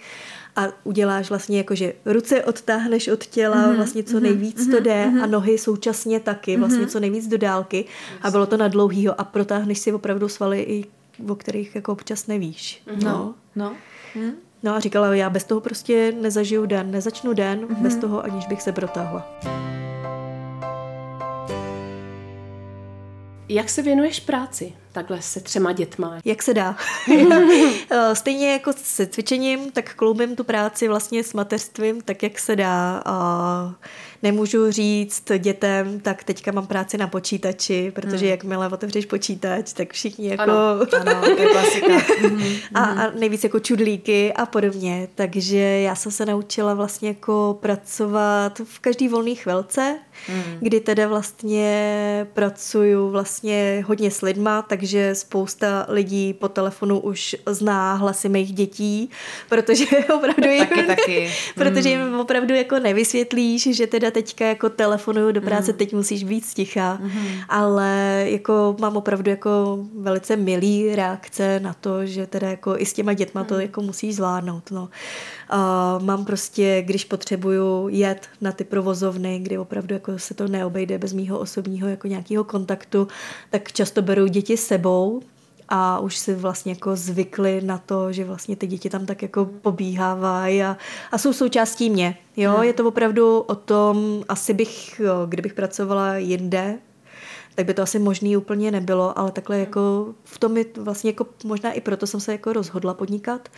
a 0.57 0.63
uděláš 0.85 1.29
vlastně 1.29 1.59
jako, 1.59 1.75
že 1.75 1.93
ruce 2.05 2.45
odtáhneš 2.45 3.09
od 3.09 3.27
těla 3.27 3.57
mm-hmm, 3.57 3.77
vlastně 3.77 4.03
co 4.03 4.21
nejvíc 4.21 4.67
mm-hmm, 4.67 4.71
to 4.71 4.81
jde 4.81 5.07
mm-hmm. 5.07 5.23
a 5.23 5.27
nohy 5.27 5.59
současně 5.59 6.21
taky 6.21 6.57
vlastně 6.57 6.87
co 6.87 7.01
nejvíc 7.01 7.27
do 7.27 7.39
dálky 7.39 7.85
a 8.23 8.31
bylo 8.31 8.47
to 8.47 8.57
na 8.57 8.69
dlouhýho 8.69 9.21
a 9.21 9.25
protáhneš 9.25 9.79
si 9.79 9.93
opravdu 9.93 10.29
svaly 10.29 10.61
i 10.61 10.85
o 11.29 11.35
kterých 11.35 11.75
jako 11.75 11.93
občas 11.93 12.27
nevíš. 12.27 12.83
No. 13.05 13.35
no. 13.57 13.77
No 14.15 14.33
a 14.71 14.81
říkala, 14.81 15.15
já 15.15 15.31
bez 15.31 15.45
toho 15.45 15.61
prostě 15.61 16.13
nezažiju 16.21 16.67
den, 16.67 16.91
nezačnu 16.91 17.33
den 17.33 17.61
mm-hmm. 17.61 17.83
bez 17.83 17.97
toho, 17.97 18.25
aniž 18.25 18.47
bych 18.47 18.63
se 18.63 18.73
protáhla. 18.73 19.41
Jak 23.49 23.69
se 23.69 23.83
věnuješ 23.83 24.21
práci? 24.21 24.73
takhle 24.93 25.23
se 25.23 25.41
třema 25.41 25.73
dětma? 25.73 26.19
Jak 26.25 26.43
se 26.43 26.55
dá. 26.55 26.77
Eh, 27.91 28.15
Stejně 28.15 28.53
jako 28.53 28.73
se 28.77 29.07
cvičením, 29.07 29.71
tak 29.71 29.95
kloubím 29.95 30.37
tu 30.37 30.45
práci 30.45 30.89
vlastně 30.89 31.25
s 31.25 31.33
mateřstvím, 31.33 32.01
tak 32.01 32.23
jak 32.23 32.39
se 32.39 32.57
dá. 32.57 33.03
A 33.05 33.75
nemůžu 34.23 34.71
říct 34.71 35.25
dětem, 35.39 36.01
tak 36.01 36.25
teďka 36.25 36.53
mám 36.53 36.67
práci 36.67 36.99
na 36.99 37.07
počítači, 37.07 37.93
protože 37.95 38.27
jakmile 38.27 38.69
otevřeš 38.69 39.07
počítač, 39.07 39.73
tak 39.73 39.93
všichni 39.93 40.29
jako... 40.29 40.43
Ano, 40.43 40.81
Ano, 41.01 41.21
to 41.21 41.43
je 41.43 41.47
klasika. 41.49 41.95
a, 42.75 42.85
a 42.85 43.11
nejvíc 43.11 43.45
jako 43.45 43.59
čudlíky 43.61 44.33
a 44.33 44.47
podobně. 44.47 45.09
Takže 45.15 45.59
já 45.59 45.95
jsem 45.95 46.13
se 46.13 46.27
naučila 46.27 46.75
vlastně 46.75 47.09
jako 47.09 47.59
pracovat 47.61 48.61
v 48.65 48.79
každý 48.79 49.09
volný 49.09 49.35
chvilce, 49.35 49.99
Hmm. 50.27 50.59
kdy 50.61 50.81
teda 50.81 51.09
vlastně 51.09 52.27
pracuju 52.33 53.11
vlastně 53.11 53.85
hodně 53.87 54.11
s 54.11 54.23
lidma, 54.23 54.63
takže 54.63 55.15
spousta 55.15 55.87
lidí 55.89 56.33
po 56.35 56.49
telefonu 56.49 57.01
už 57.01 57.37
zná 57.47 57.95
hlasy 57.95 58.29
mých 58.29 58.53
dětí, 58.53 59.11
protože 59.49 59.85
opravdu 60.15 60.51
jim, 60.51 60.67
Taky, 60.67 60.83
taky. 60.87 61.31
protože 61.55 61.89
jim 61.89 62.15
opravdu 62.21 62.55
jako 62.55 62.79
nevysvětlíš, 62.79 63.77
že 63.77 63.87
teda 63.87 64.11
teďka 64.13 64.47
jako 64.47 64.69
telefonuju 64.69 65.33
do 65.33 65.41
práce, 65.41 65.73
teď 65.73 65.95
musíš 65.95 66.25
být 66.25 66.45
sticha, 66.45 67.01
ale 67.49 68.25
jako 68.29 68.77
mám 68.81 68.97
opravdu 68.97 69.31
jako 69.31 69.79
velice 69.99 70.37
milý 70.37 70.97
reakce 70.97 71.61
na 71.61 71.75
to, 71.75 72.07
že 72.07 72.27
teda 72.27 72.51
jako 72.51 72.75
i 72.79 72.87
s 72.87 72.93
těma 72.93 73.13
dětma 73.13 73.45
to 73.45 73.61
jako 73.61 73.83
musíš 73.83 74.17
zvládnout, 74.17 74.71
no. 74.71 74.89
A 75.49 75.99
mám 76.03 76.25
prostě, 76.25 76.83
když 76.87 77.05
potřebuju 77.05 77.89
jet 77.89 78.29
na 78.41 78.53
ty 78.53 78.65
provozovny, 78.65 79.39
kdy 79.39 79.59
opravdu 79.59 79.95
jako 79.95 80.19
se 80.19 80.35
to 80.35 80.49
neobejde 80.49 80.99
bez 80.99 81.13
mýho 81.13 81.39
osobního 81.39 81.89
jako 81.89 82.09
nějakého 82.09 82.45
kontaktu, 82.45 83.09
tak 83.51 83.73
často 83.73 84.03
beru 84.03 84.27
děti 84.27 84.57
s 84.57 84.67
sebou, 84.67 85.23
a 85.75 85.99
už 86.01 86.17
si 86.17 86.35
vlastně 86.35 86.73
jako 86.73 86.97
zvykli 86.97 87.61
na 87.61 87.79
to, 87.79 88.13
že 88.13 88.25
vlastně 88.25 88.57
ty 88.57 88.67
děti 88.67 88.91
tam 88.91 89.07
tak 89.07 89.23
jako 89.23 89.45
pobíhávají 89.45 90.63
a, 90.63 90.77
a 91.13 91.19
jsou 91.19 91.33
součástí 91.33 91.91
mě. 91.91 92.19
Jo, 92.37 92.63
je 92.63 92.73
to 92.73 92.89
opravdu 92.89 93.41
o 93.41 93.55
tom, 93.55 94.25
asi 94.29 94.55
bych, 94.55 95.01
jo, 95.01 95.27
kdybych 95.29 95.55
pracovala 95.55 96.17
jinde, 96.17 96.79
tak 97.55 97.67
by 97.67 97.75
to 97.75 97.83
asi 97.83 97.99
možný 97.99 98.37
úplně 98.37 98.71
nebylo, 98.71 99.19
ale 99.19 99.31
takhle 99.31 99.59
jako 99.59 100.15
v 100.25 100.39
tom 100.39 100.57
je 100.57 100.65
vlastně 100.77 101.11
jako 101.11 101.27
možná 101.45 101.73
i 101.73 101.81
proto 101.81 102.07
jsem 102.07 102.21
se 102.21 102.33
jako 102.33 102.53
rozhodla 102.53 102.95
podnikat, 102.95 103.49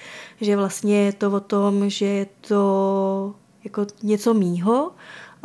že 0.41 0.57
vlastně 0.57 1.05
je 1.05 1.13
to 1.13 1.31
o 1.31 1.41
tom, 1.41 1.91
že 1.91 2.07
je 2.07 2.27
to 2.41 3.35
jako 3.65 3.87
něco 4.03 4.35
mýho 4.35 4.93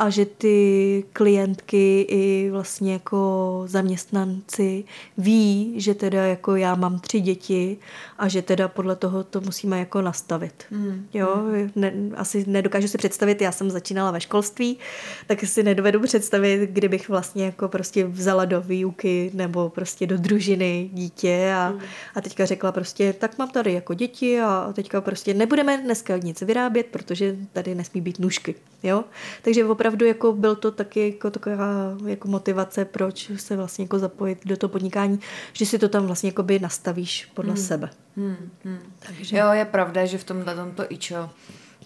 a 0.00 0.10
že 0.10 0.26
ty 0.26 1.04
klientky 1.12 2.00
i 2.00 2.50
vlastně 2.50 2.92
jako 2.92 3.62
zaměstnanci 3.66 4.84
ví, 5.18 5.74
že 5.76 5.94
teda 5.94 6.26
jako 6.26 6.56
já 6.56 6.74
mám 6.74 6.98
tři 6.98 7.20
děti 7.20 7.76
a 8.18 8.28
že 8.28 8.42
teda 8.42 8.68
podle 8.68 8.96
toho 8.96 9.24
to 9.24 9.40
musíme 9.40 9.78
jako 9.78 10.02
nastavit. 10.02 10.64
Mm. 10.70 11.06
Jo, 11.14 11.36
ne, 11.76 11.92
asi 12.16 12.44
nedokážu 12.46 12.88
si 12.88 12.98
představit, 12.98 13.40
já 13.42 13.52
jsem 13.52 13.70
začínala 13.70 14.10
ve 14.10 14.20
školství, 14.20 14.78
tak 15.26 15.44
si 15.44 15.62
nedovedu 15.62 16.00
představit, 16.00 16.70
kdybych 16.70 17.08
vlastně 17.08 17.44
jako 17.44 17.68
prostě 17.68 18.06
vzala 18.06 18.44
do 18.44 18.60
výuky 18.60 19.30
nebo 19.34 19.68
prostě 19.68 20.06
do 20.06 20.16
družiny 20.16 20.90
dítě 20.92 21.52
a, 21.56 21.74
a 22.14 22.20
teďka 22.20 22.46
řekla 22.46 22.72
prostě, 22.72 23.12
tak 23.12 23.38
mám 23.38 23.50
tady 23.50 23.72
jako 23.72 23.94
děti 23.94 24.40
a 24.40 24.72
teďka 24.72 25.00
prostě 25.00 25.34
nebudeme 25.34 25.78
dneska 25.78 26.16
nic 26.16 26.42
vyrábět, 26.42 26.86
protože 26.86 27.36
tady 27.52 27.74
nesmí 27.74 28.00
být 28.00 28.18
nůžky. 28.18 28.54
Jo? 28.82 29.04
Takže 29.42 29.64
opravdu 29.64 29.89
jako 30.04 30.32
byl 30.32 30.56
to 30.56 30.70
taky 30.70 31.10
jako 31.12 31.30
taková 31.30 31.66
jako 32.06 32.28
motivace, 32.28 32.84
proč 32.84 33.30
se 33.36 33.56
vlastně 33.56 33.84
jako 33.84 33.98
zapojit 33.98 34.38
do 34.44 34.56
toho 34.56 34.70
podnikání, 34.70 35.20
že 35.52 35.66
si 35.66 35.78
to 35.78 35.88
tam 35.88 36.06
vlastně 36.06 36.28
jako 36.28 36.42
by 36.42 36.58
nastavíš 36.58 37.30
podle 37.34 37.52
hmm. 37.52 37.62
sebe. 37.62 37.90
Hmm, 38.16 38.50
hmm. 38.64 38.78
Takže... 39.06 39.36
Jo, 39.36 39.52
je 39.52 39.64
pravda, 39.64 40.06
že 40.06 40.18
v 40.18 40.24
tomhle 40.24 40.54
tomto 40.54 40.84
ičo 40.88 41.30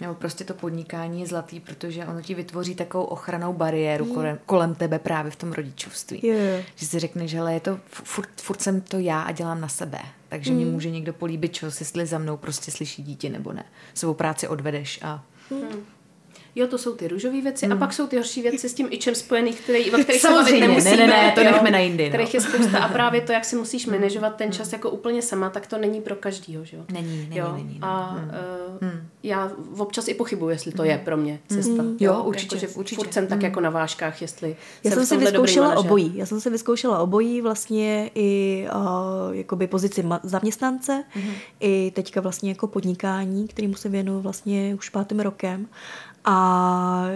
nebo 0.00 0.14
prostě 0.14 0.44
to 0.44 0.54
podnikání 0.54 1.20
je 1.20 1.26
zlatý, 1.26 1.60
protože 1.60 2.06
ono 2.06 2.22
ti 2.22 2.34
vytvoří 2.34 2.74
takovou 2.74 3.04
ochranou 3.04 3.52
bariéru 3.52 4.14
kolem, 4.14 4.38
kolem 4.46 4.74
tebe 4.74 4.98
právě 4.98 5.30
v 5.30 5.36
tom 5.36 5.52
rodičovství. 5.52 6.26
Jo. 6.26 6.62
Že 6.74 6.86
si 6.86 6.98
řekneš, 6.98 7.30
že 7.30 7.38
je 7.48 7.60
to, 7.60 7.80
furt, 7.86 8.28
furt 8.40 8.62
jsem 8.62 8.80
to 8.80 8.98
já 8.98 9.22
a 9.22 9.32
dělám 9.32 9.60
na 9.60 9.68
sebe. 9.68 9.98
Takže 10.28 10.50
mm. 10.50 10.56
mě 10.56 10.66
může 10.66 10.90
někdo 10.90 11.12
políbit, 11.12 11.54
čo, 11.54 11.66
jestli 11.66 12.06
za 12.06 12.18
mnou 12.18 12.36
prostě 12.36 12.70
slyší 12.70 13.02
dítě 13.02 13.30
nebo 13.30 13.52
ne. 13.52 13.64
Svou 13.94 14.14
práci 14.14 14.48
odvedeš 14.48 15.00
a 15.02 15.24
Jo, 16.56 16.66
to 16.66 16.78
jsou 16.78 16.94
ty 16.94 17.08
růžové 17.08 17.40
věci 17.40 17.66
a 17.66 17.76
pak 17.76 17.92
jsou 17.92 18.06
ty 18.06 18.16
horší 18.16 18.42
věci 18.42 18.68
s 18.68 18.74
tím 18.74 18.88
ičem 18.90 19.14
spojený, 19.14 19.52
který, 19.52 19.90
o 19.90 19.98
kterých 19.98 20.20
se 20.22 20.28
Samozřejmě, 20.28 20.68
nemusíme. 20.68 20.96
ne, 20.96 21.06
ne, 21.06 21.12
ne, 21.12 21.32
to 21.34 21.40
jo, 21.40 21.50
nechme 21.50 21.70
na 21.70 21.78
jindy, 21.78 22.04
no. 22.04 22.08
Kterých 22.08 22.34
je 22.34 22.40
spousta 22.40 22.78
a 22.78 22.88
právě 22.88 23.20
to, 23.20 23.32
jak 23.32 23.44
si 23.44 23.56
musíš 23.56 23.86
manažovat 23.86 24.36
ten 24.36 24.52
čas 24.52 24.72
jako 24.72 24.90
úplně 24.90 25.22
sama, 25.22 25.50
tak 25.50 25.66
to 25.66 25.78
není 25.78 26.00
pro 26.00 26.16
každýho, 26.16 26.64
že 26.64 26.76
jo? 26.76 26.82
Není, 26.92 27.16
není, 27.16 27.36
jo? 27.36 27.52
není, 27.56 27.78
no. 27.78 27.86
A 27.86 28.20
uh, 28.82 28.88
já 29.22 29.52
občas 29.78 30.08
i 30.08 30.14
pochybuji, 30.14 30.48
jestli 30.48 30.72
to 30.72 30.84
je 30.84 30.98
pro 31.04 31.16
mě 31.16 31.40
cesta. 31.48 31.84
Jo, 32.00 32.22
určitě, 32.22 32.56
Jako, 32.56 32.66
že 32.66 32.72
určitě. 32.74 32.96
Furt 32.96 33.12
jsem 33.12 33.26
tak 33.26 33.42
jako 33.42 33.60
na 33.60 33.70
vážkách, 33.70 34.22
jestli 34.22 34.56
Já 34.84 34.90
jsem 34.90 35.02
v 35.02 35.06
si 35.06 35.16
vyzkoušela 35.16 35.76
obojí. 35.76 36.12
Já 36.16 36.26
jsem 36.26 36.40
si 36.40 36.50
vyzkoušela 36.50 36.98
obojí 36.98 37.40
vlastně 37.40 38.10
i 38.14 38.66
uh, 38.74 39.36
jakoby 39.36 39.66
pozici 39.66 40.02
ma- 40.02 40.20
zaměstnance, 40.22 41.04
mm-hmm. 41.16 41.34
i 41.60 41.92
teďka 41.94 42.20
vlastně 42.20 42.50
jako 42.50 42.66
podnikání, 42.66 43.48
kterému 43.48 43.74
se 43.74 43.88
věnuju 43.88 44.20
vlastně 44.20 44.74
už 44.74 44.88
pátým 44.88 45.20
rokem. 45.20 45.66
A 46.24 47.06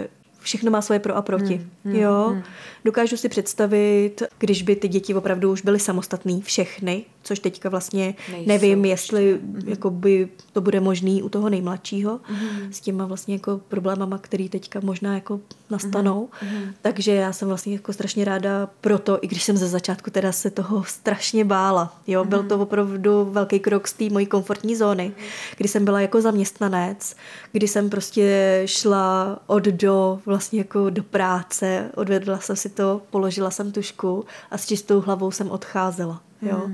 všechno 0.41 0.71
má 0.71 0.81
svoje 0.83 1.01
pro 1.01 1.17
a 1.17 1.23
proti. 1.23 1.59
Mm, 1.85 1.93
mm, 1.93 1.97
jo? 1.97 2.31
Mm. 2.35 2.43
Dokážu 2.89 3.16
si 3.16 3.28
představit, 3.28 4.22
když 4.39 4.62
by 4.62 4.76
ty 4.76 4.89
děti 4.89 5.14
opravdu 5.14 5.53
už 5.53 5.62
byly 5.62 5.80
samostatný, 5.80 6.43
všechny, 6.43 7.05
což 7.22 7.39
teďka 7.39 7.68
vlastně 7.68 8.14
Nejsou 8.32 8.49
nevím, 8.49 8.84
ještě. 8.84 8.93
jestli 8.93 9.41
mm. 9.43 9.62
jakoby 9.66 10.28
to 10.53 10.61
bude 10.61 10.80
možný 10.80 11.22
u 11.22 11.28
toho 11.28 11.49
nejmladšího, 11.49 12.20
mm. 12.30 12.72
s 12.72 12.80
těma 12.80 13.07
vlastně 13.07 13.34
jako 13.34 13.61
problémama, 13.68 14.18
který 14.18 14.49
teďka 14.49 14.80
možná 14.80 15.14
jako 15.14 15.41
nastanou. 15.70 16.28
Mm. 16.43 16.74
Takže 16.82 17.14
já 17.14 17.32
jsem 17.32 17.49
vlastně 17.49 17.72
jako 17.72 17.93
strašně 17.93 18.24
ráda 18.24 18.68
proto, 18.80 19.18
i 19.22 19.26
když 19.26 19.43
jsem 19.43 19.57
ze 19.57 19.68
začátku 19.68 20.11
teda 20.11 20.32
se 20.32 20.51
toho 20.51 20.84
strašně 20.84 21.45
bála. 21.45 21.97
Jo, 22.07 22.24
byl 22.24 22.43
to 22.43 22.59
opravdu 22.59 23.24
velký 23.30 23.61
krok 23.61 23.89
z 23.89 23.93
té 23.93 24.05
mojí 24.11 24.26
komfortní 24.26 24.76
zóny, 24.76 25.12
kdy 25.57 25.68
jsem 25.68 25.84
byla 25.84 26.01
jako 26.01 26.20
zaměstnanec, 26.20 27.16
kdy 27.53 27.68
jsem 27.68 27.91
prostě 27.91 28.62
šla 28.66 29.39
od 29.47 29.64
do 29.64 30.18
vlastně 30.26 30.59
jako 30.59 30.91
do 30.91 31.03
práce, 31.03 31.91
odvedla 31.95 32.39
jsem 32.39 32.57
si 32.57 32.68
to, 32.79 33.03
položila 33.11 33.51
jsem 33.51 33.72
tušku 33.72 34.24
a 34.51 34.59
s 34.59 34.66
čistou 34.66 35.01
hlavou 35.01 35.31
jsem 35.31 35.51
odcházela. 35.51 36.20
Jo. 36.43 36.70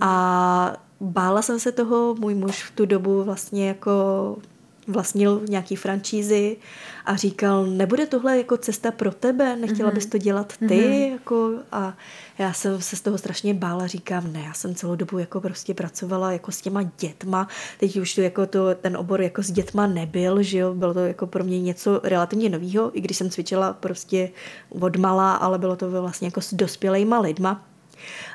A 0.00 0.72
bála 1.00 1.42
jsem 1.42 1.60
se 1.60 1.72
toho, 1.72 2.14
můj 2.18 2.34
muž 2.34 2.62
v 2.62 2.70
tu 2.70 2.86
dobu 2.86 3.24
vlastně 3.24 3.68
jako 3.68 3.90
vlastnil 4.92 5.42
nějaký 5.48 5.76
franšízy 5.76 6.56
a 7.04 7.16
říkal, 7.16 7.66
nebude 7.66 8.06
tohle 8.06 8.38
jako 8.38 8.56
cesta 8.56 8.90
pro 8.90 9.12
tebe, 9.12 9.56
nechtěla 9.56 9.90
bys 9.90 10.06
to 10.06 10.18
dělat 10.18 10.52
ty, 10.68 11.08
jako 11.12 11.50
a 11.72 11.94
já 12.38 12.52
jsem 12.52 12.80
se 12.80 12.96
z 12.96 13.00
toho 13.00 13.18
strašně 13.18 13.54
bála, 13.54 13.86
říkám, 13.86 14.32
ne, 14.32 14.40
já 14.46 14.52
jsem 14.52 14.74
celou 14.74 14.94
dobu 14.94 15.18
jako 15.18 15.40
prostě 15.40 15.74
pracovala 15.74 16.32
jako 16.32 16.52
s 16.52 16.60
těma 16.60 16.82
dětma, 16.82 17.48
teď 17.80 17.96
už 17.96 18.14
to 18.14 18.20
jako 18.20 18.46
to, 18.46 18.74
ten 18.74 18.96
obor 18.96 19.22
jako 19.22 19.42
s 19.42 19.50
dětma 19.50 19.86
nebyl, 19.86 20.42
že 20.42 20.58
jo, 20.58 20.74
bylo 20.74 20.94
to 20.94 21.00
jako 21.00 21.26
pro 21.26 21.44
mě 21.44 21.60
něco 21.60 22.00
relativně 22.02 22.48
novýho, 22.48 22.98
i 22.98 23.00
když 23.00 23.16
jsem 23.16 23.30
cvičila 23.30 23.72
prostě 23.72 24.30
od 24.68 24.96
malá, 24.96 25.34
ale 25.34 25.58
bylo 25.58 25.76
to 25.76 25.90
vlastně 25.90 26.28
jako 26.28 26.40
s 26.40 26.54
dospělejma 26.54 27.20
lidma, 27.20 27.71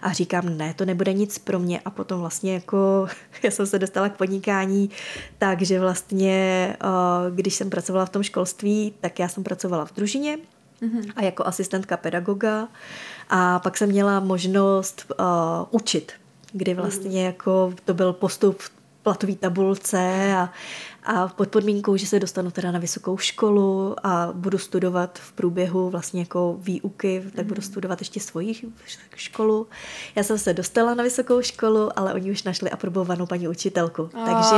a 0.02 0.14
říkám, 0.14 0.58
ne, 0.58 0.74
to 0.74 0.86
nebude 0.86 1.14
nic 1.14 1.38
pro 1.38 1.60
mě. 1.60 1.80
A 1.86 1.90
potom 1.90 2.20
vlastně 2.20 2.54
jako, 2.54 3.08
já 3.44 3.52
jsem 3.52 3.68
se 3.68 3.80
dostala 3.80 4.10
k 4.10 4.18
podnikání, 4.18 4.90
takže 5.38 5.80
vlastně, 5.80 6.34
eh, 6.82 7.32
když 7.32 7.56
jsem 7.56 7.70
pracovala 7.70 8.06
v 8.06 8.10
tom 8.10 8.24
školství, 8.24 8.94
tak 9.02 9.20
já 9.20 9.28
jsem 9.28 9.44
pracovala 9.44 9.86
v 9.86 9.94
družině 9.94 10.38
a 11.16 11.24
jako 11.24 11.48
asistentka 11.48 11.98
pedagoga. 11.98 12.68
A 13.30 13.60
pak 13.60 13.78
jsem 13.78 13.90
měla 13.90 14.20
možnost 14.20 15.12
uh, 15.20 15.26
učit, 15.72 16.12
kdy 16.52 16.74
vlastně 16.74 17.26
jako 17.26 17.74
to 17.86 17.94
byl 17.94 18.14
postup 18.14 18.62
v 18.62 18.72
platové 19.04 19.36
tabulce 19.36 20.34
a, 20.38 20.50
a 21.08 21.28
pod 21.28 21.50
podmínkou, 21.50 21.98
že 21.98 22.08
se 22.08 22.20
dostanu 22.20 22.52
teda 22.52 22.72
na 22.72 22.80
vysokou 22.80 23.18
školu 23.18 23.96
a 24.04 24.30
budu 24.34 24.58
studovat 24.58 25.20
v 25.20 25.32
průběhu 25.32 25.90
vlastně 25.90 26.20
jako 26.22 26.56
výuky, 26.60 27.24
tak 27.36 27.46
budu 27.46 27.62
studovat 27.62 28.02
ještě 28.02 28.20
svoji 28.20 28.56
školu. 29.16 29.68
Já 30.16 30.24
jsem 30.24 30.38
se 30.38 30.54
dostala 30.54 30.94
na 30.94 31.04
vysokou 31.04 31.42
školu, 31.42 31.90
ale 32.00 32.14
oni 32.14 32.32
už 32.32 32.44
našli 32.44 32.70
aprobovanou 32.70 33.26
paní 33.26 33.48
učitelku. 33.48 34.10
Takže, 34.26 34.56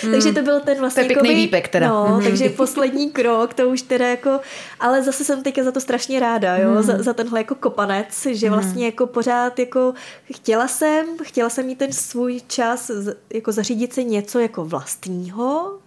takže 0.10 0.32
to 0.32 0.42
byl 0.42 0.60
ten 0.60 0.78
vlastně 0.78 1.02
To 1.02 1.04
je 1.04 1.14
pěkný 1.14 1.28
jakoby- 1.28 1.44
výpek 1.44 1.68
teda. 1.68 1.88
No, 1.88 2.20
takže 2.24 2.48
poslední 2.48 3.10
krok, 3.10 3.54
to 3.54 3.68
už 3.68 3.82
teda 3.82 4.08
jako, 4.08 4.40
ale 4.80 5.02
zase 5.02 5.24
jsem 5.24 5.42
teďka 5.42 5.64
za 5.64 5.72
to 5.72 5.80
strašně 5.80 6.20
ráda, 6.20 6.56
jo, 6.56 6.82
za, 6.82 7.02
za 7.02 7.12
tenhle 7.12 7.40
jako 7.40 7.54
kopanec, 7.54 8.26
že 8.30 8.50
vlastně 8.50 8.86
jako 8.86 9.06
pořád 9.06 9.58
jako 9.58 9.94
chtěla 10.34 10.68
jsem, 10.68 11.06
chtěla 11.22 11.50
jsem 11.50 11.66
mít 11.66 11.78
ten 11.78 11.92
svůj 11.92 12.40
čas, 12.46 12.90
jako 13.34 13.52
zařídit 13.52 13.92
si 13.92 14.04
něco 14.04 14.38
jako 14.38 14.64
vlastního, 14.64 15.35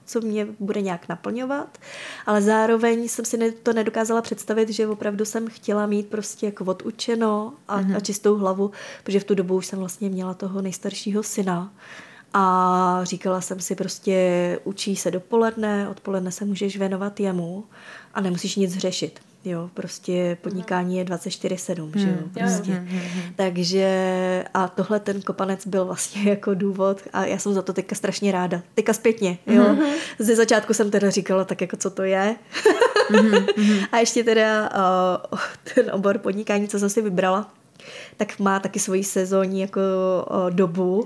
co 0.06 0.22
mě 0.22 0.48
bude 0.60 0.82
nějak 0.82 1.10
naplňovat, 1.10 1.78
ale 2.26 2.42
zároveň 2.42 3.08
jsem 3.08 3.26
si 3.26 3.52
to 3.52 3.74
nedokázala 3.74 4.22
představit, 4.22 4.70
že 4.70 4.88
opravdu 4.88 5.26
jsem 5.26 5.48
chtěla 5.48 5.86
mít 5.86 6.08
prostě 6.08 6.46
jako 6.46 6.66
odučeno 6.66 7.54
a, 7.68 7.76
a 7.96 8.00
čistou 8.00 8.36
hlavu, 8.36 8.72
protože 9.04 9.20
v 9.20 9.24
tu 9.24 9.36
dobu 9.36 9.56
už 9.56 9.66
jsem 9.66 9.80
vlastně 9.80 10.10
měla 10.10 10.34
toho 10.34 10.62
nejstaršího 10.62 11.24
syna. 11.24 11.74
A 12.34 13.00
říkala 13.04 13.42
jsem 13.42 13.60
si 13.60 13.76
prostě, 13.76 14.60
učí 14.64 14.96
se 14.96 15.12
dopoledne, 15.12 15.90
odpoledne 15.90 16.32
se 16.32 16.46
můžeš 16.46 16.78
věnovat 16.78 17.20
jemu 17.20 17.66
a 18.14 18.22
nemusíš 18.22 18.56
nic 18.56 18.78
řešit. 18.78 19.20
Jo, 19.46 19.70
prostě 19.74 20.38
podnikání 20.42 20.98
je 20.98 21.06
24-7, 21.06 21.92
že 21.96 22.10
jo, 22.10 22.16
prostě. 22.34 22.88
Takže 23.36 24.44
a 24.54 24.68
tohle 24.68 25.00
ten 25.00 25.22
kopanec 25.22 25.68
byl 25.68 25.86
vlastně 25.86 26.24
jako 26.30 26.54
důvod 26.54 27.02
a 27.14 27.26
já 27.26 27.38
jsem 27.38 27.54
za 27.54 27.62
to 27.62 27.74
teďka 27.74 27.96
strašně 27.96 28.32
ráda. 28.32 28.62
Teďka 28.76 28.94
zpětně, 28.94 29.38
jo. 29.48 29.78
Ze 30.20 30.36
začátku 30.36 30.74
jsem 30.74 30.92
teda 30.92 31.10
říkala 31.10 31.46
tak 31.46 31.62
jako 31.62 31.78
co 31.78 31.90
to 31.90 32.04
je. 32.04 32.36
a 33.92 33.98
ještě 33.98 34.24
teda 34.24 34.70
uh, 35.32 35.40
ten 35.76 35.92
obor 35.92 36.18
podnikání, 36.18 36.68
co 36.68 36.80
jsem 36.80 36.90
si 36.90 37.02
vybrala, 37.02 37.52
tak 38.18 38.40
má 38.40 38.60
taky 38.60 38.80
svoji 38.80 39.04
sezónní 39.04 39.62
jako 39.62 39.82
o, 40.28 40.50
dobu. 40.50 41.06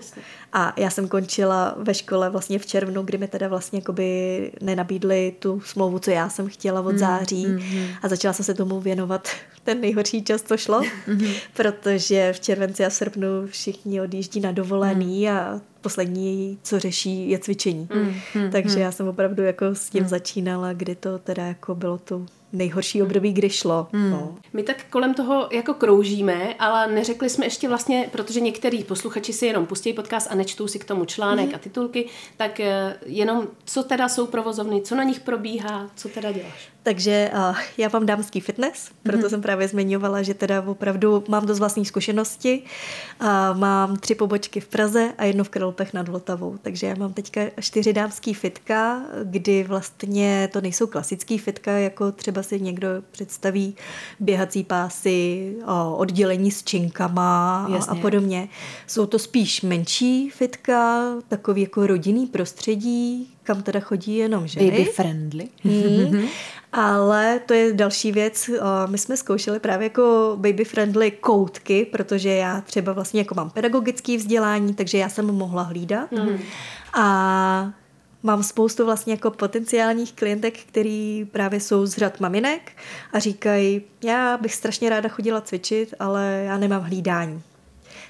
A 0.54 0.74
já 0.78 0.90
jsem 0.90 1.08
končila 1.08 1.76
ve 1.78 1.94
škole 1.94 2.30
vlastně 2.30 2.60
v 2.60 2.66
červnu, 2.66 3.04
kdy 3.04 3.18
mi 3.18 3.28
teda 3.28 3.48
vlastně 3.48 3.80
jakoby 3.80 4.52
nenabídli 4.62 5.36
tu 5.40 5.62
smlouvu, 5.66 6.00
co 6.00 6.12
já 6.12 6.30
jsem 6.30 6.50
chtěla 6.50 6.82
od 6.82 6.98
září. 6.98 7.46
a 8.02 8.08
začala 8.08 8.34
jsem 8.34 8.46
se 8.46 8.54
tomu 8.54 8.80
věnovat 8.80 9.28
ten 9.64 9.82
nejhorší 9.82 10.24
čas, 10.24 10.42
co 10.42 10.58
šlo, 10.58 10.82
protože 11.54 12.34
v 12.34 12.40
červenci 12.40 12.86
a 12.86 12.90
v 12.90 12.94
srpnu 12.94 13.28
všichni 13.48 14.02
odjíždí 14.02 14.40
na 14.40 14.52
dovolený 14.52 15.30
a 15.30 15.62
poslední, 15.82 16.58
co 16.64 16.80
řeší, 16.80 17.30
je 17.30 17.40
cvičení. 17.40 17.88
Takže 18.52 18.80
já 18.80 18.92
jsem 18.92 19.08
opravdu 19.08 19.44
jako 19.44 19.66
s 19.66 19.90
tím 19.90 20.08
začínala, 20.08 20.74
kdy 20.74 20.96
to 20.96 21.18
teda 21.20 21.44
jako 21.48 21.76
bylo 21.76 21.98
to 21.98 22.26
nejhorší 22.54 23.02
období, 23.04 23.34
kdy 23.34 23.50
šlo. 23.50 23.88
No. 23.94 24.36
My 24.54 24.64
tak 24.64 24.86
kolem 24.90 25.14
toho 25.14 25.48
jako 25.52 25.74
kroužíme, 25.74 26.54
ale 26.60 26.88
neřekli 26.88 27.30
jsme 27.30 27.46
ještě 27.46 27.68
vlastně, 27.70 28.10
protože 28.12 28.40
některý 28.40 28.84
posluchači 28.84 29.34
si 29.34 29.46
jenom 29.46 29.66
pustí 29.66 29.94
podcast 29.94 30.28
a 30.32 30.36
nečtou 30.36 30.68
si 30.68 30.80
k 30.80 30.86
tomu 30.86 31.06
článek 31.06 31.46
Mhm. 31.46 31.56
a 31.56 31.58
titulky, 31.58 32.06
tak 32.38 32.60
eh, 32.60 32.96
jenom 33.06 33.48
co 33.66 33.84
teda 33.84 34.10
jsou 34.10 34.28
provozovny, 34.28 34.82
co 34.82 34.96
na 34.96 35.04
nich 35.04 35.20
probíhá, 35.20 35.90
co 35.96 36.10
teda 36.10 36.32
děláš? 36.32 36.70
Takže 36.84 37.32
uh, 37.34 37.58
já 37.78 37.90
mám 37.94 38.06
dámský 38.06 38.40
fitness, 38.40 38.92
proto 39.04 39.30
jsem 39.30 39.42
právě 39.42 39.68
zmiňovala, 39.68 40.22
že 40.22 40.34
teda 40.34 40.62
opravdu 40.62 41.24
mám 41.28 41.46
dost 41.46 41.60
vlastní 41.60 41.86
zkušenosti. 41.86 42.64
Uh, 43.22 43.28
mám 43.60 43.96
tři 43.98 44.16
pobočky 44.16 44.60
v 44.60 44.68
Praze 44.68 45.14
a 45.18 45.24
jednu 45.24 45.44
v 45.44 45.50
Kralupech 45.50 45.94
nad 45.94 46.10
Vltavou. 46.10 46.58
Takže 46.62 46.88
já 46.88 46.96
mám 46.96 47.14
teďka 47.14 47.42
čtyři 47.60 47.94
dámský 47.94 48.34
fitka, 48.34 49.02
kdy 49.24 49.64
vlastně 49.64 50.50
to 50.54 50.62
nejsou 50.62 50.88
klasický 50.88 51.38
fitka, 51.38 51.72
jako 51.72 52.12
třeba 52.12 52.44
si 52.44 52.62
někdo 52.62 52.88
představí 53.12 53.76
běhací 54.20 54.64
pásy, 54.64 55.56
uh, 55.62 56.00
oddělení 56.00 56.52
s 56.52 56.64
činkama 56.64 57.64
a, 57.64 57.66
a 57.66 57.76
Jasně. 57.76 58.02
podobně. 58.02 58.50
Jsou 58.88 59.06
to 59.06 59.20
spíš 59.20 59.62
menší 59.62 60.30
fitka, 60.30 61.04
takový 61.28 61.62
jako 61.62 61.88
rodinný 61.88 62.28
prostředí, 62.28 63.33
kam 63.44 63.64
teda 63.64 63.80
chodí 63.80 64.18
jenom 64.18 64.48
ženy. 64.48 64.72
Baby 64.72 64.86
friendly. 64.86 65.48
Hmm. 65.64 66.28
Ale 66.74 67.40
to 67.46 67.54
je 67.54 67.74
další 67.74 68.12
věc. 68.12 68.50
My 68.88 68.98
jsme 68.98 69.18
zkoušeli 69.18 69.60
právě 69.60 69.86
jako 69.86 70.34
baby 70.36 70.66
friendly 70.66 71.12
koutky, 71.12 71.86
protože 71.86 72.30
já 72.30 72.62
třeba 72.62 72.94
vlastně 72.94 73.22
jako 73.22 73.36
mám 73.36 73.50
pedagogické 73.50 74.18
vzdělání, 74.18 74.74
takže 74.74 74.98
já 74.98 75.10
jsem 75.10 75.26
mohla 75.26 75.64
hlídat. 75.64 76.10
A 76.94 77.74
mám 78.24 78.44
spoustu 78.44 78.86
vlastně 78.86 79.14
jako 79.14 79.32
potenciálních 79.32 80.14
klientek, 80.14 80.60
který 80.60 81.28
právě 81.32 81.60
jsou 81.60 81.86
z 81.86 81.98
řad 81.98 82.20
maminek 82.20 82.72
a 83.14 83.20
říkají, 83.20 83.82
já 84.04 84.38
bych 84.38 84.56
strašně 84.56 84.90
ráda 84.90 85.10
chodila 85.10 85.42
cvičit, 85.42 85.94
ale 86.00 86.44
já 86.46 86.58
nemám 86.58 86.82
hlídání. 86.82 87.42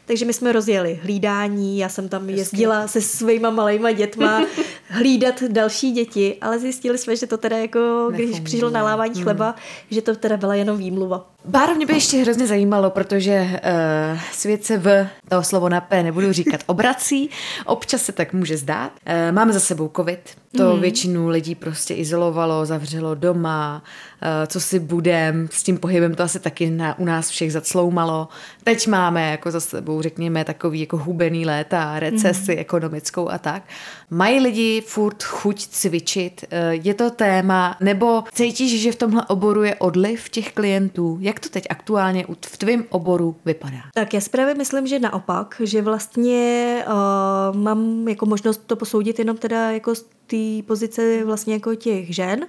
Takže 0.06 0.26
my 0.26 0.34
jsme 0.34 0.52
rozjeli 0.52 1.00
hlídání, 1.04 1.78
já 1.78 1.90
jsem 1.90 2.10
tam 2.10 2.30
jezdila 2.30 2.88
se 2.88 3.02
svýma 3.02 3.50
malejma 3.50 3.92
dětma 3.92 4.46
hlídat 4.88 5.44
další 5.44 5.92
děti, 5.92 6.38
ale 6.42 6.60
zjistili 6.60 6.98
jsme, 6.98 7.16
že 7.16 7.28
to 7.28 7.38
teda 7.38 7.58
jako, 7.58 8.08
když 8.10 8.26
Nefunguje. 8.26 8.44
přišlo 8.46 8.70
nalávání 8.70 9.24
chleba, 9.24 9.56
že 9.92 10.02
to 10.02 10.16
teda 10.16 10.38
byla 10.38 10.56
jenom 10.56 10.78
výmluva. 10.78 11.33
Báro, 11.46 11.76
mě 11.76 11.86
by 11.86 11.94
ještě 11.94 12.18
hrozně 12.18 12.48
zajímalo, 12.48 12.90
protože 12.90 13.42
uh, 13.42 14.20
svět 14.32 14.66
se 14.66 14.78
v, 14.78 15.08
to 15.30 15.44
slovo 15.44 15.70
na 15.70 15.82
P 15.82 16.04
nebudu 16.04 16.32
říkat, 16.32 16.62
obrací, 16.66 17.30
občas 17.66 18.02
se 18.02 18.12
tak 18.12 18.34
může 18.34 18.58
zdát. 18.58 18.92
Uh, 19.08 19.36
máme 19.36 19.54
za 19.54 19.60
sebou 19.60 19.92
covid, 19.96 20.20
to 20.58 20.76
mm. 20.76 20.82
většinu 20.82 21.30
lidí 21.30 21.56
prostě 21.56 21.94
izolovalo, 21.94 22.66
zavřelo 22.66 23.16
doma, 23.16 23.84
uh, 23.84 24.30
co 24.48 24.60
si 24.60 24.80
budem, 24.80 25.48
s 25.52 25.64
tím 25.64 25.78
pohybem 25.78 26.16
to 26.16 26.24
asi 26.24 26.40
taky 26.40 26.70
na, 26.70 27.00
u 27.00 27.06
nás 27.06 27.30
všech 27.30 27.54
zacloumalo. 27.54 28.28
Teď 28.64 28.88
máme 28.88 29.32
jako 29.32 29.52
za 29.52 29.60
sebou, 29.60 30.02
řekněme, 30.02 30.46
takový 30.46 30.80
jako 30.80 30.98
hubený 30.98 31.46
léta, 31.46 32.00
recesi 32.00 32.52
mm. 32.54 32.60
ekonomickou 32.60 33.30
a 33.30 33.38
tak. 33.38 33.64
Mají 34.14 34.40
lidi 34.40 34.82
furt 34.82 35.24
chuť 35.24 35.68
cvičit? 35.68 36.44
Uh, 36.44 36.58
je 36.86 36.94
to 36.94 37.10
téma? 37.10 37.78
Nebo 37.82 38.24
cítíš, 38.34 38.82
že 38.82 38.92
v 38.92 38.96
tomhle 38.96 39.26
oboru 39.26 39.64
je 39.64 39.76
odliv 39.76 40.30
těch 40.30 40.54
klientů? 40.54 41.18
Jak 41.22 41.40
to 41.40 41.50
teď 41.50 41.64
aktuálně 41.70 42.26
v 42.46 42.58
tvém 42.58 42.86
oboru 42.90 43.36
vypadá? 43.46 43.78
Tak 43.94 44.14
já 44.14 44.22
si 44.22 44.30
právě 44.30 44.56
myslím, 44.56 44.88
že 44.88 45.00
naopak, 45.00 45.62
že 45.64 45.82
vlastně 45.82 46.78
uh, 46.88 47.58
mám 47.58 48.08
jako 48.08 48.26
možnost 48.26 48.62
to 48.68 48.76
posoudit 48.76 49.20
jenom 49.20 49.38
teda 49.38 49.72
jako 49.72 49.96
z 49.96 50.06
té 50.28 50.68
pozice 50.68 51.24
vlastně 51.26 51.54
jako 51.54 51.76
těch 51.76 52.16
žen, 52.16 52.48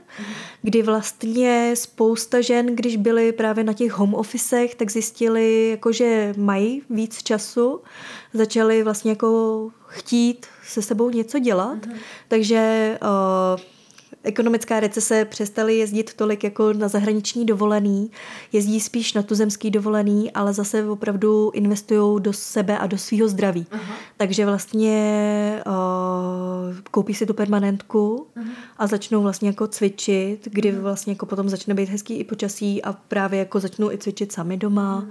kdy 0.63 0.83
vlastně 0.83 1.75
spousta 1.77 2.41
žen, 2.41 2.67
když 2.77 2.97
byly 2.97 3.33
právě 3.33 3.65
na 3.65 3.73
těch 3.73 3.93
home 3.93 4.15
officech, 4.15 4.75
tak 4.75 4.91
zjistili, 4.91 5.71
jako, 5.71 5.93
že 5.93 6.35
mají 6.37 6.83
víc 6.91 7.23
času, 7.23 7.81
začali 8.33 8.83
vlastně 8.83 9.11
jako 9.11 9.71
chtít 9.95 10.47
se 10.67 10.83
sebou 10.83 11.11
něco 11.11 11.39
dělat, 11.39 11.79
takže 12.29 12.99
uh, 13.03 13.61
ekonomická 14.25 14.81
recese 14.81 15.25
přestali 15.25 15.77
jezdit 15.77 16.15
tolik 16.15 16.45
jako 16.45 16.73
na 16.73 16.89
zahraniční 16.89 17.47
dovolený, 17.47 18.11
jezdí 18.53 18.81
spíš 18.81 19.15
na 19.15 19.23
tuzemský 19.23 19.71
dovolený, 19.71 20.31
ale 20.31 20.53
zase 20.53 20.89
opravdu 20.89 21.51
investují 21.55 22.23
do 22.23 22.33
sebe 22.33 22.79
a 22.79 22.87
do 22.87 22.99
svého 22.99 23.29
zdraví. 23.29 23.67
Aha. 23.71 23.95
Takže 24.17 24.47
vlastně 24.47 25.63
uh, 25.67 26.77
koupí 26.91 27.15
si 27.15 27.27
tu 27.27 27.35
permanentku 27.35 28.27
Aha. 28.37 28.51
a 28.79 28.87
začnou 28.87 29.23
vlastně 29.23 29.49
jako 29.49 29.67
cvičit, 29.67 30.49
kdy 30.53 30.73
vlastně 30.73 31.13
jako 31.13 31.27
potom 31.27 31.49
začne 31.49 31.75
být 31.75 31.89
hezký 31.89 32.15
i 32.15 32.25
počasí 32.25 32.83
a 32.83 32.93
právě 32.93 33.39
jako 33.39 33.61
začnou 33.61 33.91
i 33.91 33.99
cvičit 33.99 34.33
sami 34.33 34.57
doma, 34.57 34.95
Aha. 34.95 35.07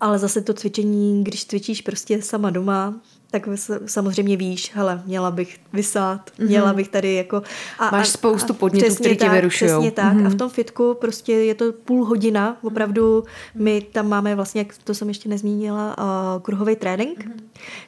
ale 0.00 0.18
zase 0.18 0.40
to 0.40 0.54
cvičení, 0.54 1.24
když 1.24 1.44
cvičíš 1.46 1.80
prostě 1.80 2.22
sama 2.22 2.50
doma, 2.50 2.94
tak 3.30 3.48
samozřejmě 3.86 4.36
víš, 4.36 4.70
hele, 4.74 5.02
měla 5.06 5.30
bych 5.30 5.58
vysát, 5.72 6.30
měla 6.38 6.72
bych 6.72 6.88
tady 6.88 7.14
jako... 7.14 7.42
A, 7.78 7.90
Máš 7.90 8.08
spoustu 8.08 8.54
podnětů, 8.54 8.94
který 8.94 9.16
tě 9.16 9.24
tak, 9.24 9.32
vyrušujou. 9.32 9.80
Přesně 9.80 9.90
tak. 9.90 10.16
A 10.26 10.28
v 10.28 10.34
tom 10.34 10.50
fitku 10.50 10.96
prostě 11.00 11.32
je 11.32 11.54
to 11.54 11.72
půl 11.72 12.04
hodina, 12.04 12.56
opravdu 12.62 13.24
my 13.54 13.80
tam 13.80 14.08
máme 14.08 14.34
vlastně, 14.34 14.60
jak 14.60 14.74
to 14.84 14.94
jsem 14.94 15.08
ještě 15.08 15.28
nezmínila, 15.28 15.98
uh, 15.98 16.42
kruhový 16.42 16.76
trénink, 16.76 17.28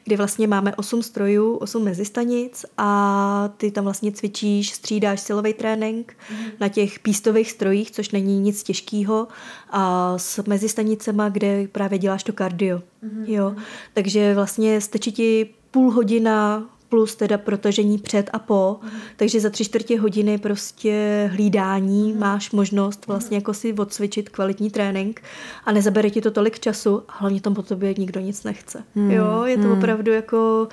kdy 0.05 0.17
vlastně 0.17 0.47
máme 0.47 0.75
osm 0.75 1.03
strojů, 1.03 1.57
osm 1.57 1.85
mezistanic 1.85 2.65
a 2.79 3.51
ty 3.57 3.71
tam 3.71 3.85
vlastně 3.85 4.13
cvičíš, 4.13 4.73
střídáš 4.73 5.21
silový 5.21 5.53
trénink 5.55 6.17
na 6.61 6.69
těch 6.69 6.99
pístových 6.99 7.51
strojích, 7.51 7.91
což 7.91 8.11
není 8.11 8.41
nic 8.41 8.63
těžkého 8.63 9.29
a 9.71 10.15
s 10.19 10.43
mezistanicema, 10.47 11.29
kde 11.29 11.69
právě 11.73 11.99
děláš 11.99 12.23
to 12.23 12.33
kardio. 12.33 12.81
Jo. 13.25 13.55
Takže 13.95 14.35
vlastně 14.35 14.81
stačí 14.81 15.13
ti 15.13 15.51
půl 15.71 15.91
hodina 15.91 16.67
plus 16.89 17.15
teda 17.17 17.39
protažení 17.39 17.99
před 17.99 18.31
a 18.33 18.39
po, 18.39 18.81
takže 19.17 19.41
za 19.41 19.51
tři 19.51 19.65
čtvrtě 19.65 20.01
hodiny 20.01 20.39
prostě 20.39 21.29
hlídání 21.33 22.13
máš 22.13 22.51
možnost 22.51 23.07
vlastně 23.07 23.37
jako 23.37 23.55
si 23.55 23.73
odcvičit 23.73 24.29
kvalitní 24.29 24.71
trénink 24.71 25.23
a 25.65 25.73
nezabere 25.73 26.11
ti 26.11 26.21
to 26.21 26.31
tolik 26.31 26.61
času 26.61 27.03
a 27.09 27.13
hlavně 27.19 27.41
tam 27.41 27.55
po 27.55 27.63
tobě 27.63 27.95
nikdo 27.99 28.21
nic 28.21 28.45
nechce. 28.45 28.85
Jo, 29.09 29.45
je 29.45 29.59
to 29.59 29.73
opravdu 29.73 30.13
jako 30.13 30.69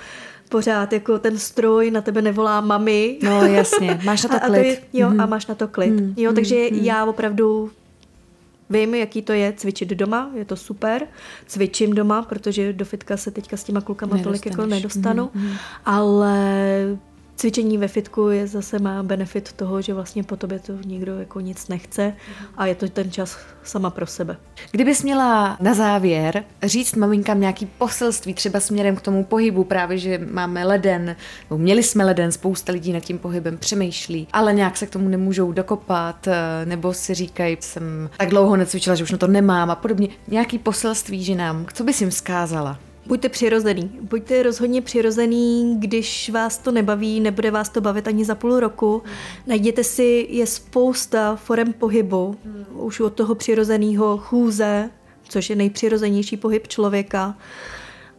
pořád 0.49 0.93
jako 0.93 1.19
ten 1.19 1.37
stroj 1.37 1.91
na 1.91 2.01
tebe 2.01 2.21
nevolá 2.21 2.61
mami. 2.61 3.19
No 3.23 3.45
jasně, 3.45 3.99
máš 4.03 4.23
na 4.23 4.29
to 4.29 4.35
a, 4.43 4.45
a 4.45 4.47
klid. 4.47 4.65
je, 4.65 4.77
jo, 4.93 5.11
a 5.17 5.25
máš 5.25 5.47
na 5.47 5.55
to 5.55 5.67
klid. 5.67 5.93
jo, 6.17 6.33
takže 6.33 6.55
já 6.71 7.05
opravdu 7.05 7.71
Vím, 8.69 8.95
jaký 8.95 9.21
to 9.21 9.33
je 9.33 9.53
cvičit 9.57 9.89
doma, 9.89 10.31
je 10.35 10.45
to 10.45 10.55
super. 10.55 11.07
Cvičím 11.47 11.93
doma, 11.93 12.21
protože 12.21 12.73
do 12.73 12.85
fitka 12.85 13.17
se 13.17 13.31
teďka 13.31 13.57
s 13.57 13.63
těma 13.63 13.81
klukama 13.81 14.17
tolik 14.17 14.45
jako 14.45 14.65
Nedostaneš. 14.65 14.83
nedostanu. 14.83 15.31
Ale 15.85 16.97
Cvičení 17.35 17.77
ve 17.77 17.87
fitku 17.87 18.29
je 18.29 18.47
zase 18.47 18.79
má 18.79 19.03
benefit 19.03 19.53
toho, 19.53 19.81
že 19.81 19.93
vlastně 19.93 20.23
po 20.23 20.35
tobě 20.35 20.59
to 20.59 20.73
nikdo 20.85 21.19
jako 21.19 21.39
nic 21.39 21.67
nechce 21.67 22.13
a 22.57 22.65
je 22.65 22.75
to 22.75 22.89
ten 22.89 23.11
čas 23.11 23.37
sama 23.63 23.89
pro 23.89 24.07
sebe. 24.07 24.37
Kdybys 24.71 25.03
měla 25.03 25.57
na 25.59 25.73
závěr 25.73 26.43
říct 26.63 26.95
maminkám 26.95 27.39
nějaký 27.39 27.65
poselství, 27.65 28.33
třeba 28.33 28.59
směrem 28.59 28.95
k 28.95 29.01
tomu 29.01 29.23
pohybu, 29.23 29.63
právě 29.63 29.97
že 29.97 30.17
máme 30.31 30.65
leden, 30.65 31.15
nebo 31.49 31.57
měli 31.57 31.83
jsme 31.83 32.05
leden, 32.05 32.31
spousta 32.31 32.71
lidí 32.71 32.93
nad 32.93 32.99
tím 32.99 33.19
pohybem 33.19 33.57
přemýšlí, 33.57 34.27
ale 34.33 34.53
nějak 34.53 34.77
se 34.77 34.85
k 34.85 34.89
tomu 34.89 35.09
nemůžou 35.09 35.51
dokopat, 35.51 36.27
eh, 36.27 36.65
nebo 36.65 36.93
si 36.93 37.13
říkají, 37.13 37.57
jsem 37.59 38.09
tak 38.17 38.29
dlouho 38.29 38.55
necvičila, 38.55 38.95
že 38.95 39.03
už 39.03 39.11
na 39.11 39.17
to 39.17 39.27
nemám 39.27 39.69
a 39.69 39.75
podobně. 39.75 40.07
Nějaký 40.27 40.59
poselství 40.59 41.23
ženám, 41.23 41.65
co 41.73 41.83
bys 41.83 42.01
jim 42.01 42.09
vzkázala? 42.09 42.79
Buďte 43.07 43.29
přirozený. 43.29 43.91
Buďte 44.01 44.43
rozhodně 44.43 44.81
přirozený, 44.81 45.75
když 45.79 46.29
vás 46.29 46.57
to 46.57 46.71
nebaví, 46.71 47.19
nebude 47.19 47.51
vás 47.51 47.69
to 47.69 47.81
bavit 47.81 48.07
ani 48.07 48.25
za 48.25 48.35
půl 48.35 48.59
roku. 48.59 49.03
Najděte 49.47 49.83
si, 49.83 50.27
je 50.29 50.47
spousta 50.47 51.35
forem 51.35 51.73
pohybu, 51.73 52.35
už 52.73 52.99
od 52.99 53.13
toho 53.13 53.35
přirozeného 53.35 54.17
chůze, 54.17 54.89
což 55.29 55.49
je 55.49 55.55
nejpřirozenější 55.55 56.37
pohyb 56.37 56.67
člověka. 56.67 57.37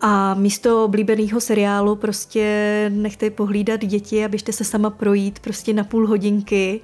A 0.00 0.34
místo 0.34 0.84
oblíbeného 0.84 1.40
seriálu 1.40 1.96
prostě 1.96 2.46
nechte 2.94 3.30
pohlídat 3.30 3.80
děti 3.80 4.24
a 4.24 4.28
běžte 4.28 4.52
se 4.52 4.64
sama 4.64 4.90
projít 4.90 5.38
prostě 5.38 5.72
na 5.72 5.84
půl 5.84 6.06
hodinky 6.06 6.80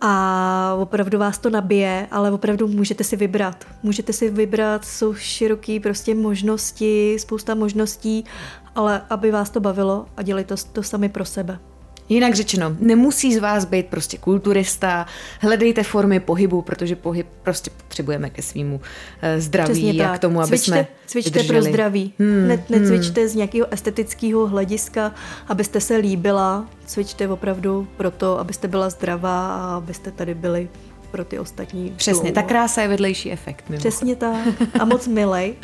a 0.00 0.76
opravdu 0.78 1.18
vás 1.18 1.38
to 1.38 1.50
nabije, 1.50 2.06
ale 2.10 2.30
opravdu 2.30 2.68
můžete 2.68 3.04
si 3.04 3.16
vybrat. 3.16 3.64
Můžete 3.82 4.12
si 4.12 4.30
vybrat, 4.30 4.84
jsou 4.84 5.14
široký 5.14 5.80
prostě 5.80 6.14
možnosti, 6.14 7.16
spousta 7.18 7.54
možností, 7.54 8.24
ale 8.74 9.02
aby 9.10 9.30
vás 9.30 9.50
to 9.50 9.60
bavilo 9.60 10.06
a 10.16 10.22
dělejte 10.22 10.56
to, 10.56 10.62
to 10.72 10.82
sami 10.82 11.08
pro 11.08 11.24
sebe. 11.24 11.58
Jinak 12.10 12.34
řečeno, 12.34 12.76
nemusí 12.80 13.34
z 13.34 13.38
vás 13.38 13.64
být 13.64 13.86
prostě 13.86 14.18
kulturista, 14.18 15.06
hledejte 15.40 15.82
formy 15.82 16.20
pohybu, 16.20 16.62
protože 16.62 16.96
pohyb 16.96 17.26
prostě 17.42 17.70
potřebujeme 17.70 18.30
ke 18.30 18.42
svýmu 18.42 18.80
eh, 19.22 19.40
zdraví 19.40 19.72
Přesně 19.72 20.04
a 20.04 20.08
tak. 20.08 20.18
k 20.18 20.20
tomu, 20.20 20.40
aby 20.40 20.48
cvičte, 20.48 20.64
jsme 20.72 20.86
Cvičte 21.06 21.30
vydrželi. 21.30 21.60
pro 21.60 21.70
zdraví. 21.70 22.12
Hmm, 22.18 22.48
ne, 22.48 22.64
necvičte 22.68 23.20
hmm. 23.20 23.28
z 23.28 23.34
nějakého 23.34 23.72
estetického 23.72 24.46
hlediska, 24.46 25.14
abyste 25.48 25.80
se 25.80 25.96
líbila. 25.96 26.68
Cvičte 26.86 27.28
opravdu 27.28 27.88
proto, 27.96 28.38
abyste 28.38 28.68
byla 28.68 28.90
zdravá 28.90 29.54
a 29.54 29.76
abyste 29.76 30.10
tady 30.10 30.34
byli 30.34 30.68
pro 31.10 31.24
ty 31.24 31.38
ostatní. 31.38 31.94
Přesně, 31.96 32.32
ta 32.32 32.40
dlouho. 32.40 32.48
krása 32.48 32.82
je 32.82 32.88
vedlejší 32.88 33.32
efekt. 33.32 33.64
Mimo. 33.68 33.78
Přesně 33.78 34.16
tak. 34.16 34.46
A 34.80 34.84
moc 34.84 35.06
milej. 35.06 35.54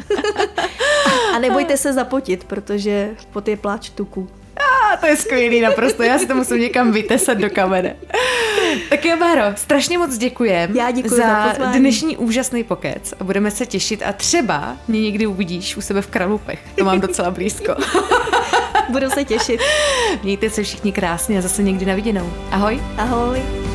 a 1.35 1.39
nebojte 1.39 1.77
se 1.77 1.93
zapotit, 1.93 2.45
protože 2.45 3.11
pot 3.33 3.49
je 3.49 3.57
pláč 3.57 3.91
tuku. 3.91 4.29
A 4.93 4.97
to 4.97 5.07
je 5.07 5.17
skvělý 5.17 5.61
naprosto, 5.61 6.03
já 6.03 6.19
si 6.19 6.27
to 6.27 6.35
musím 6.35 6.61
někam 6.61 6.93
vytesat 6.93 7.39
do 7.39 7.51
kamene. 7.51 7.97
Tak 8.91 9.05
jo, 9.05 9.17
Báro, 9.17 9.43
strašně 9.55 9.99
moc 9.99 10.19
děkujem 10.19 10.77
Já 10.77 10.91
děkuji 10.91 11.17
za 11.17 11.49
pozvání. 11.49 11.79
dnešní 11.79 12.17
úžasný 12.17 12.65
pokec 12.65 13.15
a 13.21 13.25
budeme 13.25 13.51
se 13.51 13.67
těšit 13.67 14.03
a 14.07 14.13
třeba 14.13 14.77
mě 14.89 15.01
někdy 15.01 15.27
uvidíš 15.27 15.77
u 15.77 15.81
sebe 15.81 16.03
v 16.03 16.07
Kralupech, 16.07 16.59
to 16.75 16.85
mám 16.85 17.01
docela 17.01 17.31
blízko. 17.31 17.75
Budu 18.89 19.11
se 19.11 19.25
těšit. 19.25 19.61
Mějte 20.23 20.51
se 20.51 20.63
všichni 20.63 20.93
krásně 20.93 21.39
a 21.39 21.41
zase 21.41 21.63
někdy 21.63 21.87
na 21.87 21.95
viděnou. 21.95 22.33
Ahoj. 22.51 22.81
Ahoj. 22.99 23.66